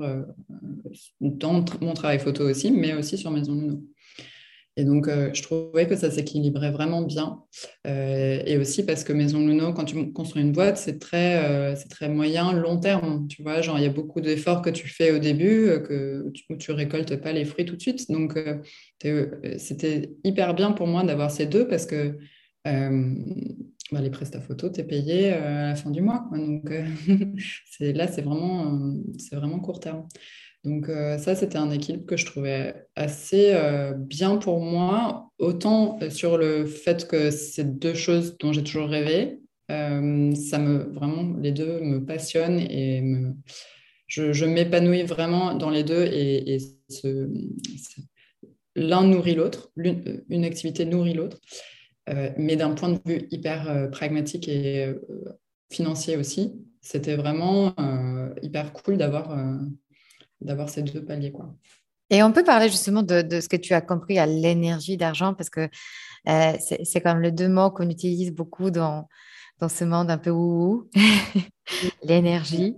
dans 1.21 1.65
mon 1.81 1.95
travail 1.95 2.19
photo 2.19 2.49
aussi, 2.49 2.71
mais 2.71 2.95
aussi 2.95 3.17
sur 3.19 3.31
Maison 3.31 3.55
Luno. 3.55 3.83
Et 4.77 4.85
donc, 4.85 5.07
je 5.09 5.43
trouvais 5.43 5.87
que 5.87 5.97
ça 5.97 6.11
s'équilibrait 6.11 6.71
vraiment 6.71 7.03
bien. 7.03 7.41
et 7.85 8.57
aussi 8.59 8.87
parce 8.87 9.05
que 9.05 9.13
Maison 9.13 9.47
Luno, 9.47 9.75
quand 9.75 9.85
tu 9.85 10.13
construis 10.13 10.43
une 10.43 10.53
boîte, 10.53 10.79
c'est 10.79 10.99
très, 10.99 11.77
c'est 11.77 11.89
très 11.89 12.09
moyen, 12.09 12.53
long 12.53 12.79
terme. 12.79 13.27
Tu 13.29 13.43
vois, 13.43 13.61
genre, 13.61 13.79
il 13.79 13.83
y 13.83 13.87
a 13.87 13.91
beaucoup 13.91 14.23
d'efforts 14.23 14.63
que 14.63 14.71
tu 14.71 14.89
fais 14.89 15.13
au 15.13 15.19
début, 15.19 15.67
que 15.87 16.31
tu, 16.33 16.45
où 16.49 16.57
tu 16.57 16.73
récoltes 16.73 17.17
pas 17.17 17.33
les 17.33 17.45
fruits 17.45 17.67
tout 17.67 17.77
de 17.77 17.83
suite. 17.83 18.11
Donc, 18.11 18.39
c'était 19.59 20.11
hyper 20.25 20.55
bien 20.55 20.73
pour 20.73 20.87
moi 20.87 21.05
d'avoir 21.05 21.31
ces 21.31 21.47
deux 21.47 21.69
parce 21.69 21.85
que 21.85 22.17
euh, 22.67 23.15
bah, 23.91 24.01
les 24.01 24.11
prestats 24.11 24.41
photo, 24.41 24.71
tu 24.71 24.81
es 24.81 24.85
payé 24.85 25.33
euh, 25.33 25.65
à 25.65 25.69
la 25.69 25.75
fin 25.75 25.91
du 25.91 26.01
mois. 26.01 26.29
Donc 26.33 26.71
euh, 26.71 26.85
là, 27.81 28.09
c'est 28.09 28.23
vraiment, 28.23 28.95
c'est 29.19 29.37
vraiment 29.37 29.59
court 29.61 29.81
terme. 29.81 30.07
Donc 30.65 30.87
ça, 30.87 31.35
c'était 31.35 31.59
un 31.59 31.71
équilibre 31.71 32.07
que 32.07 32.17
je 32.17 32.25
trouvais 32.25 32.87
assez 32.95 33.53
bien 33.97 34.37
pour 34.37 34.61
moi, 34.61 35.29
autant 35.39 35.99
sur 36.09 36.39
le 36.39 36.67
fait 36.67 37.09
que 37.09 37.33
c'est 37.33 37.79
deux 37.79 37.95
choses 37.95 38.39
dont 38.39 38.53
j'ai 38.53 38.63
toujours 38.63 38.89
rêvé. 38.89 39.41
ça 39.69 40.59
me 40.59 40.93
vraiment, 40.93 41.37
les 41.41 41.51
deux 41.51 41.81
me 41.81 42.05
passionnent 42.05 42.61
et 42.61 43.03
je, 44.07 44.45
m'épanouis 44.45 45.03
vraiment 45.03 45.55
dans 45.55 45.71
les 45.71 45.83
deux 45.83 46.05
et, 46.05 46.59
l'un 48.77 49.05
nourrit 49.05 49.35
l'autre, 49.35 49.71
une 49.77 50.45
activité 50.45 50.85
nourrit 50.85 51.15
l'autre. 51.15 51.39
Euh, 52.09 52.31
mais 52.37 52.57
d'un 52.57 52.75
point 52.75 52.89
de 52.89 52.99
vue 53.07 53.29
hyper 53.31 53.71
euh, 53.71 53.87
pragmatique 53.87 54.49
et 54.49 54.87
euh, 54.87 54.95
financier 55.71 56.17
aussi, 56.17 56.53
c'était 56.81 57.15
vraiment 57.15 57.75
hyper 58.43 58.73
cool 58.73 58.97
d'avoir 58.97 59.39
d'avoir 60.45 60.69
ces 60.69 60.83
deux 60.83 61.05
paliers. 61.05 61.33
Quoi. 61.33 61.55
Et 62.11 62.23
on 62.23 62.33
peut 62.33 62.45
parler 62.45 62.69
justement 62.69 63.03
de, 63.03 63.23
de 63.23 63.41
ce 63.41 63.49
que 63.49 63.57
tu 63.57 63.75
as 63.75 63.81
compris 63.81 64.19
à 64.19 64.27
l'énergie 64.27 64.97
d'argent, 64.97 65.35
parce 65.35 65.51
que 65.51 65.69
c'est 66.25 67.01
comme 67.03 67.19
le 67.19 67.33
deux 67.33 67.49
mots 67.49 67.71
qu'on 67.71 67.89
utilise 67.89 68.33
beaucoup 68.33 68.71
dans, 68.71 69.09
dans 69.59 69.69
ce 69.69 69.85
monde 69.85 70.11
un 70.11 70.19
peu 70.19 70.31
ouhou, 70.31 70.89
l'énergie. 72.05 72.77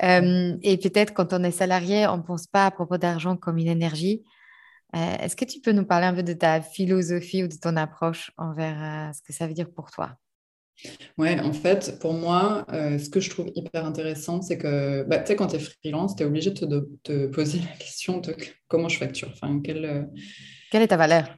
et 0.00 0.78
peut-être 0.82 1.14
quand 1.14 1.32
on 1.32 1.44
est 1.44 1.52
salarié, 1.52 2.06
on 2.06 2.16
ne 2.16 2.22
pense 2.22 2.46
pas 2.46 2.66
à 2.66 2.70
propos 2.70 2.96
d'argent 2.96 3.36
comme 3.36 3.58
une 3.58 3.68
énergie, 3.68 4.24
euh, 4.94 5.16
est-ce 5.20 5.36
que 5.36 5.44
tu 5.44 5.60
peux 5.60 5.72
nous 5.72 5.86
parler 5.86 6.06
un 6.06 6.14
peu 6.14 6.22
de 6.22 6.34
ta 6.34 6.60
philosophie 6.60 7.42
ou 7.42 7.48
de 7.48 7.56
ton 7.56 7.76
approche 7.76 8.30
envers 8.36 9.08
euh, 9.08 9.12
ce 9.12 9.22
que 9.22 9.32
ça 9.32 9.46
veut 9.46 9.54
dire 9.54 9.70
pour 9.70 9.90
toi? 9.90 10.16
Ouais, 11.18 11.38
en 11.40 11.52
fait, 11.52 11.98
pour 12.00 12.14
moi, 12.14 12.64
euh, 12.72 12.98
ce 12.98 13.08
que 13.08 13.20
je 13.20 13.30
trouve 13.30 13.50
hyper 13.54 13.84
intéressant, 13.84 14.42
c'est 14.42 14.58
que 14.58 15.04
bah, 15.04 15.18
tu 15.18 15.28
sais, 15.28 15.36
quand 15.36 15.48
tu 15.48 15.56
es 15.56 15.58
freelance, 15.58 16.16
tu 16.16 16.22
es 16.22 16.26
obligé 16.26 16.50
de 16.50 16.88
te, 17.02 17.26
poser 17.26 17.58
la 17.60 17.76
question 17.76 18.18
de 18.18 18.34
comment 18.68 18.88
je 18.88 18.98
facture? 18.98 19.30
Enfin, 19.32 19.60
quelle, 19.62 20.08
quelle 20.70 20.82
est 20.82 20.88
ta 20.88 20.96
valeur? 20.96 21.36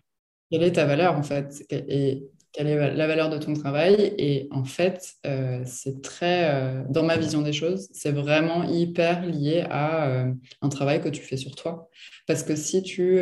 Quelle 0.51 0.63
est 0.63 0.73
ta 0.73 0.85
valeur, 0.85 1.17
en 1.17 1.23
fait? 1.23 1.65
Et 1.71 2.25
quelle 2.55 2.69
est 2.69 2.95
la 2.95 3.07
valeur 3.09 3.31
de 3.31 3.39
ton 3.39 3.53
travail? 3.53 4.15
Et 4.17 4.47
en 4.53 4.65
fait, 4.65 5.15
euh, 5.27 5.63
c'est 5.67 6.01
très, 6.03 6.49
euh, 6.55 6.83
dans 6.89 7.03
ma 7.03 7.17
vision 7.17 7.43
des 7.43 7.53
choses, 7.53 7.89
c'est 7.93 8.13
vraiment 8.13 8.63
hyper 8.63 9.27
lié 9.27 9.65
à 9.69 10.09
euh, 10.09 10.33
un 10.63 10.69
travail 10.69 11.01
que 11.01 11.09
tu 11.09 11.21
fais 11.21 11.37
sur 11.37 11.57
toi. 11.57 11.91
Parce 12.29 12.45
que 12.45 12.55
si 12.55 12.83
tu 12.83 13.19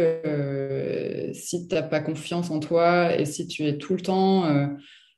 si 1.32 1.66
n'as 1.70 1.82
pas 1.82 2.00
confiance 2.00 2.50
en 2.50 2.60
toi 2.60 3.18
et 3.18 3.24
si 3.24 3.48
tu 3.48 3.64
es 3.66 3.78
tout 3.78 3.94
le 3.94 4.02
temps 4.02 4.68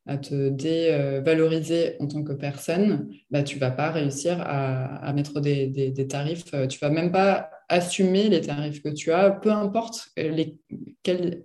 à 0.06 0.18
te 0.18 0.48
dévaloriser 0.48 1.96
en 2.00 2.06
tant 2.06 2.22
que 2.22 2.32
personne, 2.32 3.08
bah, 3.30 3.42
tu 3.42 3.58
vas 3.58 3.70
pas 3.70 3.90
réussir 3.90 4.38
à, 4.40 5.12
mettre 5.14 5.40
des, 5.40 6.06
tarifs. 6.08 6.44
Tu 6.68 6.78
vas 6.78 6.90
même 6.90 7.10
pas 7.10 7.50
assumer 7.68 8.28
les 8.28 8.42
tarifs 8.42 8.82
que 8.82 8.90
tu 8.90 9.12
as, 9.12 9.30
peu 9.30 9.50
importe 9.50 10.10
les, 10.16 10.58
quels, 11.02 11.44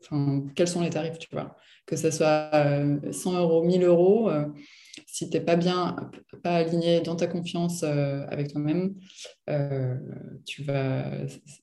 quels 0.55 0.67
sont 0.67 0.81
les 0.81 0.89
tarifs, 0.89 1.17
tu 1.17 1.29
vois 1.31 1.55
que 1.89 1.95
ce 1.95 2.11
soit 2.11 2.51
100 3.11 3.33
euh, 3.33 3.39
euros, 3.39 3.63
1000 3.63 3.83
euros, 3.83 4.29
euh, 4.29 4.45
si 5.07 5.27
tu 5.27 5.37
n'es 5.37 5.43
pas 5.43 5.55
bien, 5.55 5.95
pas 6.43 6.57
aligné 6.57 7.01
dans 7.01 7.15
ta 7.15 7.25
confiance 7.25 7.81
euh, 7.83 8.27
avec 8.29 8.51
toi-même, 8.51 8.93
tu 10.45 10.63
vas, 10.63 11.05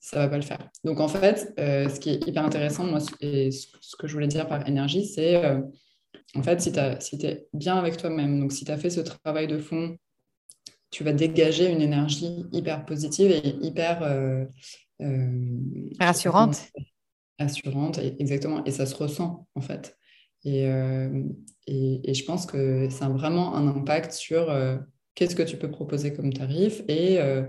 ça 0.01 0.17
ne 0.17 0.23
va 0.23 0.27
pas 0.27 0.35
le 0.35 0.41
faire. 0.41 0.69
Donc 0.83 0.99
en 0.99 1.07
fait, 1.07 1.53
ce 1.57 1.99
qui 1.99 2.09
est 2.09 2.27
hyper 2.27 2.43
intéressant, 2.43 2.83
moi, 2.83 2.99
et 3.21 3.51
ce 3.51 3.95
que 3.97 4.07
je 4.07 4.13
voulais 4.13 4.27
dire 4.27 4.47
par 4.47 4.67
énergie, 4.67 5.05
c'est 5.05 5.41
en 6.37 6.43
fait, 6.43 6.61
si 6.61 6.71
tu 6.71 6.79
si 6.99 7.25
es 7.25 7.47
bien 7.53 7.77
avec 7.77 7.97
toi-même, 7.97 8.39
donc 8.39 8.51
si 8.51 8.65
tu 8.65 8.71
as 8.71 8.77
fait 8.77 8.89
ce 8.89 9.01
travail 9.01 9.47
de 9.47 9.57
fond, 9.57 9.97
tu 10.89 11.03
vas 11.03 11.13
dégager 11.13 11.69
une 11.71 11.81
énergie 11.81 12.45
hyper 12.51 12.85
positive 12.85 13.31
et 13.31 13.55
hyper... 13.61 14.47
rassurante. 15.99 16.69
Assurante, 17.39 17.99
exactement. 18.19 18.63
Et 18.65 18.71
ça 18.71 18.85
se 18.85 18.95
ressent, 18.95 19.47
en 19.53 19.61
fait. 19.61 19.97
Euh, 20.45 21.23
et, 21.65 22.09
et, 22.09 22.13
je 22.13 22.23
pense 22.23 22.45
que 22.45 22.89
ça 22.89 23.05
a 23.05 23.09
vraiment 23.09 23.55
un 23.55 23.67
impact 23.67 24.11
sur 24.13 24.49
euh, 24.49 24.77
qu'est-ce 25.15 25.35
que 25.35 25.43
tu 25.43 25.57
peux 25.57 25.69
proposer 25.69 26.13
comme 26.13 26.31
tarif 26.31 26.81
et 26.87 27.19
euh, 27.19 27.43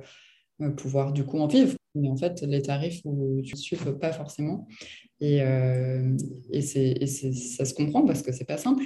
pouvoir 0.76 1.12
du 1.12 1.24
coup 1.24 1.38
en 1.38 1.46
vivre. 1.46 1.76
Mais 1.98 2.08
en 2.08 2.16
fait, 2.16 2.42
les 2.42 2.62
tarifs 2.62 3.00
où 3.04 3.40
tu 3.42 3.54
ne 3.54 3.58
suives 3.58 3.98
pas 3.98 4.12
forcément. 4.12 4.66
Et, 5.20 5.38
et, 6.52 6.62
ça 6.62 7.64
se 7.64 7.74
comprend 7.74 8.06
parce 8.06 8.22
que 8.22 8.32
c'est 8.32 8.44
pas 8.44 8.58
simple. 8.58 8.84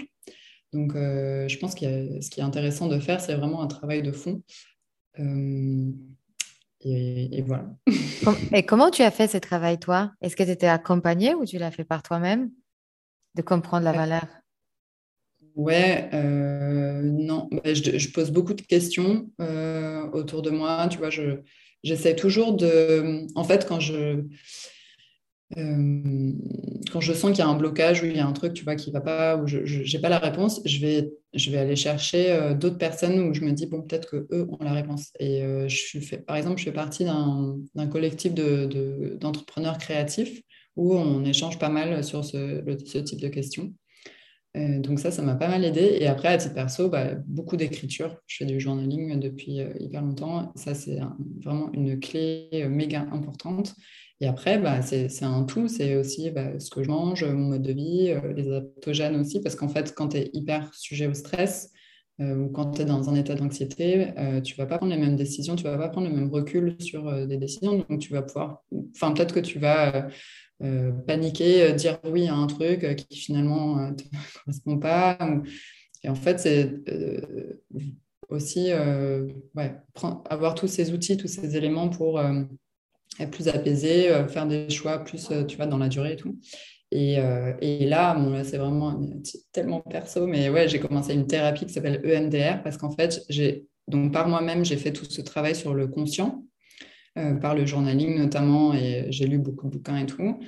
Donc, 0.72 0.92
je 0.94 1.58
pense 1.58 1.74
que 1.74 2.20
ce 2.20 2.30
qui 2.30 2.40
est 2.40 2.44
intéressant 2.44 2.88
de 2.88 2.98
faire, 2.98 3.20
c'est 3.20 3.34
vraiment 3.34 3.62
un 3.62 3.66
travail 3.66 4.02
de 4.02 4.12
fond. 4.12 4.42
Et, 6.84 7.38
et, 7.38 7.42
voilà. 7.42 7.66
Et 8.52 8.64
comment 8.64 8.90
tu 8.90 9.02
as 9.02 9.10
fait 9.10 9.28
ce 9.28 9.38
travail, 9.38 9.78
toi? 9.78 10.12
Est-ce 10.20 10.36
que 10.36 10.42
tu 10.42 10.50
étais 10.50 10.66
accompagné 10.66 11.34
ou 11.34 11.44
tu 11.44 11.58
l'as 11.58 11.70
fait 11.70 11.84
par 11.84 12.02
toi-même? 12.02 12.50
De 13.34 13.42
comprendre 13.42 13.84
la 13.84 13.92
valeur? 13.92 14.26
Ouais, 15.54 16.08
euh, 16.14 17.02
non, 17.02 17.48
bah, 17.50 17.74
je, 17.74 18.10
pose 18.10 18.30
beaucoup 18.30 18.54
de 18.54 18.62
questions 18.62 19.30
euh, 19.40 20.08
autour 20.12 20.42
de 20.42 20.50
moi. 20.50 20.88
Tu 20.90 20.98
vois, 20.98 21.10
je, 21.10 21.40
j'essaie 21.82 22.16
toujours 22.16 22.54
de. 22.54 23.26
En 23.34 23.44
fait, 23.44 23.66
quand 23.66 23.80
je. 23.80 24.24
Euh, 25.58 26.32
quand 26.90 27.00
je 27.00 27.12
sens 27.12 27.30
qu'il 27.32 27.40
y 27.40 27.42
a 27.42 27.48
un 27.48 27.56
blocage 27.56 28.02
ou 28.02 28.06
il 28.06 28.16
y 28.16 28.20
a 28.20 28.26
un 28.26 28.32
truc, 28.32 28.54
tu 28.54 28.64
vois, 28.64 28.74
qui 28.74 28.90
va 28.90 29.02
pas, 29.02 29.36
ou 29.36 29.46
je 29.46 29.58
n'ai 29.58 30.00
pas 30.00 30.08
la 30.08 30.18
réponse, 30.18 30.62
je 30.64 30.80
vais, 30.80 31.10
je 31.34 31.50
vais 31.50 31.58
aller 31.58 31.76
chercher 31.76 32.54
d'autres 32.58 32.78
personnes 32.78 33.18
où 33.20 33.34
je 33.34 33.42
me 33.42 33.52
dis, 33.52 33.66
bon, 33.66 33.82
peut-être 33.82 34.08
qu'eux 34.08 34.48
ont 34.48 34.64
la 34.64 34.72
réponse. 34.72 35.12
Et 35.20 35.42
je 35.68 35.76
suis 35.76 36.00
fait, 36.00 36.18
par 36.18 36.36
exemple, 36.36 36.58
je 36.58 36.64
fais 36.64 36.72
partie 36.72 37.04
d'un, 37.04 37.86
collectif 37.90 38.32
de, 38.32 39.18
d'entrepreneurs 39.20 39.76
créatifs 39.76 40.40
où 40.76 40.94
on 40.94 41.24
échange 41.24 41.58
pas 41.58 41.68
mal 41.68 42.02
sur 42.02 42.24
ce, 42.24 43.00
type 43.00 43.20
de 43.20 43.28
questions. 43.28 43.74
Euh, 44.56 44.80
donc 44.80 45.00
ça, 45.00 45.10
ça 45.10 45.22
m'a 45.22 45.34
pas 45.34 45.48
mal 45.48 45.64
aidé. 45.64 45.96
Et 46.00 46.06
après, 46.06 46.28
à 46.28 46.36
titre 46.36 46.54
perso, 46.54 46.88
bah, 46.88 47.14
beaucoup 47.26 47.56
d'écriture. 47.56 48.16
Je 48.26 48.38
fais 48.38 48.44
du 48.44 48.60
journaling 48.60 49.18
depuis 49.18 49.60
euh, 49.60 49.72
hyper 49.80 50.02
longtemps. 50.02 50.52
Ça, 50.56 50.74
c'est 50.74 51.00
vraiment 51.42 51.70
une 51.72 51.98
clé 51.98 52.48
euh, 52.54 52.68
méga 52.68 53.06
importante. 53.12 53.74
Et 54.20 54.26
après, 54.26 54.58
bah, 54.58 54.82
c'est 54.82 55.24
un 55.24 55.44
tout. 55.44 55.68
C'est 55.68 55.96
aussi 55.96 56.30
bah, 56.30 56.58
ce 56.60 56.70
que 56.70 56.82
je 56.82 56.90
mange, 56.90 57.24
mon 57.24 57.48
mode 57.48 57.62
de 57.62 57.72
vie, 57.72 58.14
les 58.36 58.48
adaptogènes 58.48 59.16
aussi. 59.16 59.40
Parce 59.40 59.56
qu'en 59.56 59.68
fait, 59.68 59.94
quand 59.96 60.08
tu 60.08 60.18
es 60.18 60.30
hyper 60.32 60.72
sujet 60.74 61.06
au 61.06 61.14
stress, 61.14 61.70
ou 62.20 62.50
quand 62.50 62.72
tu 62.72 62.82
es 62.82 62.84
dans 62.84 63.10
un 63.10 63.16
état 63.16 63.34
d'anxiété, 63.34 64.12
tu 64.44 64.54
vas 64.54 64.66
pas 64.66 64.78
prendre 64.78 64.94
les 64.94 65.00
mêmes 65.00 65.16
décisions, 65.16 65.56
tu 65.56 65.64
vas 65.64 65.76
pas 65.76 65.88
prendre 65.88 66.08
le 66.08 66.14
même 66.14 66.30
recul 66.30 66.76
sur 66.78 67.26
des 67.26 67.36
décisions. 67.36 67.84
Donc, 67.88 67.98
tu 67.98 68.12
vas 68.12 68.22
pouvoir, 68.22 68.62
enfin, 68.94 69.12
peut-être 69.12 69.34
que 69.34 69.40
tu 69.40 69.58
vas 69.58 70.06
euh, 70.62 70.92
paniquer, 70.92 71.62
euh, 71.62 71.72
dire 71.72 71.98
oui 72.04 72.28
à 72.28 72.34
un 72.34 72.46
truc 72.46 72.84
euh, 72.84 72.94
qui 72.94 73.16
finalement 73.16 73.76
ne 73.90 73.94
correspond 74.44 74.78
pas. 74.78 75.18
Et 76.04 76.08
en 76.08 76.14
fait, 76.14 76.38
c'est 76.40 76.72
aussi 78.28 78.70
avoir 80.30 80.54
tous 80.54 80.66
ces 80.66 80.92
outils, 80.92 81.16
tous 81.16 81.28
ces 81.28 81.56
éléments 81.56 81.88
pour 81.88 82.20
être 82.20 83.30
plus 83.30 83.46
apaisé, 83.46 84.08
faire 84.28 84.48
des 84.48 84.68
choix 84.68 84.98
plus, 84.98 85.30
tu 85.46 85.56
vois, 85.56 85.66
dans 85.66 85.78
la 85.78 85.88
durée 85.88 86.14
et 86.14 86.16
tout. 86.16 86.36
Et, 86.90 87.16
là, 87.86 88.18
là 88.18 88.42
c'est 88.42 88.58
vraiment 88.58 89.00
tellement 89.52 89.80
perso, 89.80 90.26
mais 90.26 90.48
ouais, 90.48 90.66
j'ai 90.68 90.80
commencé 90.80 91.14
une 91.14 91.28
thérapie 91.28 91.66
qui 91.66 91.72
s'appelle 91.72 92.00
EMDR 92.04 92.64
parce 92.64 92.78
qu'en 92.78 92.90
fait, 92.90 93.22
j'ai 93.28 93.66
donc 93.86 94.12
par 94.12 94.26
moi-même, 94.26 94.64
j'ai 94.64 94.76
fait 94.76 94.92
tout 94.92 95.04
ce 95.04 95.20
travail 95.20 95.54
sur 95.54 95.72
le 95.72 95.86
conscient 95.86 96.44
par 97.14 97.54
le 97.54 97.66
journaling 97.66 98.18
notamment, 98.18 98.72
et 98.74 99.06
j'ai 99.10 99.26
lu 99.26 99.38
beaucoup 99.38 99.66
de 99.66 99.72
bouquins 99.72 99.98
et 99.98 100.06
tout. 100.06 100.38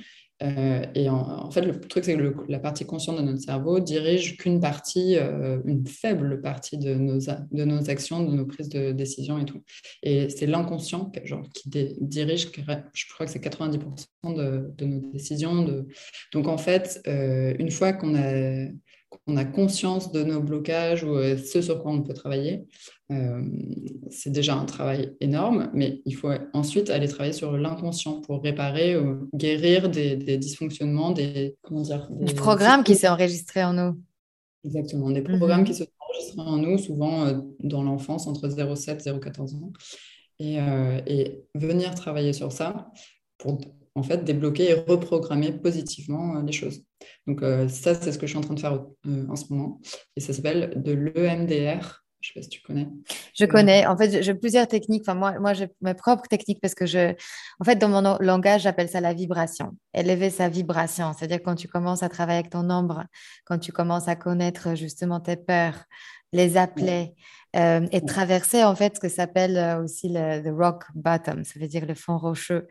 Euh, 0.43 0.85
et 0.95 1.07
en, 1.09 1.49
fait, 1.49 1.61
le 1.61 1.79
truc, 1.79 2.03
c'est 2.03 2.15
que 2.17 2.33
la 2.49 2.59
partie 2.59 2.85
consciente 2.85 3.17
de 3.17 3.21
notre 3.21 3.39
cerveau 3.39 3.79
dirige 3.79 4.37
qu'une 4.37 4.59
partie, 4.59 5.15
euh, 5.17 5.61
une 5.65 5.87
faible 5.87 6.41
partie 6.41 6.77
de 6.77 6.93
nos, 6.93 7.19
de 7.19 7.63
nos 7.63 7.89
actions, 7.89 8.21
de 8.23 8.35
nos 8.35 8.45
prises 8.45 8.69
de 8.69 8.91
décision 8.91 9.39
et 9.39 9.45
tout. 9.45 9.63
Et 10.03 10.29
c'est 10.29 10.45
l'inconscient 10.45 11.09
qui 11.53 11.69
dirige, 12.01 12.51
je 12.93 13.13
crois 13.13 13.25
que 13.25 13.31
c'est 13.31 13.43
90% 13.43 14.35
de, 14.35 14.85
nos 14.85 15.11
décisions. 15.11 15.63
De... 15.63 15.87
Donc, 16.33 16.47
en 16.47 16.57
fait, 16.57 17.01
euh, 17.07 17.53
une 17.57 17.71
fois 17.71 17.93
qu'on 17.93 18.15
a 18.15 18.67
on 19.27 19.37
a 19.37 19.45
conscience 19.45 20.11
de 20.11 20.23
nos 20.23 20.41
blocages 20.41 21.03
ou 21.03 21.15
euh, 21.15 21.37
ce 21.37 21.61
sur 21.61 21.81
quoi 21.81 21.91
on 21.91 22.01
peut 22.01 22.13
travailler, 22.13 22.67
euh, 23.11 23.43
c'est 24.09 24.31
déjà 24.31 24.55
un 24.55 24.65
travail 24.65 25.15
énorme, 25.21 25.69
mais 25.73 26.01
il 26.05 26.15
faut 26.15 26.31
ensuite 26.53 26.89
aller 26.89 27.07
travailler 27.07 27.33
sur 27.33 27.57
l'inconscient 27.57 28.21
pour 28.21 28.41
réparer 28.41 28.97
ou 28.97 29.29
guérir 29.33 29.89
des, 29.89 30.15
dysfonctionnements, 30.37 31.11
des, 31.11 31.55
comment 31.61 31.81
dire, 31.81 32.07
des 32.11 32.33
programmes 32.33 32.83
qui 32.83 32.95
s'est 32.95 33.07
enregistré 33.07 33.63
en 33.63 33.73
nous. 33.73 34.01
Exactement, 34.63 35.11
des 35.11 35.21
programmes 35.21 35.61
mhm. 35.61 35.67
qui 35.67 35.73
se 35.75 35.83
sont 35.83 35.91
enregistrés 35.99 36.41
en 36.41 36.57
nous, 36.57 36.77
souvent 36.77 37.25
euh, 37.25 37.39
dans 37.59 37.83
l'enfance, 37.83 38.27
entre 38.27 38.47
0,7 38.47 39.07
et 39.07 39.11
0,14 39.11 39.55
ans. 39.55 39.71
Et, 40.37 40.57
et 41.07 41.45
venir 41.55 41.95
travailler 41.95 42.33
sur 42.33 42.51
ça 42.51 42.91
pour 43.37 43.57
en 43.95 44.03
fait, 44.03 44.23
débloquer 44.23 44.69
et 44.69 44.73
reprogrammer 44.73 45.53
positivement 45.53 46.37
euh, 46.37 46.43
les 46.43 46.51
choses. 46.51 46.83
Donc 47.27 47.41
euh, 47.41 47.67
ça, 47.69 47.95
c'est 47.95 48.11
ce 48.11 48.19
que 48.19 48.27
je 48.27 48.31
suis 48.31 48.37
en 48.37 48.41
train 48.41 48.53
de 48.53 48.59
faire 48.59 48.85
euh, 49.07 49.25
en 49.29 49.35
ce 49.35 49.51
moment. 49.51 49.79
Et 50.15 50.19
ça 50.19 50.33
s'appelle 50.33 50.73
de 50.75 50.91
l'EMDR. 50.91 52.04
Je 52.25 52.31
ne 52.31 52.33
sais 52.33 52.39
pas 52.39 52.43
si 52.43 52.49
tu 52.49 52.61
connais. 52.61 52.87
Je 53.35 53.45
connais. 53.45 53.85
En 53.85 53.95
fait, 53.95 54.23
j'ai 54.23 54.33
plusieurs 54.33 54.67
techniques. 54.67 55.03
Enfin, 55.03 55.13
moi, 55.13 55.37
moi 55.39 55.53
j'ai 55.53 55.67
mes 55.81 55.93
propres 55.93 56.27
techniques 56.27 56.59
parce 56.59 56.73
que 56.73 56.87
je, 56.87 57.13
en 57.59 57.63
fait, 57.63 57.75
dans 57.75 57.89
mon 57.89 58.17
langage, 58.19 58.63
j'appelle 58.63 58.89
ça 58.89 58.99
la 58.99 59.13
vibration. 59.13 59.77
Élever 59.93 60.31
sa 60.31 60.49
vibration. 60.49 61.13
C'est-à-dire 61.13 61.41
quand 61.43 61.55
tu 61.55 61.67
commences 61.67 62.01
à 62.01 62.09
travailler 62.09 62.39
avec 62.39 62.51
ton 62.51 62.67
ombre, 62.71 63.03
quand 63.45 63.59
tu 63.59 63.71
commences 63.71 64.07
à 64.07 64.15
connaître 64.15 64.75
justement 64.75 65.19
tes 65.19 65.35
peurs, 65.35 65.83
les 66.33 66.57
appeler 66.57 67.13
et 67.53 68.01
traverser 68.05 68.65
en 68.65 68.75
fait 68.75 68.95
ce 68.95 68.99
que 68.99 69.07
s'appelle 69.07 69.79
aussi 69.81 70.09
le, 70.09 70.51
rock 70.51 70.83
bottom, 70.93 71.45
ça 71.45 71.57
veut 71.57 71.67
dire 71.67 71.85
le 71.85 71.95
fond 71.95 72.17
rocheux. 72.17 72.67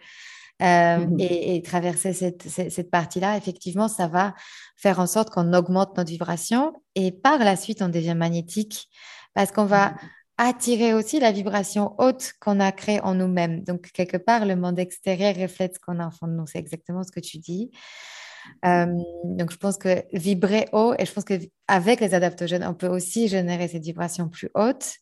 Euh, 0.63 0.99
mmh 0.99 1.17
et, 1.19 1.63
traverser 1.63 2.13
cette, 2.13 2.49
cette, 2.49 2.91
partie-là, 2.91 3.37
effectivement, 3.37 3.89
ça 3.89 4.07
va 4.07 4.35
faire 4.77 5.01
en 5.01 5.07
sorte 5.07 5.31
qu'on 5.31 5.53
augmente 5.53 5.97
notre 5.97 6.11
vibration 6.11 6.73
et 6.95 7.11
par 7.11 7.39
la 7.39 7.57
suite, 7.57 7.83
on 7.83 7.89
devient 7.89 8.15
magnétique 8.15 8.89
parce 9.35 9.53
qu'on 9.53 9.67
va 9.67 9.91
mmh 9.91 9.99
attirer 10.37 10.95
aussi 10.95 11.21
la 11.21 11.33
vibration 11.33 11.95
haute 11.99 12.33
qu'on 12.41 12.59
a 12.61 12.73
créée 12.73 13.01
en 13.01 13.15
nous-mêmes. 13.15 13.63
Donc, 13.63 13.93
quelque 13.93 14.17
part, 14.17 14.47
le 14.47 14.57
monde 14.57 14.79
extérieur 14.79 15.35
reflète 15.37 15.75
ce 15.75 15.81
qu'on 15.81 16.01
a 16.01 16.07
en 16.07 16.11
fond 16.11 16.27
de 16.27 16.33
nous. 16.33 16.47
C'est 16.47 16.59
exactement 16.59 17.05
ce 17.05 17.13
que 17.13 17.21
tu 17.21 17.39
dis. 17.39 17.71
Euh, 18.67 18.87
donc, 19.25 19.53
je 19.53 19.57
pense 19.57 19.79
que 19.79 20.03
vibrer 20.13 20.69
haut, 20.73 20.95
et 20.99 21.07
je 21.07 21.13
pense 21.13 21.25
qu'avec 21.25 22.01
les 22.01 22.15
adaptogènes, 22.15 22.65
on 22.65 22.75
peut 22.75 22.89
aussi 22.89 23.29
générer 23.29 23.69
cette 23.69 23.85
vibration 23.85 24.29
plus 24.29 24.51
haute. 24.55 24.97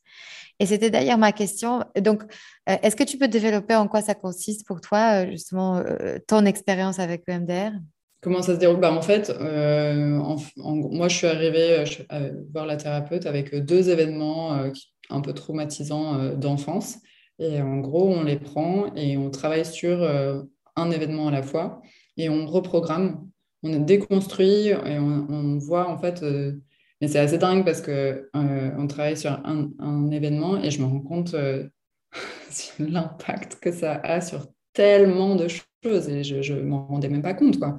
Et 0.61 0.66
c'était 0.66 0.90
d'ailleurs 0.90 1.18
ma 1.18 1.33
question. 1.33 1.83
Donc, 1.99 2.23
euh, 2.68 2.77
est-ce 2.83 2.95
que 2.95 3.03
tu 3.03 3.16
peux 3.16 3.29
développer 3.29 3.75
en 3.75 3.88
quoi 3.88 4.03
ça 4.03 4.14
consiste 4.14 4.66
pour 4.66 4.81
toi, 4.83 5.25
euh, 5.25 5.31
justement, 5.31 5.83
ton 6.29 6.45
expérience 6.45 6.99
avec 6.99 7.25
EMDR 7.27 7.73
Comment 8.22 8.40
ça 8.40 8.54
se 8.54 8.61
déroule? 8.61 8.80
Bah, 8.80 8.92
En 8.92 9.02
fait, 9.02 9.30
moi, 10.56 11.08
je 11.08 11.16
suis 11.16 11.26
arrivée 11.26 11.85
à 12.08 12.20
voir 12.52 12.66
la 12.66 12.76
thérapeute 12.76 13.26
avec 13.26 13.54
deux 13.54 13.90
événements 13.90 14.70
un 15.11 15.20
peu 15.20 15.32
traumatisants 15.32 16.35
d'enfance. 16.37 16.98
Et 17.38 17.61
en 17.61 17.78
gros, 17.78 18.08
on 18.08 18.22
les 18.22 18.37
prend 18.37 18.94
et 18.94 19.16
on 19.16 19.30
travaille 19.30 19.64
sur 19.64 20.08
un 20.76 20.90
événement 20.90 21.28
à 21.28 21.30
la 21.32 21.42
fois 21.42 21.82
et 22.16 22.28
on 22.28 22.46
reprogramme, 22.46 23.28
on 23.62 23.80
déconstruit 23.80 24.68
et 24.68 24.98
on, 24.98 25.58
voit 25.58 25.88
en 25.88 25.98
fait 25.98 26.22
mais 27.02 27.08
c'est 27.08 27.18
assez 27.18 27.37
dingue 27.37 27.64
parce 27.64 27.82
euh, 27.88 28.22
on 28.32 28.87
travaille 28.87 29.16
sur 29.16 29.32
un, 29.44 30.11
événement 30.12 30.62
et 30.62 30.70
je 30.70 30.80
me 30.80 30.87
rends 30.87 31.00
compte 31.00 31.35
euh, 31.35 31.68
l'impact 32.78 33.58
que 33.61 33.72
ça 33.72 33.94
a 34.04 34.20
sur 34.20 34.46
tellement 34.72 35.35
de 35.35 35.48
et 35.85 36.25
je 36.25 36.55
ne 36.55 36.62
m'en 36.62 36.87
rendais 36.87 37.09
même 37.09 37.23
pas 37.23 37.35
compte. 37.35 37.59
Quoi. 37.59 37.77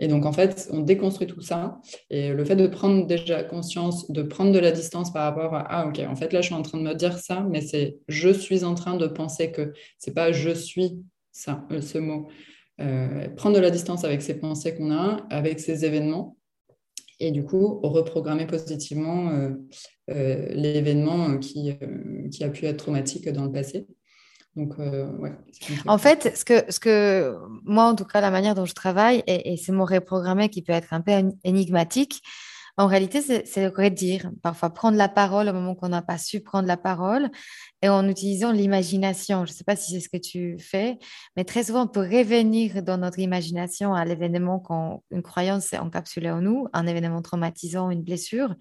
Et 0.00 0.06
donc, 0.06 0.26
en 0.26 0.32
fait, 0.32 0.68
on 0.70 0.80
déconstruit 0.80 1.26
tout 1.26 1.40
ça. 1.40 1.80
Et 2.10 2.30
le 2.30 2.44
fait 2.44 2.56
de 2.56 2.66
prendre 2.66 3.06
déjà 3.06 3.42
conscience, 3.42 4.10
de 4.10 4.22
prendre 4.22 4.52
de 4.52 4.58
la 4.58 4.70
distance 4.70 5.12
par 5.12 5.24
rapport 5.24 5.54
à 5.54 5.66
Ah, 5.68 5.86
ok, 5.88 6.00
en 6.08 6.14
fait, 6.14 6.32
là, 6.32 6.40
je 6.40 6.46
suis 6.46 6.54
en 6.54 6.62
train 6.62 6.78
de 6.78 6.84
me 6.84 6.94
dire 6.94 7.18
ça, 7.18 7.44
mais 7.48 7.60
c'est 7.60 7.98
je 8.06 8.28
suis 8.28 8.64
en 8.64 8.74
train 8.74 8.96
de 8.96 9.06
penser 9.06 9.50
que 9.50 9.72
c'est 9.98 10.14
pas 10.14 10.30
je 10.32 10.50
suis 10.50 11.02
ça, 11.32 11.66
euh, 11.72 11.80
ce 11.80 11.98
mot. 11.98 12.28
prendre 13.36 13.56
de 13.56 13.60
la 13.60 13.70
distance 13.70 14.04
avec 14.04 14.22
ces 14.22 14.34
pensées 14.34 14.74
qu'on 14.76 14.92
a, 14.92 15.26
avec 15.30 15.58
ces 15.58 15.84
événements, 15.84 16.38
et 17.20 17.30
du 17.30 17.44
coup 17.44 17.80
reprogrammer 17.82 18.46
positivement 18.46 19.30
euh, 19.30 19.50
euh, 20.10 20.48
l'événement 20.54 21.30
euh, 21.30 21.38
qui, 21.38 21.72
qui, 22.30 22.44
a 22.44 22.48
pu 22.48 22.66
être 22.66 22.78
traumatique 22.78 23.28
dans 23.28 23.44
le 23.44 23.52
passé. 23.52 23.86
Donc, 24.58 24.76
ouais, 24.78 25.32
en 25.86 25.98
fait, 25.98 26.36
ce 26.36 26.44
que, 26.44 26.70
ce 26.70 26.80
que 26.80 27.36
moi, 27.64 27.84
en 27.84 27.94
tout 27.94 28.04
cas, 28.04 28.20
la 28.20 28.30
manière 28.30 28.54
dont 28.54 28.64
je 28.64 28.74
travaille, 28.74 29.22
et, 29.26 29.52
et 29.52 29.56
c'est 29.56 29.72
mon 29.72 29.84
reprogrammé 29.84 30.48
qui 30.48 30.62
peut 30.62 30.72
être 30.72 30.92
un 30.92 31.00
peu 31.00 31.12
énigmatique, 31.44 32.22
en 32.78 32.86
réalité, 32.86 33.20
c'est 33.20 33.60
le 33.60 33.74
redire. 33.76 34.30
Parfois, 34.40 34.70
prendre 34.70 34.96
la 34.96 35.08
parole 35.08 35.48
au 35.48 35.52
moment 35.52 35.74
qu'on 35.74 35.88
n'a 35.88 36.00
pas 36.00 36.16
su 36.16 36.40
prendre 36.40 36.68
la 36.68 36.76
parole 36.76 37.28
et 37.82 37.88
en 37.88 38.08
utilisant 38.08 38.52
l'imagination. 38.52 39.44
Je 39.46 39.50
ne 39.50 39.56
sais 39.56 39.64
pas 39.64 39.74
si 39.74 39.92
c'est 39.92 40.00
ce 40.00 40.08
que 40.08 40.16
tu 40.16 40.56
fais, 40.60 40.96
mais 41.36 41.42
très 41.42 41.64
souvent, 41.64 41.82
on 41.82 41.88
peut 41.88 42.08
revenir 42.08 42.84
dans 42.84 42.96
notre 42.96 43.18
imagination 43.18 43.94
à 43.94 44.04
l'événement 44.04 44.60
quand 44.60 45.02
une 45.10 45.22
croyance 45.22 45.72
est 45.72 45.78
encapsulée 45.78 46.30
en 46.30 46.40
nous, 46.40 46.68
un 46.72 46.86
événement 46.86 47.20
traumatisant, 47.20 47.90
une 47.90 48.02
blessure. 48.02 48.54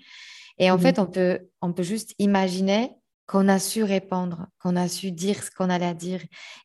Et 0.57 0.71
en 0.71 0.77
mmh 0.77 0.81
fait, 0.81 0.97
on 0.97 1.05
peut, 1.05 1.39
on 1.61 1.71
peut 1.71 1.83
juste 1.83 2.15
imaginer 2.17 2.89
qu'on 3.27 3.47
a 3.49 3.59
su 3.59 3.83
répondre, 3.83 4.47
qu'on 4.61 4.75
a 4.75 4.87
su 4.87 5.11
dire 5.11 5.43
ce 5.43 5.51
qu'on 5.51 5.69
allait 5.69 5.93
dire. 5.93 6.21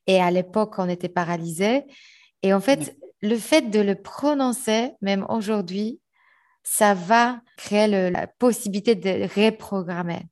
Et 0.06 0.20
à 0.20 0.30
l'époque, 0.30 0.74
on 0.78 0.88
était 0.88 1.08
paralysé. 1.08 1.82
Et 2.42 2.54
en 2.54 2.60
fait, 2.60 2.96
le 3.20 3.36
fait 3.36 3.70
de 3.70 3.80
le 3.80 3.94
prononcer, 3.94 4.92
même 5.00 5.26
aujourd'hui, 5.28 6.00
ça 6.62 6.94
va 6.94 7.40
créer 7.56 7.88
la 8.10 8.26
possibilité 8.26 8.94
de 8.94 9.24
reprogrammer. 9.34 10.22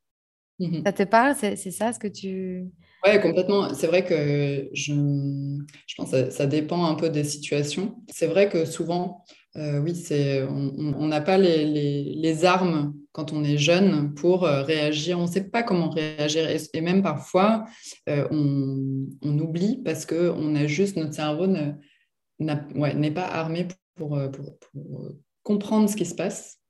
Mmh 0.61 0.83
ça 0.85 0.93
te 0.93 1.03
parle? 1.05 1.35
C'est 1.37 1.57
ça 1.71 1.93
ce 1.93 1.99
que 1.99 2.09
tu... 2.09 2.67
Oui, 3.07 3.19
complètement. 3.21 3.73
C'est 3.73 3.87
vrai 3.87 4.05
que 4.05 4.69
je, 4.75 4.93
je 5.87 5.95
pense 5.97 6.11
que 6.11 6.31
ça, 6.31 6.47
dépend 6.47 6.85
un 6.85 6.95
peu 6.95 7.09
des 7.09 7.25
situations. 7.25 7.97
C'est 8.11 8.27
vrai 8.27 8.51
que 8.51 8.67
souvent, 8.67 9.25
euh, 9.57 9.81
oui, 9.81 9.95
on 10.51 11.07
n'a 11.07 11.23
pas 11.23 11.39
les, 11.39 11.65
les, 12.15 12.45
armes 12.45 12.95
quand 13.13 13.33
on 13.33 13.45
est 13.45 13.59
jeune 13.59 14.15
pour 14.15 14.45
euh, 14.45 14.63
réagir. 14.63 15.19
On 15.19 15.23
ne 15.23 15.31
sait 15.31 15.51
pas 15.51 15.63
comment 15.63 15.91
réagir. 15.91 16.49
Et, 16.73 16.81
même 16.81 17.03
parfois, 17.03 17.65
euh, 18.09 18.27
on, 18.31 19.39
oublie 19.39 19.83
parce 19.85 20.07
que 20.07 20.31
on 20.37 20.55
a 20.55 20.67
juste, 20.67 20.97
notre 20.97 21.15
cerveau 21.15 21.47
n'est 22.39 23.11
pas 23.11 23.27
armé 23.27 23.69
pour, 23.97 24.19
pour 24.33 24.59
comprendre 25.43 25.89
ce 25.89 25.97
qui 25.97 26.07
se 26.07 26.15
passe 26.15 26.61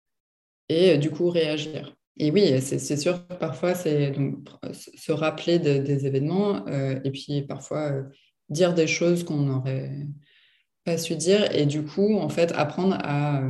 et 0.70 0.92
euh, 0.92 0.96
du 0.96 1.10
coup 1.10 1.28
réagir. 1.28 1.94
Et 2.18 2.30
oui, 2.30 2.60
c'est 2.60 2.96
sûr 2.96 3.26
parfois, 3.38 3.74
c'est 3.74 4.12
se 4.74 5.12
rappeler 5.12 5.58
des 5.58 6.06
événements 6.06 6.66
euh, 6.66 7.00
et 7.02 7.10
puis 7.10 7.42
parfois 7.42 7.92
euh, 7.92 8.02
dire 8.50 8.74
des 8.74 8.86
choses 8.86 9.24
qu'on 9.24 9.38
n'aurait 9.38 10.06
pas 10.84 10.98
su 10.98 11.16
dire 11.16 11.54
et 11.54 11.64
du 11.64 11.82
coup, 11.82 12.18
en 12.18 12.28
fait, 12.28 12.52
apprendre 12.52 12.98
à, 13.00 13.42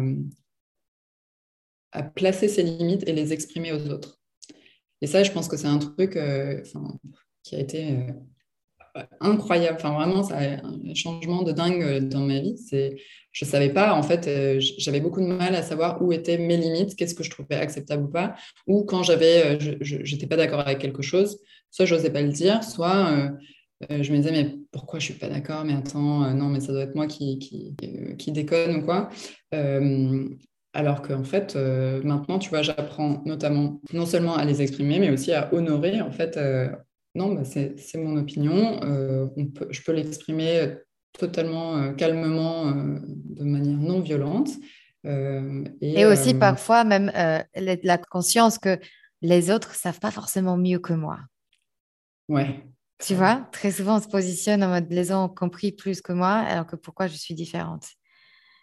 à 1.92 2.02
placer 2.02 2.48
ses 2.48 2.62
limites 2.62 3.08
et 3.08 3.12
les 3.12 3.32
exprimer 3.32 3.72
aux 3.72 3.88
autres. 3.88 4.18
Et 5.00 5.06
ça, 5.06 5.22
je 5.22 5.32
pense 5.32 5.48
que 5.48 5.56
c'est 5.56 5.66
un 5.66 5.78
truc 5.78 6.18
qui 7.42 7.54
a 7.56 7.58
été 7.58 8.06
incroyable. 9.20 9.76
Enfin, 9.78 9.94
vraiment, 9.94 10.22
ça 10.22 10.38
a 10.38 10.66
un 10.66 10.94
changement 10.94 11.42
de 11.42 11.52
dingue 11.52 12.08
dans 12.08 12.20
ma 12.20 12.40
vie. 12.40 12.58
C'est, 12.58 12.96
je 13.32 13.44
savais 13.44 13.70
pas, 13.70 13.94
en 13.94 14.02
fait, 14.02 14.26
euh, 14.26 14.60
j'avais 14.78 15.00
beaucoup 15.00 15.20
de 15.20 15.26
mal 15.26 15.54
à 15.54 15.62
savoir 15.62 16.02
où 16.02 16.12
étaient 16.12 16.38
mes 16.38 16.56
limites, 16.56 16.96
qu'est-ce 16.96 17.14
que 17.14 17.22
je 17.22 17.30
trouvais 17.30 17.54
acceptable 17.54 18.04
ou 18.04 18.08
pas, 18.08 18.34
ou 18.66 18.84
quand 18.84 19.02
j'avais, 19.02 19.56
euh, 19.56 19.76
je 19.80 19.96
n'étais 19.96 20.26
pas 20.26 20.36
d'accord 20.36 20.60
avec 20.60 20.78
quelque 20.78 21.02
chose, 21.02 21.38
soit 21.70 21.84
je 21.84 21.94
n'osais 21.94 22.10
pas 22.10 22.22
le 22.22 22.30
dire, 22.30 22.64
soit 22.64 23.12
euh, 23.90 24.02
je 24.02 24.12
me 24.12 24.18
disais, 24.18 24.32
mais 24.32 24.56
pourquoi 24.72 24.98
je 24.98 25.06
suis 25.06 25.14
pas 25.14 25.28
d'accord? 25.28 25.64
Mais 25.64 25.74
attends, 25.74 26.34
non, 26.34 26.48
mais 26.48 26.60
ça 26.60 26.72
doit 26.72 26.82
être 26.82 26.94
moi 26.94 27.06
qui, 27.06 27.38
qui 27.38 28.32
déconne 28.32 28.76
ou 28.76 28.84
quoi. 28.84 29.08
Alors 30.72 31.02
qu'en 31.02 31.24
fait, 31.24 31.56
maintenant, 32.04 32.38
tu 32.38 32.50
vois, 32.50 32.62
j'apprends 32.62 33.22
notamment 33.24 33.80
non 33.92 34.06
seulement 34.06 34.36
à 34.36 34.44
les 34.44 34.62
exprimer, 34.62 34.98
mais 34.98 35.10
aussi 35.10 35.32
à 35.32 35.52
honorer, 35.52 36.00
en 36.00 36.12
fait, 36.12 36.38
non, 37.14 37.34
bah, 37.34 37.42
c'est 37.44 37.96
mon 37.96 38.16
opinion. 38.16 38.80
Euh, 38.84 39.26
je 39.70 39.82
peux 39.82 39.92
l'exprimer 39.92 40.76
totalement 41.18 41.76
euh, 41.76 41.92
calmement, 41.92 42.68
euh, 42.68 42.98
de 43.04 43.44
manière 43.44 43.78
non 43.78 44.00
violente. 44.00 44.50
Et, 45.04 46.04
aussi 46.04 46.34
parfois 46.34 46.84
même 46.84 47.10
la 47.54 47.98
conscience 47.98 48.58
que 48.58 48.78
les 49.22 49.50
autres 49.50 49.70
ne 49.70 49.74
savent 49.74 49.98
pas 49.98 50.10
forcément 50.10 50.58
mieux 50.58 50.78
que 50.78 50.92
moi. 50.92 51.20
Ouais, 52.28 52.66
Tu 52.98 53.14
vois, 53.14 53.48
très 53.50 53.72
souvent, 53.72 53.96
on 53.96 54.02
se 54.02 54.08
positionne 54.08 54.62
en 54.62 54.68
mode 54.68 54.86
les 54.90 55.04
gens 55.04 55.24
ont 55.24 55.28
compris 55.30 55.72
plus 55.72 56.02
que 56.02 56.12
moi, 56.12 56.32
alors 56.32 56.66
que 56.66 56.76
pourquoi 56.76 57.06
je 57.06 57.16
suis 57.16 57.34
différente? 57.34 57.86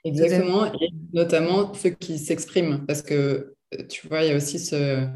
Exactement, 0.08 0.66
et 0.74 0.90
notamment 1.14 1.74
ceux 1.74 1.90
qui 1.92 2.18
s'expriment, 2.18 2.86
parce 2.86 3.02
que 3.02 3.56
tu 3.90 4.08
vois, 4.08 4.24
il 4.24 4.30
y 4.30 4.34
a 4.34 4.38
aussi 4.38 4.60
ce. 4.60 5.08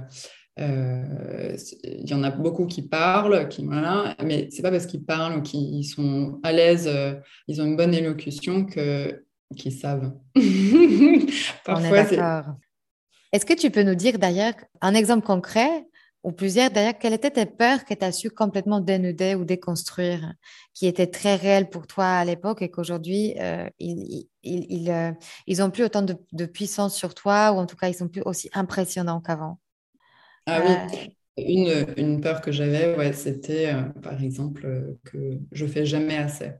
Euh, 0.59 1.55
il 1.83 2.09
y 2.09 2.13
en 2.13 2.23
a 2.23 2.29
beaucoup 2.29 2.65
qui 2.65 2.81
parlent, 2.81 3.47
qui 3.47 3.65
voilà, 3.65 4.15
mais 4.23 4.49
c'est 4.51 4.61
pas 4.61 4.69
parce 4.69 4.85
qu'ils 4.85 5.03
parlent 5.03 5.37
ou 5.37 5.41
qu'ils 5.41 5.85
sont 5.85 6.39
à 6.43 6.51
l'aise, 6.51 6.87
euh, 6.87 7.15
ils 7.47 7.61
ont 7.61 7.65
une 7.65 7.77
bonne 7.77 7.93
élocution 7.93 8.65
que 8.65 9.23
qu'ils 9.55 9.71
savent. 9.71 10.13
Parfois, 11.65 11.89
On 11.89 11.95
est 11.95 12.17
d'accord. 12.17 12.55
Est-ce 13.31 13.45
que 13.45 13.53
tu 13.53 13.71
peux 13.71 13.83
nous 13.83 13.95
dire 13.95 14.19
d'ailleurs 14.19 14.53
un 14.81 14.93
exemple 14.93 15.25
concret 15.25 15.85
ou 16.23 16.31
plusieurs 16.31 16.69
d'ailleurs, 16.69 16.97
quelles 16.99 17.13
étaient 17.13 17.31
tes 17.31 17.45
peurs 17.45 17.83
que 17.83 17.93
tu 17.93 18.05
as 18.05 18.11
su 18.11 18.29
complètement 18.29 18.79
dénuder 18.79 19.33
ou 19.33 19.43
déconstruire, 19.43 20.33
qui 20.73 20.85
étaient 20.85 21.07
très 21.07 21.35
réelles 21.35 21.69
pour 21.69 21.87
toi 21.87 22.05
à 22.05 22.25
l'époque 22.25 22.61
et 22.61 22.69
qu'aujourd'hui, 22.69 23.33
euh, 23.39 23.67
ils, 23.79 24.27
ils, 24.43 24.91
euh, 24.91 25.11
ils, 25.47 25.63
ont 25.63 25.71
plus 25.71 25.83
autant 25.83 26.03
de, 26.03 26.45
puissance 26.45 26.95
sur 26.95 27.15
toi 27.15 27.51
ou 27.53 27.57
en 27.57 27.65
tout 27.65 27.75
cas, 27.75 27.89
ils 27.89 27.95
sont 27.95 28.07
plus 28.07 28.21
aussi 28.23 28.49
impressionnants 28.53 29.19
qu'avant? 29.19 29.59
Ah 30.45 30.61
oui, 30.63 30.71
euh, 30.71 31.07
une, 31.37 31.85
une, 31.97 32.21
peur 32.21 32.41
que 32.41 32.51
j'avais, 32.51 32.95
ouais, 32.97 33.13
c'était 33.13 33.73
par 34.03 34.21
exemple 34.21 34.95
que 35.05 35.39
je 35.51 35.65
fais 35.65 35.85
jamais 35.85 36.17
assez. 36.17 36.51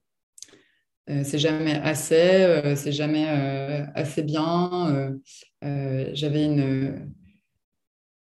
c'est 1.08 1.40
jamais 1.40 1.80
assez, 1.84 2.74
c'est 2.76 2.92
jamais 2.92 3.28
assez 3.94 4.24
bien. 4.24 5.14
j'avais 5.62 6.46
une 6.46 7.12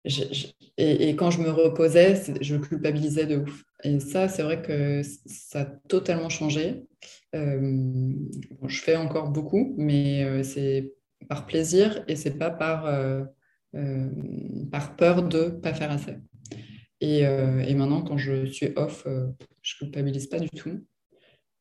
et, 0.05 1.15
quand 1.17 1.31
je 1.31 1.41
me 1.41 1.51
reposais, 1.51 2.23
je 2.41 2.57
culpabilisais 2.57 3.27
de 3.27 3.37
ouf. 3.37 3.65
Et 3.85 4.01
ça, 4.01 4.29
c'est 4.29 4.43
vrai 4.43 4.63
que 4.63 5.03
ça 5.27 5.61
a 5.61 5.65
totalement 5.65 6.29
changé. 6.29 6.85
Euh, 7.35 8.13
je 8.67 8.81
fais 8.81 8.97
encore 8.97 9.31
beaucoup, 9.31 9.75
mais 9.77 10.25
euh, 10.25 10.43
c'est 10.43 10.95
par 11.29 11.47
plaisir 11.47 12.03
et 12.09 12.17
c'est 12.17 12.39
pas 12.39 12.51
par, 12.51 12.87
euh, 12.87 13.25
par 14.73 14.97
peur 14.97 15.23
de 15.23 15.51
pas 15.51 15.75
faire 15.75 15.91
assez. 15.91 16.17
Et, 17.03 17.21
et, 17.21 17.75
maintenant, 17.75 18.03
quand 18.03 18.19
je 18.19 18.45
suis 18.47 18.73
off, 18.77 19.07
je 19.63 19.77
culpabilise 19.79 20.27
pas 20.27 20.39
du 20.39 20.51
tout. 20.51 20.85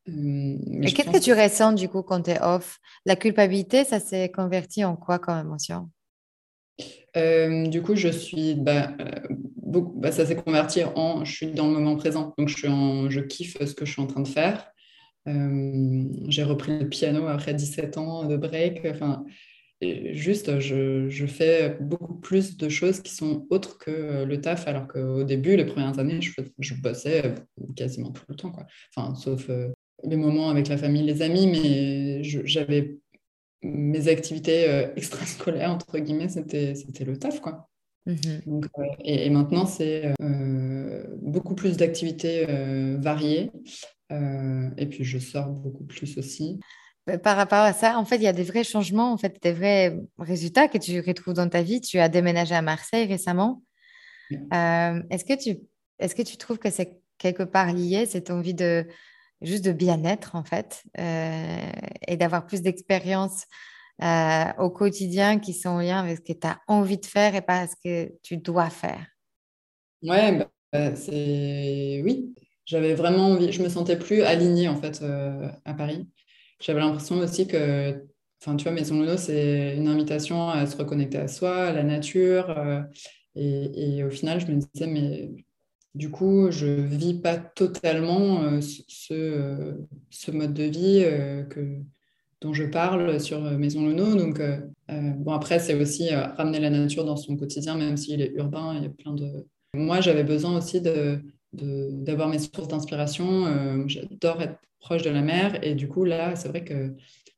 et 0.06 0.92
qu'est-ce 0.92 1.10
que 1.10 1.22
tu 1.22 1.32
ressens 1.32 1.72
du 1.72 1.88
coup 1.88 2.02
quand 2.02 2.22
tu 2.22 2.32
es 2.32 2.42
off? 2.42 2.78
La 3.06 3.16
culpabilité, 3.16 3.84
ça 3.84 4.00
s'est 4.00 4.30
converti 4.30 4.84
en 4.84 4.96
quoi 4.96 5.18
comme 5.18 5.38
émotion? 5.38 5.90
Euh, 7.16 7.66
du 7.66 7.82
coup, 7.82 7.96
je 7.96 8.08
suis, 8.08 8.54
bah, 8.54 8.92
euh, 9.00 9.80
bah, 9.96 10.12
ça 10.12 10.26
s'est 10.26 10.36
converti 10.36 10.82
en, 10.84 11.24
je 11.24 11.32
suis 11.32 11.46
dans 11.48 11.66
le 11.66 11.72
moment 11.72 11.96
présent, 11.96 12.34
donc 12.38 12.48
je, 12.48 12.56
suis 12.56 12.68
en, 12.68 13.10
je 13.10 13.20
kiffe 13.20 13.56
ce 13.64 13.74
que 13.74 13.84
je 13.84 13.92
suis 13.92 14.02
en 14.02 14.06
train 14.06 14.20
de 14.20 14.28
faire. 14.28 14.70
Euh, 15.28 16.04
j'ai 16.28 16.42
repris 16.42 16.78
le 16.78 16.88
piano 16.88 17.26
après 17.26 17.54
17 17.54 17.98
ans 17.98 18.24
de 18.24 18.36
break. 18.36 18.86
Enfin, 18.86 19.24
juste, 19.82 20.60
je, 20.60 21.26
fais 21.26 21.76
beaucoup 21.80 22.14
plus 22.14 22.56
de 22.56 22.68
choses 22.68 23.00
qui 23.00 23.14
sont 23.14 23.46
autres 23.50 23.78
que 23.78 24.24
le 24.24 24.40
taf, 24.40 24.66
alors 24.68 24.86
qu'au 24.88 25.24
début, 25.24 25.56
les 25.56 25.66
premières 25.66 25.98
années, 25.98 26.20
je, 26.20 26.32
je, 26.58 26.74
bossais 26.74 27.34
quasiment 27.76 28.10
tout 28.10 28.24
le 28.28 28.36
temps. 28.36 28.52
Enfin, 28.94 29.14
sauf 29.14 29.50
les 30.04 30.16
moments 30.16 30.48
avec 30.48 30.68
la 30.68 30.78
famille, 30.78 31.02
les 31.02 31.22
amis, 31.22 31.46
mais 31.46 32.22
j'avais 32.22 32.96
mes 33.62 34.08
activités 34.08 34.68
euh, 34.68 34.88
extrascolaires, 34.96 35.70
entre 35.70 35.98
guillemets, 35.98 36.28
c'était, 36.28 36.74
c'était 36.74 37.04
le 37.04 37.18
taf, 37.18 37.40
quoi. 37.40 37.68
Mhm. 38.06 38.16
Euh, 38.48 38.86
et, 39.04 39.28
maintenant, 39.30 39.66
c'est 39.66 40.14
euh, 40.22 41.04
beaucoup 41.20 41.54
plus 41.54 41.76
d'activités 41.76 42.46
variées. 42.98 43.50
et 44.10 44.86
puis, 44.86 45.04
je 45.04 45.18
sors 45.18 45.48
beaucoup 45.50 45.84
plus 45.84 46.16
aussi. 46.18 46.58
Par 47.22 47.36
rapport 47.36 47.58
à 47.58 47.72
ça, 47.72 47.98
en 47.98 48.04
fait, 48.04 48.16
il 48.16 48.22
y 48.22 48.28
a 48.28 48.32
des 48.32 48.44
vrais 48.44 48.64
changements, 48.64 49.12
en 49.12 49.18
fait, 49.18 49.42
des 49.42 49.52
vrais 49.52 49.98
résultats 50.18 50.68
que 50.68 50.78
tu 50.78 51.00
retrouves 51.00 51.34
dans 51.34 51.48
ta 51.48 51.62
vie. 51.62 51.80
Tu 51.80 51.98
as 51.98 52.08
déménagé 52.08 52.54
à 52.54 52.62
Marseille 52.62 53.06
récemment. 53.06 53.62
est-ce, 54.30 55.24
que 55.24 55.40
tu, 55.40 55.60
est-ce 55.98 56.14
que 56.14 56.22
tu 56.22 56.36
trouves 56.36 56.58
que 56.58 56.70
c'est 56.70 57.00
quelque 57.18 57.42
part 57.42 57.72
lié, 57.72 58.06
cette 58.06 58.30
envie 58.30 58.54
de, 58.54 58.86
juste 59.42 59.64
de 59.64 59.72
bien-être 59.72 60.36
en 60.36 60.44
fait 60.44 60.82
euh, 60.98 61.70
et 62.06 62.16
d'avoir 62.16 62.46
plus 62.46 62.62
d'expérience 62.62 63.44
euh, 64.02 64.44
au 64.58 64.70
quotidien 64.70 65.38
qui 65.38 65.52
sont 65.52 65.70
en 65.70 65.80
lien 65.80 66.00
avec 66.00 66.18
ce 66.18 66.32
que 66.32 66.38
tu 66.38 66.46
as 66.46 66.60
envie 66.68 66.98
de 66.98 67.06
faire 67.06 67.34
et 67.34 67.42
pas 67.42 67.66
ce 67.66 67.74
que 67.84 68.12
tu 68.22 68.36
dois 68.36 68.70
faire. 68.70 69.06
Ouais, 70.02 70.46
bah, 70.72 70.96
c'est 70.96 72.00
oui. 72.04 72.34
J'avais 72.64 72.94
vraiment 72.94 73.30
envie, 73.30 73.52
je 73.52 73.62
me 73.62 73.68
sentais 73.68 73.98
plus 73.98 74.22
alignée 74.22 74.68
en 74.68 74.76
fait 74.76 75.00
euh, 75.02 75.48
à 75.64 75.74
Paris. 75.74 76.08
J'avais 76.60 76.80
l'impression 76.80 77.16
aussi 77.18 77.46
que, 77.46 78.06
enfin, 78.40 78.56
tu 78.56 78.64
vois, 78.64 78.72
Maison 78.72 79.00
Luno, 79.00 79.16
c'est 79.16 79.76
une 79.76 79.88
invitation 79.88 80.50
à 80.50 80.66
se 80.66 80.76
reconnecter 80.76 81.18
à 81.18 81.26
soi, 81.26 81.68
à 81.68 81.72
la 81.72 81.82
nature. 81.82 82.54
et, 83.34 83.96
et, 83.96 84.04
au 84.04 84.10
final, 84.10 84.40
je 84.40 84.46
me 84.46 84.56
disais, 84.56 84.86
mais 84.86 85.30
du 85.94 86.10
coup, 86.10 86.50
je 86.50 86.66
ne 86.66 86.86
vis 86.86 87.14
pas 87.14 87.36
totalement 87.36 88.42
euh, 88.42 88.60
ce, 88.60 89.74
ce, 90.10 90.30
mode 90.30 90.54
de 90.54 90.64
vie 90.64 91.02
euh, 91.04 91.42
que, 91.44 91.78
dont 92.40 92.54
je 92.54 92.64
parle 92.64 93.20
sur 93.20 93.40
Maison 93.40 93.86
Luno. 93.86 94.14
Donc, 94.14 94.38
euh, 94.40 94.60
bon, 94.88 95.32
après, 95.32 95.58
c'est 95.58 95.74
aussi 95.74 96.14
ramener 96.14 96.60
la 96.60 96.70
nature 96.70 97.04
dans 97.04 97.16
son 97.16 97.36
quotidien, 97.36 97.76
même 97.76 97.96
s'il 97.96 98.20
est 98.22 98.32
urbain. 98.36 98.76
Il 98.76 98.84
y 98.84 98.86
a 98.86 98.90
plein 98.90 99.14
de. 99.14 99.46
Moi, 99.74 100.00
j'avais 100.00 100.24
besoin 100.24 100.56
aussi 100.56 100.80
de, 100.80 101.20
d'avoir 101.52 102.28
mes 102.28 102.38
sources 102.38 102.68
d'inspiration. 102.68 103.86
J'adore 103.88 104.42
être 104.42 104.58
proche 104.78 105.02
de 105.02 105.10
la 105.10 105.22
mer. 105.22 105.58
Et 105.64 105.74
du 105.74 105.88
coup, 105.88 106.04
là, 106.04 106.36
c'est 106.36 106.48
vrai 106.48 106.64
que 106.64 106.94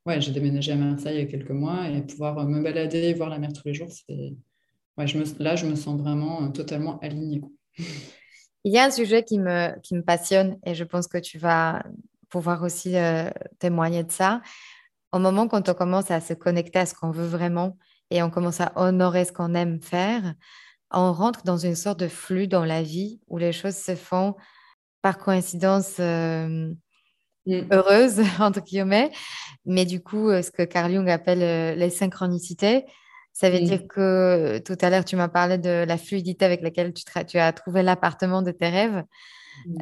ouais, 0.06 0.20
j'ai 0.20 0.32
déménagé 0.32 0.72
à 0.72 0.76
Marseille 0.76 1.16
il 1.16 1.20
y 1.20 1.24
a 1.24 1.26
quelques 1.26 1.50
mois 1.50 1.88
et 1.88 2.02
pouvoir 2.02 2.46
me 2.46 2.62
balader, 2.62 3.14
voir 3.14 3.28
la 3.30 3.38
mer 3.38 3.52
tous 3.52 3.66
les 3.66 3.74
jours, 3.74 3.88
c'est. 3.90 4.34
Ouais, 4.98 5.06
là, 5.38 5.56
je 5.56 5.66
me 5.66 5.74
sens 5.74 5.98
vraiment 5.98 6.50
totalement 6.52 6.98
alignée. 7.00 7.40
Il 8.64 8.72
y 8.72 8.78
a 8.78 8.84
un 8.84 8.90
sujet 8.90 9.24
qui 9.24 9.38
me, 9.38 9.78
qui 9.80 9.94
me 9.94 10.02
passionne 10.02 10.58
et 10.64 10.74
je 10.74 10.84
pense 10.84 11.08
que 11.08 11.18
tu 11.18 11.38
vas 11.38 11.82
pouvoir 12.28 12.62
aussi 12.62 12.96
euh, 12.96 13.30
témoigner 13.58 14.04
de 14.04 14.12
ça. 14.12 14.40
Au 15.12 15.18
moment 15.18 15.48
quand 15.48 15.68
on 15.68 15.74
commence 15.74 16.10
à 16.10 16.20
se 16.20 16.32
connecter 16.32 16.78
à 16.78 16.86
ce 16.86 16.94
qu'on 16.94 17.10
veut 17.10 17.26
vraiment 17.26 17.76
et 18.10 18.22
on 18.22 18.30
commence 18.30 18.60
à 18.60 18.72
honorer 18.76 19.24
ce 19.24 19.32
qu'on 19.32 19.54
aime 19.54 19.80
faire, 19.80 20.34
on 20.92 21.12
rentre 21.12 21.42
dans 21.42 21.56
une 21.56 21.74
sorte 21.74 21.98
de 21.98 22.08
flux 22.08 22.46
dans 22.46 22.64
la 22.64 22.82
vie 22.82 23.20
où 23.28 23.36
les 23.36 23.52
choses 23.52 23.76
se 23.76 23.96
font 23.96 24.36
par 25.02 25.18
coïncidence 25.18 25.96
euh, 25.98 26.72
mm. 27.46 27.66
heureuse, 27.72 28.22
entre 28.38 28.60
guillemets. 28.60 29.10
Mais 29.66 29.84
du 29.86 30.02
coup, 30.02 30.28
euh, 30.28 30.42
ce 30.42 30.52
que 30.52 30.62
Carl 30.62 30.92
Jung 30.92 31.10
appelle 31.10 31.76
les 31.76 31.90
synchronicités, 31.90 32.84
ça 33.32 33.50
veut 33.50 33.60
dire 33.60 33.86
que 33.88 34.58
tout 34.58 34.76
à 34.80 34.90
l'heure, 34.90 35.04
tu 35.04 35.16
m'as 35.16 35.28
parlé 35.28 35.58
de 35.58 35.84
la 35.86 35.96
fluidité 35.96 36.44
avec 36.44 36.60
laquelle 36.60 36.92
tu, 36.92 37.04
tu 37.26 37.38
as 37.38 37.52
trouvé 37.52 37.82
l'appartement 37.82 38.42
de 38.42 38.50
tes 38.50 38.68
rêves. 38.68 39.04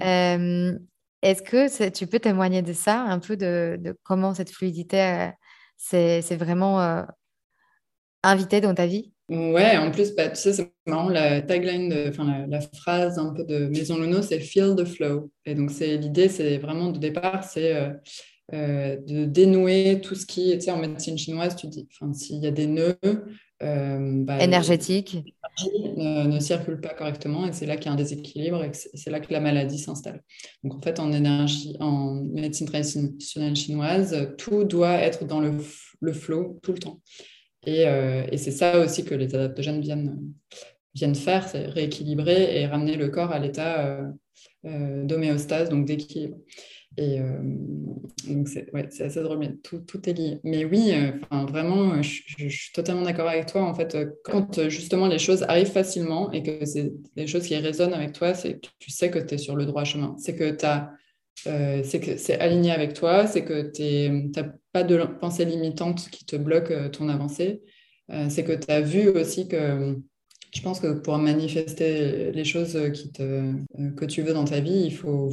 Euh, 0.02 0.78
est-ce 1.22 1.42
que 1.42 1.90
tu 1.90 2.06
peux 2.06 2.20
témoigner 2.20 2.62
de 2.62 2.72
ça, 2.72 3.02
un 3.02 3.18
peu 3.18 3.36
de, 3.36 3.96
comment 4.04 4.34
cette 4.34 4.50
fluidité 4.50 5.02
euh, 5.02 5.28
s'est 5.76 6.36
vraiment 6.36 6.80
euh, 6.80 7.02
invitée 8.22 8.60
dans 8.60 8.74
ta 8.74 8.86
vie? 8.86 9.12
Ouais, 9.28 9.76
en 9.76 9.90
plus, 9.90 10.14
bah, 10.14 10.28
tu 10.28 10.36
sais, 10.36 10.52
c'est 10.52 10.72
marrant, 10.86 11.08
la 11.08 11.40
tagline, 11.40 11.94
enfin 12.08 12.46
la, 12.48 12.60
phrase 12.60 13.18
un 13.18 13.32
peu 13.32 13.44
de 13.44 13.66
Maison 13.66 13.98
Luno, 13.98 14.22
c'est 14.22 14.40
Feel 14.40 14.74
the 14.76 14.84
flow. 14.84 15.30
Et 15.44 15.54
donc, 15.54 15.70
c'est 15.70 15.96
l'idée, 15.96 16.28
c'est 16.28 16.58
vraiment 16.58 16.90
de 16.90 16.98
départ, 16.98 17.44
c'est 17.44 17.92
euh, 18.52 18.96
de 18.96 19.26
dénouer 19.26 20.00
tout 20.02 20.16
ce 20.16 20.26
qui, 20.26 20.50
tu 20.54 20.62
sais, 20.62 20.70
en 20.72 20.78
médecine 20.78 21.16
chinoise, 21.16 21.54
tu 21.54 21.68
dis, 21.68 21.86
enfin, 21.92 22.12
s'il 22.12 22.38
y 22.38 22.46
a 22.48 22.50
des 22.50 22.66
nœuds 22.66 22.98
euh, 23.62 24.24
bah, 24.24 24.42
énergétiques, 24.42 25.18
ne, 25.96 26.26
ne 26.26 26.40
circulent 26.40 26.80
pas 26.80 26.94
correctement 26.94 27.46
et 27.46 27.52
c'est 27.52 27.66
là 27.66 27.76
qu'il 27.76 27.86
y 27.86 27.88
a 27.90 27.92
un 27.92 27.96
déséquilibre 27.96 28.64
et 28.64 28.72
c'est 28.72 29.10
là 29.10 29.20
que 29.20 29.32
la 29.32 29.38
maladie 29.38 29.78
s'installe. 29.78 30.22
Donc 30.64 30.74
en 30.74 30.80
fait, 30.80 30.98
en 30.98 31.12
énergie, 31.12 31.76
en 31.78 32.14
médecine 32.14 32.66
traditionnelle 32.66 33.54
chinoise, 33.54 34.34
tout 34.36 34.64
doit 34.64 34.94
être 34.94 35.26
dans 35.26 35.40
le, 35.40 35.52
le 36.00 36.12
flow 36.12 36.58
tout 36.62 36.72
le 36.72 36.78
temps. 36.78 37.00
Et, 37.66 37.86
euh, 37.86 38.26
et 38.32 38.36
c'est 38.38 38.50
ça 38.50 38.80
aussi 38.80 39.04
que 39.04 39.14
les 39.14 39.32
adaptogènes 39.32 39.80
viennent, 39.80 40.18
viennent 40.94 41.14
faire, 41.14 41.46
c'est 41.46 41.66
rééquilibrer 41.66 42.60
et 42.60 42.66
ramener 42.66 42.96
le 42.96 43.10
corps 43.10 43.30
à 43.30 43.38
l'état 43.38 44.00
d'homéostase, 44.64 45.68
donc 45.68 45.86
d'équilibre. 45.86 46.36
Et 47.00 47.18
euh, 47.18 47.38
donc, 48.28 48.46
c'est 48.48 48.70
ouais, 48.74 48.86
assez 49.00 49.22
drôle, 49.22 49.58
tout, 49.62 49.78
tout, 49.78 50.06
est 50.06 50.12
lié. 50.12 50.38
Mais 50.44 50.66
oui, 50.66 50.92
euh, 50.92 51.12
vraiment, 51.46 51.94
euh, 51.94 52.02
je, 52.02 52.48
suis 52.48 52.72
totalement 52.74 53.00
d'accord 53.00 53.26
avec 53.26 53.46
toi. 53.46 53.62
En 53.62 53.72
fait, 53.72 53.96
quand 54.22 54.68
justement 54.68 55.06
les 55.06 55.18
choses 55.18 55.42
arrivent 55.44 55.70
facilement 55.70 56.30
et 56.30 56.42
que 56.42 56.66
c'est 56.66 56.92
des 57.16 57.26
choses 57.26 57.46
qui 57.46 57.56
résonnent 57.56 57.94
avec 57.94 58.12
toi, 58.12 58.34
c'est 58.34 58.60
que 58.60 58.68
tu 58.78 58.90
sais 58.90 59.10
que 59.10 59.18
tu 59.18 59.36
es 59.36 59.38
sur 59.38 59.56
le 59.56 59.64
droit 59.64 59.84
chemin. 59.84 60.14
C'est 60.18 60.36
que 60.36 60.50
que 60.50 62.16
c'est 62.18 62.38
aligné 62.38 62.70
avec 62.70 62.92
toi, 62.92 63.26
c'est 63.26 63.46
que 63.46 63.70
tu 63.72 64.30
n'as 64.36 64.52
pas 64.72 64.82
de 64.82 65.02
pensée 65.18 65.46
limitante 65.46 66.10
qui 66.10 66.26
te 66.26 66.36
bloque 66.36 66.90
ton 66.92 67.08
avancée. 67.08 67.62
c'est 68.28 68.44
que 68.44 68.52
tu 68.52 68.70
as 68.70 68.82
vu 68.82 69.08
aussi 69.08 69.48
que 69.48 69.96
Je 70.52 70.60
pense 70.60 70.80
que 70.80 70.92
pour 70.92 71.16
manifester 71.16 72.30
les 72.32 72.44
choses 72.44 72.78
qui 72.92 73.10
te, 73.10 73.54
que 73.96 74.04
tu 74.04 74.20
veux 74.20 74.34
dans 74.34 74.44
ta 74.44 74.60
vie, 74.60 74.82
il 74.84 74.94
faut, 74.94 75.30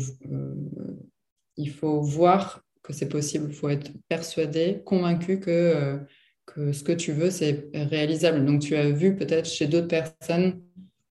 il 1.57 1.69
faut 1.69 2.01
voir 2.01 2.63
que 2.83 2.93
c'est 2.93 3.09
possible. 3.09 3.47
Il 3.49 3.55
faut 3.55 3.69
être 3.69 3.91
persuadé, 4.07 4.81
convaincu 4.85 5.39
que, 5.39 5.99
que 6.45 6.71
ce 6.71 6.83
que 6.83 6.93
tu 6.93 7.11
veux, 7.11 7.31
c'est 7.31 7.69
réalisable. 7.73 8.45
Donc, 8.45 8.61
tu 8.61 8.75
as 8.75 8.89
vu 8.89 9.15
peut-être 9.15 9.47
chez 9.47 9.67
d'autres 9.67 9.87
personnes 9.87 10.61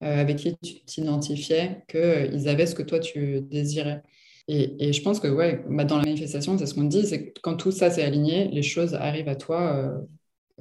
avec 0.00 0.38
qui 0.38 0.56
tu 0.58 0.84
t'identifiais 0.84 1.84
qu'ils 1.88 2.48
avaient 2.48 2.66
ce 2.66 2.74
que 2.74 2.82
toi, 2.82 2.98
tu 2.98 3.42
désirais. 3.42 4.02
Et, 4.52 4.92
je 4.92 5.02
pense 5.02 5.20
que 5.20 5.28
ouais, 5.28 5.64
bah, 5.68 5.84
dans 5.84 5.98
la 5.98 6.04
manifestation, 6.04 6.58
c'est 6.58 6.66
ce 6.66 6.74
qu'on 6.74 6.82
dit, 6.82 7.06
c'est 7.06 7.26
que 7.26 7.40
quand 7.40 7.54
tout 7.54 7.70
ça 7.70 7.88
s'est 7.88 8.02
aligné, 8.02 8.48
les 8.48 8.62
choses 8.62 8.94
arrivent 8.94 9.28
à 9.28 9.36
toi 9.36 9.76
euh, 9.76 9.98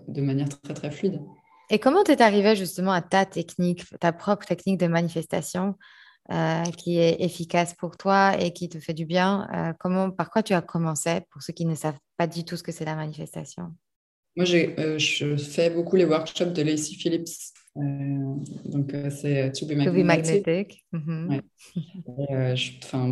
de 0.07 0.21
manière 0.21 0.47
très 0.61 0.75
très 0.75 0.91
fluide. 0.91 1.19
Et 1.71 1.79
comment 1.79 2.03
tu 2.03 2.11
es 2.11 2.21
arrivé 2.21 2.55
justement 2.55 2.91
à 2.91 3.01
ta 3.01 3.25
technique, 3.25 3.83
ta 3.99 4.11
propre 4.11 4.45
technique 4.45 4.79
de 4.79 4.85
manifestation? 4.85 5.73
Euh, 6.31 6.63
qui 6.77 6.97
est 6.97 7.21
efficace 7.21 7.73
pour 7.73 7.97
toi 7.97 8.39
et 8.39 8.51
qui 8.51 8.69
te 8.69 8.79
fait 8.79 8.93
du 8.93 9.05
bien 9.05 9.47
euh, 9.53 9.73
comment, 9.79 10.11
Par 10.11 10.29
quoi 10.29 10.43
tu 10.43 10.53
as 10.53 10.61
commencé 10.61 11.21
pour 11.31 11.41
ceux 11.41 11.53
qui 11.53 11.65
ne 11.65 11.75
savent 11.75 11.99
pas 12.17 12.27
du 12.27 12.43
tout 12.43 12.57
ce 12.57 12.63
que 12.63 12.71
c'est 12.71 12.85
la 12.85 12.95
manifestation? 12.95 13.73
Moi, 14.35 14.45
je 14.45 15.35
fais 15.37 15.69
beaucoup 15.69 15.95
les 15.95 16.05
workshops 16.05 16.53
de 16.53 16.61
Lacey 16.61 16.95
Phillips 16.95 17.53
euh, 17.77 18.35
donc, 18.65 18.93
euh, 18.93 19.09
c'est 19.09 19.51
To 19.53 19.65
Be 19.65 19.73
Magnetic. 19.73 20.85
Mhm. 20.91 21.41
Euh, 22.31 22.55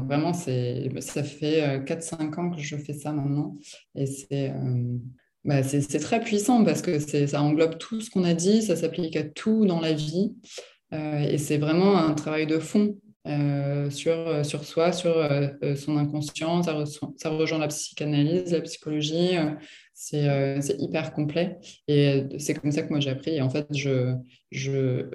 vraiment, 0.05 0.33
ça 0.33 1.23
fait 1.23 1.83
4-5 1.85 2.39
ans 2.39 2.49
que 2.51 2.61
je 2.61 2.75
fais 2.75 2.93
ça 2.93 3.11
maintenant. 3.13 3.57
Et 3.95 4.05
bah, 5.45 5.63
c'est 5.63 5.99
très 5.99 6.19
puissant 6.19 6.63
parce 6.65 6.81
que 6.81 6.99
ça 6.99 7.41
englobe 7.41 7.77
tout 7.77 8.01
ce 8.01 8.09
qu'on 8.09 8.23
a 8.23 8.33
dit, 8.33 8.61
ça 8.61 8.75
s'applique 8.75 9.15
à 9.15 9.23
tout 9.23 9.65
dans 9.65 9.79
la 9.79 9.93
vie. 9.93 10.35
et 10.91 11.37
c'est 11.37 11.57
vraiment 11.57 11.97
un 11.97 12.13
travail 12.13 12.47
de 12.47 12.59
fond 12.59 12.97
sur, 13.89 14.45
sur 14.45 14.63
soi, 14.63 14.91
sur 14.91 15.29
son 15.75 15.97
inconscient. 15.97 16.63
Ça, 16.63 16.83
ça, 17.17 17.29
rejoint 17.29 17.59
la 17.59 17.67
psychanalyse, 17.67 18.51
la 18.53 18.61
psychologie. 18.61 19.37
Euh, 20.13 20.57
c'est 20.61 20.79
hyper 20.79 21.11
complet 21.11 21.57
et 21.87 22.23
c'est 22.37 22.53
comme 22.53 22.71
ça 22.71 22.83
que 22.83 22.89
moi 22.89 22.99
j'ai 22.99 23.09
appris. 23.09 23.31
Et 23.35 23.41
en 23.41 23.49
fait, 23.49 23.65
je, 23.71 24.13
je, 24.51 25.09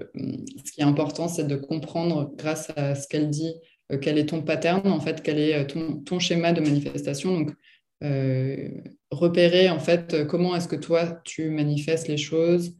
ce 0.64 0.72
qui 0.72 0.80
est 0.80 0.84
important, 0.84 1.28
c'est 1.28 1.46
de 1.46 1.56
comprendre 1.56 2.32
grâce 2.36 2.72
à 2.76 2.94
ce 2.94 3.06
qu'elle 3.06 3.30
dit, 3.30 3.54
euh, 3.92 3.98
quel 3.98 4.18
est 4.18 4.26
ton 4.26 4.42
pattern, 4.42 4.88
en 4.88 5.00
fait, 5.00 5.22
quel 5.22 5.38
est 5.38 5.66
ton, 5.68 5.98
ton 6.00 6.18
schéma 6.18 6.52
de 6.52 6.60
manifestation. 6.60 7.32
Donc, 7.38 7.52
euh, 8.02 8.68
repérer 9.12 9.70
en 9.70 9.78
fait 9.78 10.26
comment 10.26 10.56
est-ce 10.56 10.66
que 10.66 10.74
toi 10.74 11.20
tu 11.24 11.50
manifestes 11.50 12.08
les 12.08 12.16
choses 12.16 12.74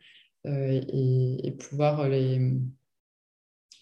et, 0.45 1.55
pouvoir 1.61 2.09
les 2.09 2.41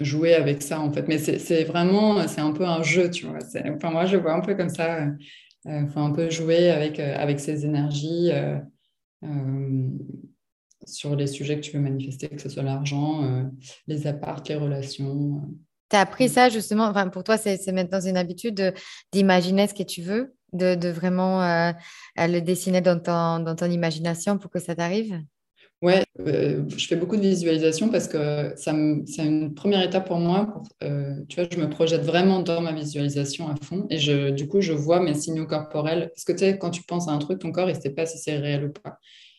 jouer 0.01 0.35
avec 0.35 0.63
ça 0.63 0.81
en 0.81 0.93
fait. 0.93 1.07
Mais 1.09 1.19
c'est 1.19 1.65
vraiment, 1.65 2.27
c'est 2.27 2.41
un 2.41 2.53
peu 2.53 2.65
un 2.65 2.83
jeu, 2.83 3.11
tu 3.11 3.27
vois. 3.27 3.39
Enfin, 3.75 3.91
moi, 3.91 4.07
je 4.07 4.17
vois 4.17 4.35
un 4.35 4.41
peu 4.41 4.55
comme 4.55 4.71
ça 4.71 5.07
il 5.65 5.73
euh, 5.73 5.87
faut 5.89 6.01
un 6.01 6.13
peu 6.13 6.31
jouer 6.31 6.71
avec, 6.71 6.99
euh, 6.99 7.15
avec 7.17 7.41
ces 7.41 7.65
énergies 7.65 8.31
euh, 8.33 8.59
sur 10.87 11.15
les 11.15 11.27
sujets 11.27 11.57
que 11.57 11.61
tu 11.61 11.73
veux 11.73 11.83
manifester, 11.83 12.29
que 12.29 12.41
ce 12.41 12.49
soit 12.49 12.63
l'argent, 12.63 13.51
les 13.87 14.07
apparts, 14.07 14.43
les 14.49 14.55
relations. 14.55 15.43
Tu 15.91 15.97
as 15.97 16.01
appris 16.01 16.29
ça 16.29 16.49
justement, 16.49 16.85
enfin, 16.85 17.09
pour 17.09 17.23
toi, 17.23 17.37
c'est 17.37 17.71
maintenant 17.73 18.01
une 18.01 18.17
habitude 18.17 18.73
d'imaginer 19.13 19.67
ce 19.69 19.75
que 19.75 19.83
tu 19.83 20.01
veux, 20.01 20.35
de, 20.55 20.75
de 20.75 20.89
vraiment 20.89 21.75
le 22.17 22.41
dessiner 22.41 22.81
dans 22.81 22.99
ton, 22.99 23.45
dans 23.45 23.55
ton 23.55 23.71
imagination 23.71 24.39
pour 24.39 24.51
que 24.51 24.59
ça 24.59 24.75
t'arrive? 24.75 25.21
Ouais, 25.83 26.05
euh, 26.21 26.63
je 26.77 26.87
fais 26.87 26.97
beaucoup 26.97 27.17
de 27.17 27.23
visualisation 27.23 27.89
parce 27.89 28.07
que 28.07 28.53
c'est 28.57 28.71
une 29.25 29.55
première 29.55 29.83
étape 29.83 30.07
pour 30.09 30.19
moi. 30.19 30.63
Euh, 30.83 31.15
tu 31.29 31.37
vois, 31.41 31.49
je 31.51 31.57
me 31.59 31.71
projette 31.71 32.03
vraiment 32.03 32.41
dans 32.41 32.61
ma 32.61 32.73
visualisation 32.73 33.49
à 33.49 33.55
fond 33.63 33.87
et 33.89 33.99
je, 33.99 34.29
du 34.31 34.47
coup, 34.47 34.61
je 34.61 34.75
vois 34.75 35.01
mes 35.01 35.15
signaux 35.15 35.47
corporels. 35.47 36.11
Parce 36.15 36.25
que 36.25 36.33
tu 36.33 36.59
quand 36.59 36.69
tu 36.71 36.83
penses 36.83 37.09
à 37.09 37.13
un 37.13 37.19
truc, 37.19 37.39
ton 37.39 37.51
corps, 37.51 37.71
il 37.71 37.77
ne 37.77 37.81
sait 37.81 37.95
pas 37.95 38.05
si 38.05 38.19
c'est 38.19 38.37
réel 38.37 38.67
ou 38.67 38.73
pas. 38.73 38.99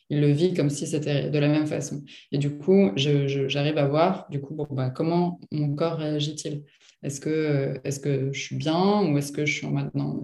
Il 0.09 0.19
le 0.19 0.31
vit 0.31 0.53
comme 0.55 0.71
si 0.71 0.87
c'était 0.87 1.29
de 1.29 1.37
la 1.39 1.47
même 1.47 1.67
façon. 1.67 2.03
Et 2.31 2.39
du 2.39 2.57
coup, 2.57 2.91
j'arrive 2.95 3.77
à 3.77 3.87
voir, 3.87 4.25
du 4.31 4.41
coup, 4.41 4.55
bah, 4.71 4.89
comment 4.89 5.39
mon 5.51 5.75
corps 5.75 5.97
réagit-il? 5.99 6.63
Est-ce 7.03 7.21
que, 7.21 7.79
est 7.83 8.01
que 8.03 8.31
je 8.33 8.39
suis 8.41 8.55
bien 8.55 9.03
ou 9.11 9.17
est-ce 9.19 9.31
que 9.31 9.45
je 9.45 9.53
suis 9.53 9.67
en 9.67 9.71
non, 9.93 10.21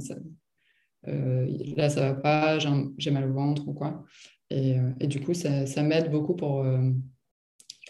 euh, 1.08 1.48
là, 1.78 1.90
ça 1.90 2.02
va 2.12 2.14
pas, 2.16 2.58
j'ai 2.60 3.12
mal 3.12 3.30
au 3.30 3.34
ventre 3.34 3.68
ou 3.68 3.74
quoi? 3.74 4.04
Euh, 4.54 4.92
et, 5.00 5.08
du 5.08 5.22
coup, 5.22 5.34
ça, 5.34 5.84
m'aide 5.84 6.10
beaucoup 6.10 6.36
pour, 6.36 6.64
euh, 6.64 6.92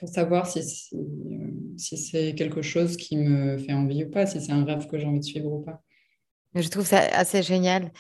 savoir 0.06 0.48
si, 0.48 0.60
euh, 0.94 0.98
si, 1.78 1.98
c'est 1.98 2.36
quelque 2.36 2.62
chose 2.62 2.98
qui 2.98 3.18
me 3.18 3.58
fait 3.58 3.74
envie 3.74 4.06
ou 4.06 4.12
pas, 4.12 4.26
si 4.26 4.42
c'est 4.42 4.52
un 4.52 4.64
rêve 4.64 4.88
que 4.88 4.98
j'ai 4.98 5.06
envie 5.06 5.20
de 5.20 5.26
suivre 5.26 5.52
ou 5.52 5.62
pas. 5.62 5.82
Je 6.56 6.68
trouve 6.70 6.86
ça 6.86 7.00
assez 7.14 7.44
génial 7.44 7.92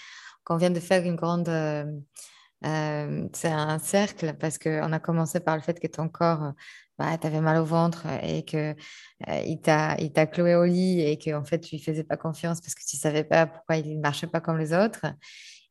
qu'on 0.43 0.57
vient 0.57 0.71
de 0.71 0.79
faire 0.79 1.05
une 1.05 1.15
grande... 1.15 1.49
c'est 2.63 3.47
un 3.49 3.79
cercle 3.79 4.35
parce 4.39 4.57
qu'on 4.57 4.91
a 4.91 4.99
commencé 4.99 5.39
par 5.39 5.55
le 5.55 5.61
fait 5.61 5.79
que 5.79 5.87
ton 5.87 6.09
corps, 6.09 6.53
bah, 6.97 7.15
tu 7.19 7.27
avais 7.27 7.41
mal 7.41 7.57
au 7.57 7.65
ventre 7.65 8.07
et 8.23 8.43
qu'il 8.43 8.75
il 9.27 9.61
t'a 9.61 10.25
cloué 10.25 10.55
au 10.55 10.65
lit 10.65 11.01
et 11.01 11.19
qu'en 11.19 11.43
fait, 11.43 11.59
tu 11.59 11.75
lui 11.75 11.83
faisais 11.83 12.03
pas 12.03 12.17
confiance 12.17 12.61
parce 12.61 12.73
que 12.73 12.81
tu 12.87 12.97
savais 12.97 13.23
pas 13.23 13.45
pourquoi 13.45 13.77
il 13.77 13.97
ne 13.97 14.01
marchait 14.01 14.27
pas 14.27 14.41
comme 14.41 14.57
les 14.57 14.73
autres. 14.73 15.05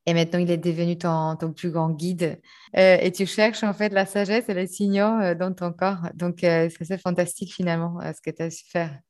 Et 0.06 0.14
maintenant, 0.14 0.38
il 0.38 0.50
est 0.50 0.56
devenu 0.56 0.96
ton, 0.96 1.36
ton 1.36 1.52
plus 1.52 1.70
grand 1.70 1.90
guide. 1.90 2.40
Euh, 2.76 2.96
et 3.00 3.10
tu 3.10 3.26
cherches 3.26 3.64
en 3.64 3.72
fait 3.72 3.92
la 3.92 4.06
sagesse 4.06 4.48
et 4.48 4.54
les 4.54 4.68
signaux 4.68 5.20
euh, 5.20 5.34
dans 5.34 5.52
ton 5.52 5.72
corps. 5.72 6.08
Donc, 6.14 6.44
euh, 6.44 6.68
c'est 6.80 7.00
fantastique 7.00 7.52
finalement 7.52 8.00
ce 8.00 8.20
que 8.20 8.34
tu 8.34 8.42
as 8.42 8.50
su 8.50 8.64
faire. 8.68 9.00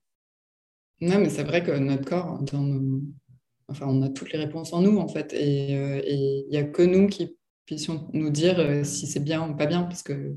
Non, 1.02 1.18
mais 1.18 1.28
c'est 1.28 1.44
vrai 1.44 1.62
que 1.62 1.72
notre 1.72 2.06
corps, 2.06 2.40
enfin, 3.68 3.86
on 3.86 4.00
a 4.00 4.08
toutes 4.08 4.32
les 4.32 4.38
réponses 4.38 4.72
en 4.72 4.80
nous 4.80 4.96
en 4.96 5.08
fait. 5.08 5.34
Et 5.34 5.72
il 6.06 6.46
n'y 6.50 6.56
a 6.56 6.64
que 6.64 6.82
nous 6.82 7.06
qui 7.08 7.36
puissions 7.66 8.08
nous 8.14 8.30
dire 8.30 8.86
si 8.86 9.06
c'est 9.06 9.20
bien 9.20 9.46
ou 9.46 9.54
pas 9.54 9.66
bien, 9.66 9.82
parce 9.82 10.02
que 10.02 10.34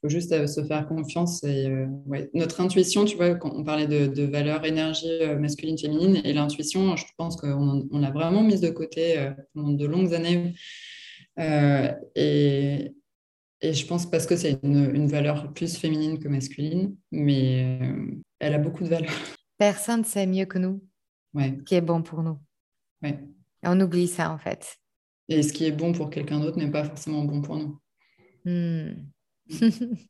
faut 0.00 0.08
juste 0.08 0.32
euh, 0.32 0.46
se 0.46 0.64
faire 0.64 0.86
confiance. 0.86 1.42
Et, 1.44 1.66
euh, 1.66 1.86
Notre 2.34 2.60
intuition, 2.60 3.04
tu 3.04 3.16
vois, 3.16 3.34
quand 3.34 3.52
on 3.54 3.64
parlait 3.64 3.86
de, 3.86 4.06
de 4.06 4.22
valeur 4.24 4.64
énergie 4.64 5.22
euh, 5.22 5.38
masculine, 5.38 5.78
féminine, 5.78 6.20
et 6.24 6.32
l'intuition, 6.32 6.96
je 6.96 7.04
pense 7.16 7.36
qu'on 7.36 7.88
on 7.90 7.98
l'a 7.98 8.10
vraiment 8.10 8.42
mise 8.42 8.60
de 8.60 8.70
côté 8.70 9.30
pendant 9.54 9.72
de 9.72 9.86
longues 9.86 10.14
années. 10.14 10.54
et, 11.38 12.92
et, 13.62 13.72
je 13.74 13.86
pense 13.86 14.10
parce 14.10 14.26
que 14.26 14.36
c'est 14.36 14.58
une, 14.62 14.94
une, 14.94 15.06
valeur 15.06 15.52
plus 15.52 15.76
féminine 15.76 16.18
que 16.18 16.28
masculine, 16.28 16.96
mais 17.12 17.78
elle 18.38 18.54
a 18.54 18.58
beaucoup 18.58 18.84
de 18.84 18.88
valeur. 18.88 19.12
Personne 19.58 20.00
ne 20.00 20.04
sait 20.04 20.26
mieux 20.26 20.46
que 20.46 20.58
nous 20.58 20.82
ouais. 21.34 21.54
ce 21.58 21.64
qui 21.64 21.74
est 21.74 21.80
bon 21.80 22.02
pour 22.02 22.22
nous. 22.22 22.38
Ouais. 23.02 23.18
on 23.62 23.78
oublie 23.80 24.08
ça, 24.08 24.30
en 24.30 24.38
fait. 24.38 24.78
Et 25.28 25.42
ce 25.42 25.52
qui 25.52 25.64
est 25.64 25.72
bon 25.72 25.92
pour 25.92 26.10
quelqu'un 26.10 26.40
d'autre 26.40 26.58
n'est 26.58 26.70
pas 26.70 26.84
forcément 26.84 27.24
bon 27.24 27.40
pour 27.40 27.56
nous. 27.56 27.78
Hmm. 28.44 28.94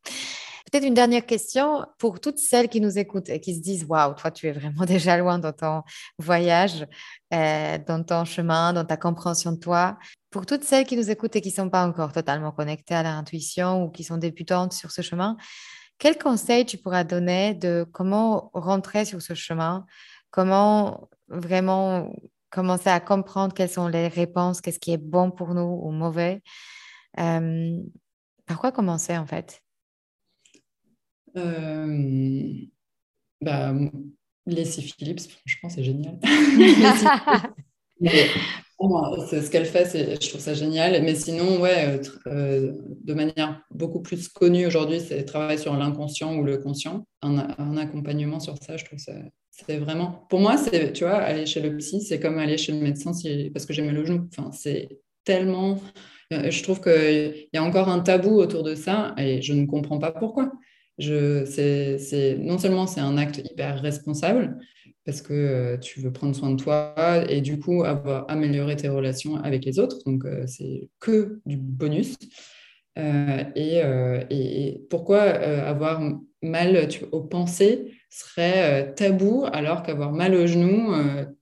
Peut-être 0.70 0.86
une 0.86 0.95
dernière 0.95 1.26
question 1.26 1.84
pour 1.99 2.20
toutes 2.20 2.38
celles 2.38 2.68
qui 2.68 2.80
nous 2.80 2.97
écoutent 2.97 3.28
et 3.28 3.41
qui 3.41 3.57
se 3.57 3.61
disent 3.61 3.84
Waouh, 3.88 4.14
toi, 4.14 4.30
tu 4.30 4.47
es 4.47 4.53
vraiment 4.53 4.84
déjà 4.86 5.16
loin 5.16 5.38
dans 5.38 5.53
ton 5.53 5.82
voyage, 6.18 6.86
euh, 7.34 7.78
dans 7.86 8.05
ton 8.05 8.24
chemin, 8.24 8.72
dans 8.72 8.84
ta 8.84 8.97
compréhension 8.97 9.53
de 9.53 9.59
toi. 9.59 9.99
Pour 10.30 10.47
toutes 10.47 10.62
celles 10.62 10.86
qui 10.86 10.97
nous 10.97 11.11
écoutent 11.11 11.34
et 11.34 11.41
qui 11.41 11.49
ne 11.49 11.55
sont 11.55 11.70
pas 11.70 11.84
encore 11.84 12.12
totalement 12.12 12.53
connectées 12.53 12.95
à 12.95 13.03
leur 13.03 13.14
intuition 13.14 13.84
ou 13.84 13.91
qui 13.91 14.05
sont 14.05 14.16
débutantes 14.16 14.72
sur 14.72 14.93
ce 14.93 15.03
chemin, 15.03 15.36
quel 15.99 16.16
conseil 16.16 16.64
tu 16.64 16.78
pourras 16.78 17.03
donner 17.03 17.55
de 17.55 17.84
comment 17.93 18.51
rentrer 18.55 19.05
sur 19.05 19.20
ce 19.22 19.34
chemin? 19.34 19.86
Comment 20.30 21.09
vraiment 21.28 22.12
commencer 22.51 22.91
à 22.91 23.01
comprendre 23.01 23.55
quelles 23.55 23.70
sont 23.70 23.88
les 23.88 24.09
réponses, 24.09 24.61
qu'est-ce 24.61 24.78
qui 24.78 24.93
est 24.93 24.99
bon 24.99 25.32
pour 25.32 25.55
nous 25.55 25.80
ou 25.82 25.91
mauvais? 25.91 26.43
Euh, 27.18 27.76
par 28.51 28.59
quoi 28.59 28.72
commencer 28.72 29.16
en 29.16 29.26
fait? 29.26 29.62
Euh, 31.36 32.53
bah, 33.40 33.72
Phillips, 34.48 35.20
franchement, 35.30 35.68
c'est 35.68 35.84
génial. 35.84 36.18
c'est 38.01 39.42
ce 39.42 39.51
qu'elle 39.53 39.66
fait, 39.66 40.20
je 40.20 40.28
trouve 40.28 40.40
ça 40.40 40.55
génial. 40.55 41.01
Mais 41.05 41.14
sinon, 41.14 41.61
ouais, 41.61 41.86
euh, 41.86 42.03
euh, 42.26 42.72
de 43.05 43.14
manière 43.14 43.62
beaucoup 43.70 44.01
plus 44.01 44.26
connue 44.28 44.66
aujourd'hui, 44.66 44.98
c'est 44.98 45.24
travailler 45.24 45.59
sur 45.59 45.76
l'inconscient 45.76 46.34
ou 46.34 46.42
le 46.42 46.59
conscient. 46.59 47.07
Un, 47.22 47.76
accompagnement 47.76 48.40
sur 48.40 48.57
ça, 48.61 48.76
je 48.76 48.84
trouve 48.84 48.98
ça. 48.98 49.12
C'est 49.53 49.78
vraiment. 49.78 50.26
Pour 50.28 50.40
moi, 50.40 50.57
c'est, 50.57 50.92
tu 50.92 51.05
vois, 51.05 51.18
aller 51.18 51.46
chez 51.46 51.61
le 51.61 51.76
psy, 51.76 52.01
c'est 52.01 52.18
comme 52.18 52.40
aller 52.40 52.59
chez 52.59 52.72
le 52.72 52.80
médecin 52.80 53.12
parce 53.53 53.64
que 53.64 53.72
j'ai 53.72 53.88
le 53.88 54.05
genou. 54.05 54.28
Enfin, 54.36 54.51
c'est 54.51 54.88
tellement 55.22 55.78
je 56.31 56.62
trouve 56.62 56.81
qu'il 56.81 57.49
y 57.53 57.59
a 57.59 57.62
encore 57.62 57.89
un 57.89 58.01
tabou 58.01 58.37
autour 58.37 58.62
de 58.62 58.74
ça 58.74 59.14
et 59.18 59.43
je 59.43 59.53
ne 59.53 59.66
comprends 59.66 59.99
pas 59.99 60.12
pourquoi. 60.12 60.53
Non 60.99 62.59
seulement 62.59 62.87
c'est 62.87 63.01
un 63.01 63.16
acte 63.16 63.39
hyper 63.51 63.81
responsable 63.81 64.59
parce 65.05 65.22
que 65.22 65.33
euh, 65.33 65.76
tu 65.78 66.01
veux 66.01 66.12
prendre 66.12 66.37
soin 66.37 66.51
de 66.51 66.57
toi 66.57 66.95
et 67.28 67.41
du 67.41 67.59
coup 67.59 67.85
avoir 67.85 68.31
amélioré 68.31 68.76
tes 68.76 68.89
relations 68.89 69.37
avec 69.37 69.64
les 69.64 69.78
autres, 69.78 69.97
donc 70.05 70.24
euh, 70.24 70.47
c'est 70.47 70.89
que 71.01 71.41
du 71.47 71.57
bonus. 71.57 72.16
et, 72.97 74.81
pourquoi 74.91 75.22
avoir 75.22 76.03
mal 76.43 76.89
aux 77.12 77.22
pensées 77.22 77.99
serait 78.11 78.92
tabou 78.94 79.46
alors 79.52 79.82
qu'avoir 79.82 80.12
mal 80.12 80.34
aux 80.34 80.46
genoux, 80.46 80.92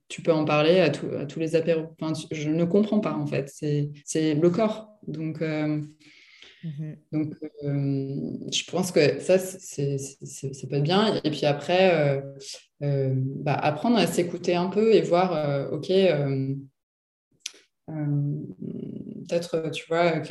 tu 0.07 0.21
peux 0.21 0.31
en 0.31 0.45
parler 0.45 0.79
à, 0.79 0.89
tous 0.89 1.39
les 1.39 1.55
apéros. 1.55 1.95
je 2.31 2.49
ne 2.49 2.63
comprends 2.63 2.99
pas 2.99 3.13
en 3.13 3.25
fait, 3.25 3.51
c'est 3.53 4.35
le 4.35 4.49
corps. 4.49 4.99
Donc, 5.07 5.41
Mmh 6.63 6.93
Donc, 7.13 7.35
euh, 7.63 8.49
je 8.51 8.69
pense 8.69 8.91
que 8.91 9.19
ça, 9.21 9.37
c'est 9.39 10.69
pas 10.69 10.79
bien. 10.79 11.21
Et 11.23 11.31
puis 11.31 11.45
après, 11.45 11.95
euh, 11.95 12.21
euh, 12.83 13.13
bah, 13.15 13.53
apprendre 13.53 13.97
à 13.97 14.07
s'écouter 14.07 14.55
un 14.55 14.67
peu 14.67 14.93
et 14.93 15.01
voir, 15.01 15.71
OK, 15.71 15.87
peut-être, 17.87 19.69
tu 19.71 19.85
vois, 19.87 20.21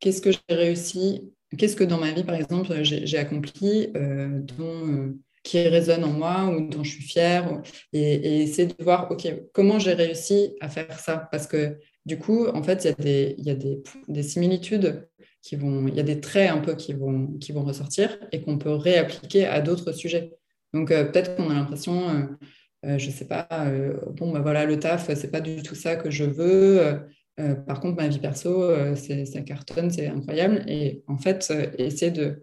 qu'est-ce 0.00 0.22
que 0.22 0.30
j'ai 0.30 0.54
réussi, 0.54 1.32
qu'est-ce 1.56 1.76
que 1.76 1.84
dans 1.84 1.98
ma 1.98 2.12
vie, 2.12 2.24
par 2.24 2.34
exemple, 2.34 2.72
j'ai 2.82 3.18
accompli, 3.18 3.88
dont, 3.94 5.14
qui 5.42 5.60
résonne 5.68 6.04
en 6.04 6.12
moi 6.12 6.46
ou 6.46 6.68
dont 6.68 6.82
je 6.82 6.90
suis 6.90 7.04
fière, 7.04 7.62
et, 7.92 8.42
essayer 8.42 8.68
de 8.68 8.84
voir, 8.84 9.10
OK, 9.10 9.26
comment 9.52 9.78
j'ai 9.78 9.92
réussi 9.92 10.56
à 10.60 10.68
faire 10.68 10.98
ça? 10.98 11.28
Parce 11.30 11.46
que 11.46 11.78
du 12.04 12.18
coup, 12.18 12.46
en 12.48 12.62
fait, 12.62 12.84
il 12.84 13.44
y 13.44 13.50
a 13.50 13.54
des, 13.54 14.22
similitudes 14.22 15.08
vont, 15.54 15.86
il 15.86 15.94
y 15.94 16.00
a 16.00 16.02
des 16.02 16.20
traits 16.20 16.50
un 16.50 16.58
peu 16.58 16.74
qui 16.74 16.92
vont, 16.92 17.28
qui 17.38 17.52
vont 17.52 17.62
ressortir 17.62 18.18
et 18.32 18.42
qu'on 18.42 18.58
peut 18.58 18.74
réappliquer 18.74 19.46
à 19.46 19.60
d'autres 19.60 19.92
sujets. 19.92 20.32
Donc 20.72 20.90
euh, 20.90 21.04
peut-être 21.04 21.36
qu'on 21.36 21.50
a 21.50 21.54
l'impression, 21.54 22.08
euh, 22.08 22.22
euh, 22.86 22.98
je 22.98 23.06
ne 23.06 23.12
sais 23.12 23.26
pas, 23.26 23.46
bon, 24.14 24.32
bah, 24.32 24.40
voilà, 24.40 24.64
le 24.64 24.80
taf, 24.80 25.12
c'est 25.14 25.30
pas 25.30 25.40
du 25.40 25.62
tout 25.62 25.76
ça 25.76 25.94
que 25.94 26.10
je 26.10 26.24
veux. 26.24 27.00
Par 27.66 27.80
contre, 27.80 27.96
ma 27.96 28.08
vie 28.08 28.18
perso, 28.18 28.70
c'est, 28.94 29.26
ça 29.26 29.42
cartonne, 29.42 29.90
c'est 29.90 30.06
incroyable. 30.06 30.64
Et 30.68 31.02
en 31.06 31.18
fait, 31.18 31.52
essayer 31.78 32.10
de, 32.10 32.40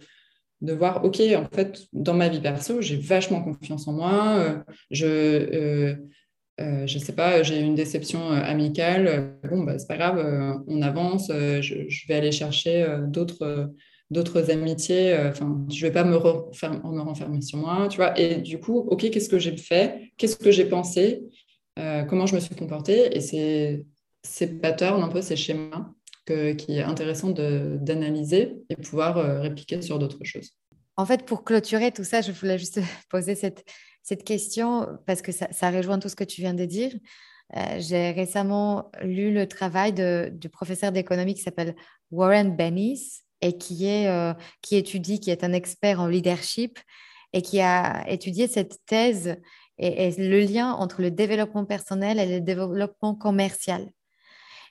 de 0.62 0.74
voir, 0.74 1.04
OK, 1.04 1.20
en 1.36 1.48
fait, 1.54 1.88
dans 1.94 2.14
ma 2.14 2.30
vie 2.30 2.42
perso, 2.42 2.82
j'ai 2.82 2.98
vachement 2.98 3.42
confiance 3.42 3.88
en 3.88 3.94
moi. 3.94 4.64
je 4.92 5.98
euh, 6.62 6.84
ne 6.84 6.88
sais 6.88 7.14
pas, 7.14 7.42
j'ai 7.42 7.60
une 7.60 7.76
déception 7.76 8.32
euh, 8.32 8.36
amicale, 8.36 9.08
euh, 9.08 9.48
bon, 9.50 9.64
bah, 9.64 9.80
c'est 9.80 9.88
pas 9.88 9.98
grave, 9.98 10.64
on 10.68 10.82
avance, 10.82 11.30
je, 11.30 12.08
vais 12.08 12.14
aller 12.14 12.32
chercher 12.32 12.86
d'autres 13.08 13.74
d'autres 14.12 14.52
amitiés, 14.52 15.18
enfin, 15.26 15.66
je 15.72 15.88
vais 15.88 15.92
pas 15.92 16.04
me, 16.04 16.12
me 16.12 17.02
renfermer 17.02 17.42
sur 17.42 17.58
moi, 17.58 17.88
tu 17.90 17.98
vois. 17.98 18.20
Et 18.20 18.36
du 18.36 18.60
coup, 18.60 18.78
OK, 18.78 19.10
qu'est-ce 19.10 19.30
que 19.30 19.40
j'ai 19.40 19.58
fait? 19.58 20.12
Qu'est-ce 20.18 20.36
que 20.36 20.52
j'ai 20.52 20.66
pensé? 20.66 21.24
Comment 22.08 22.28
je 22.28 22.36
me 22.36 22.40
suis 22.40 22.54
comportée? 22.54 23.18
Et 23.18 23.22
c'est 23.22 23.86
ces 24.24 24.48
patterns, 24.48 25.04
un 25.04 25.10
peu 25.10 25.22
ces 25.22 25.36
schémas, 25.36 25.90
qui 26.26 26.78
est 26.78 26.84
intéressant 26.84 27.32
d'analyser 27.32 28.64
et 28.70 28.76
pouvoir 28.76 29.42
répliquer 29.42 29.82
sur 29.82 30.00
d'autres 30.00 30.24
choses. 30.24 30.52
En 30.96 31.06
fait, 31.06 31.26
pour 31.26 31.44
clôturer 31.44 31.92
tout 31.92 32.04
ça, 32.04 32.22
je 32.22 32.32
voulais 32.32 32.58
juste 32.58 32.80
poser 33.10 33.36
cette, 33.36 33.66
cette 34.04 34.24
question 34.24 34.88
parce 35.06 35.22
que 35.22 35.32
ça, 35.32 35.72
rejoint 35.72 35.98
tout 36.00 36.10
ce 36.10 36.16
que 36.16 36.24
tu 36.24 36.42
viens 36.42 36.54
de 36.54 36.66
dire. 36.66 36.92
Euh, 37.56 37.80
j'ai 37.80 38.12
récemment 38.12 38.92
lu 39.02 39.34
le 39.34 39.48
travail 39.48 39.94
du 39.94 40.50
professeur 40.50 40.92
d'économie 40.92 41.34
qui 41.34 41.42
s'appelle 41.42 41.76
Warren 42.12 42.56
Bennis 42.56 43.22
et 43.42 43.58
qui, 43.58 43.86
est, 43.86 44.08
euh, 44.08 44.34
qui 44.62 44.76
étudie, 44.76 45.20
qui 45.20 45.32
est 45.32 45.44
un 45.44 45.54
expert 45.54 46.00
en 46.00 46.08
leadership 46.08 46.80
et 47.32 47.42
qui 47.42 47.60
a 47.62 48.08
étudié 48.10 48.48
cette 48.48 48.78
thèse 48.86 49.38
et, 49.80 50.12
le 50.12 50.40
lien 50.40 50.72
entre 50.74 51.02
le 51.02 51.12
développement 51.12 51.66
personnel 51.66 52.20
et 52.20 52.40
le 52.40 52.42
développement 52.42 53.16
commercial. 53.16 53.90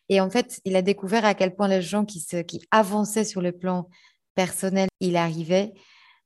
Et 0.09 0.21
en 0.21 0.31
fait, 0.31 0.61
il 0.65 0.77
a 0.77 0.83
découvert 0.83 1.25
à 1.25 1.35
quel 1.35 1.55
point 1.55 1.69
les 1.69 1.83
gens 1.83 2.05
qui, 2.05 2.25
avançaient 2.71 3.25
sur 3.25 3.41
le 3.41 3.53
plan 3.53 3.89
personnel, 4.35 4.89
il 5.01 5.17
arrivait 5.17 5.73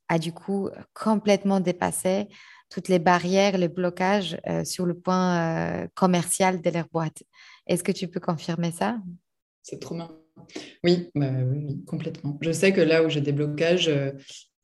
à 0.09 0.18
du 0.18 0.33
coup 0.33 0.70
complètement 0.95 1.61
dépasser 1.61 2.29
toutes 2.70 2.89
les 2.89 2.99
barrières, 2.99 3.59
les 3.59 3.68
blocages 3.68 4.39
euh, 4.49 4.64
sur 4.64 4.87
le 4.87 4.95
point 4.95 5.39
euh, 5.39 5.89
commercial 5.95 6.61
de 6.61 6.70
leur 6.70 6.87
boîte. 6.93 7.22
Est-ce 7.66 7.85
que 7.85 7.93
tu 7.93 8.09
peux 8.09 8.20
confirmer 8.20 8.72
ça? 8.72 8.99
C'est 9.62 9.81
trop 9.81 9.95
bien. 9.95 10.11
Oui, 10.85 11.11
bah, 11.14 11.31
oui, 11.45 11.85
complètement. 11.87 12.39
Je 12.41 12.53
sais 12.53 12.72
que 12.72 12.81
là 12.81 13.03
où 13.03 13.09
j'ai 13.09 13.20
des 13.20 13.33
blocages 13.33 13.91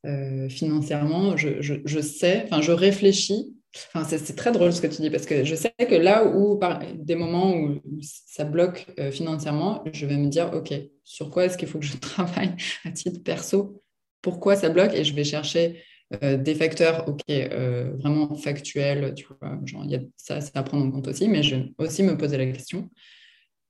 euh, 0.05 0.49
financièrement, 0.49 1.37
je, 1.37 1.61
je, 1.61 1.99
sais, 2.01 2.43
enfin, 2.45 2.61
je 2.61 2.71
réfléchis. 2.71 3.55
Enfin, 3.93 4.03
c'est 4.05 4.35
très 4.35 4.51
drôle 4.51 4.71
ce 4.71 4.81
que 4.81 4.87
tu 4.87 5.01
dis 5.01 5.09
parce 5.09 5.25
que 5.25 5.43
je 5.43 5.55
sais 5.55 5.73
que 5.79 5.95
là 5.95 6.25
où, 6.25 6.57
par 6.57 6.81
des 6.93 7.15
moments 7.15 7.55
où 7.55 7.79
ça 8.01 8.43
bloque 8.43 8.85
financièrement, 9.11 9.83
je 9.91 10.05
vais 10.05 10.17
me 10.17 10.27
dire, 10.27 10.51
OK, 10.53 10.73
sur 11.03 11.31
quoi 11.31 11.45
est-ce 11.45 11.57
qu'il 11.57 11.67
faut 11.67 11.79
que 11.79 11.85
je 11.85 11.97
travaille 12.01 12.55
à 12.85 12.91
titre 12.91 13.23
perso? 13.23 13.81
Pourquoi 14.21 14.55
ça 14.55 14.69
bloque? 14.69 14.93
Et 14.93 15.03
je 15.03 15.15
vais 15.15 15.23
chercher 15.23 15.83
euh, 16.21 16.37
des 16.37 16.53
facteurs, 16.53 17.05
euh, 17.29 17.91
vraiment 17.97 18.35
factuels, 18.35 19.13
tu 19.15 19.25
vois, 19.25 19.57
genre, 19.65 19.85
y 19.85 19.95
a 19.95 19.99
ça, 20.15 20.41
c'est 20.41 20.55
à 20.55 20.61
prendre 20.61 20.85
en 20.85 20.91
compte 20.91 21.07
aussi, 21.07 21.27
mais 21.27 21.41
je 21.41 21.55
vais 21.55 21.71
aussi 21.79 22.03
me 22.03 22.17
poser 22.17 22.37
la 22.37 22.45
question, 22.45 22.89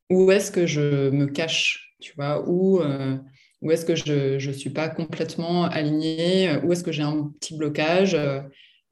où 0.09 0.29
est-ce 0.31 0.51
que 0.51 0.65
je 0.65 1.09
me 1.09 1.27
cache, 1.27 1.95
tu 2.01 2.13
vois, 2.17 2.47
où, 2.49 2.81
euh, 2.81 3.17
où 3.61 3.71
est-ce 3.71 3.85
que 3.85 3.95
je 3.95 4.45
ne 4.45 4.53
suis 4.53 4.71
pas 4.71 4.89
complètement 4.89 5.65
alignée, 5.65 6.57
où 6.63 6.73
est-ce 6.73 6.83
que 6.83 6.91
j'ai 6.91 7.03
un 7.03 7.31
petit 7.39 7.55
blocage, 7.55 8.17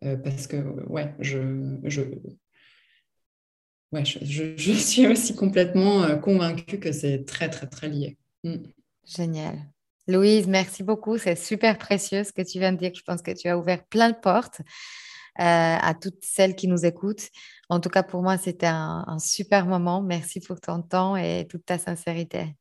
parce 0.01 0.47
que, 0.47 0.57
ouais, 0.87 1.13
je, 1.19 1.77
je, 1.83 2.01
ouais, 3.91 4.05
je, 4.05 4.19
je, 4.55 4.71
suis 4.73 5.07
aussi 5.07 5.35
complètement 5.35 6.17
convaincue 6.19 6.79
que 6.79 6.91
c'est 6.91 7.25
très, 7.25 7.49
très, 7.49 7.67
très 7.67 7.89
lié. 7.89 8.17
Mm. 8.43 8.55
Génial. 9.05 9.71
Louise, 10.07 10.47
merci 10.47 10.83
beaucoup. 10.83 11.17
C'est 11.17 11.35
super 11.35 11.77
précieux 11.77 12.23
ce 12.23 12.31
que 12.33 12.41
tu 12.41 12.59
viens 12.59 12.73
de 12.73 12.77
dire. 12.77 12.91
Je 12.93 13.03
pense 13.03 13.21
que 13.21 13.31
tu 13.31 13.47
as 13.47 13.57
ouvert 13.57 13.83
plein 13.85 14.09
de 14.09 14.15
portes 14.15 14.61
euh, 15.39 15.43
à 15.79 15.93
toutes 15.99 16.23
celles 16.23 16.55
qui 16.55 16.67
nous 16.67 16.85
écoutent. 16.85 17.29
En 17.69 17.79
tout 17.79 17.89
cas, 17.89 18.03
pour 18.03 18.21
moi, 18.21 18.37
c'était 18.37 18.67
un, 18.67 19.17
super 19.19 19.65
moment. 19.65 20.01
Merci 20.01 20.39
pour 20.39 20.59
ton 20.59 20.81
temps 20.81 21.15
et 21.15 21.47
toute 21.49 21.65
ta 21.65 21.77
sincérité. 21.77 22.55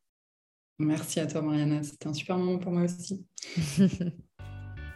Merci 0.78 1.20
à 1.20 1.26
toi, 1.26 1.42
Mariana. 1.42 1.82
C'était 1.82 2.06
un 2.06 2.14
super 2.14 2.38
moment 2.38 2.58
pour 2.58 2.72
moi 2.72 2.82
aussi. 2.82 3.26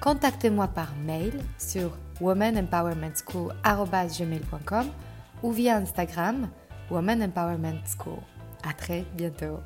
contactez-moi 0.00 0.68
par 0.68 0.94
mail 1.04 1.32
sur 1.58 1.98
womanempowermentschool.com 2.20 4.86
ou 5.42 5.52
via 5.52 5.76
Instagram 5.76 6.48
Woman 6.90 7.22
Empowerment 7.22 7.80
School. 7.86 8.18
À 8.68 8.72
très 8.72 9.04
bientôt. 9.14 9.60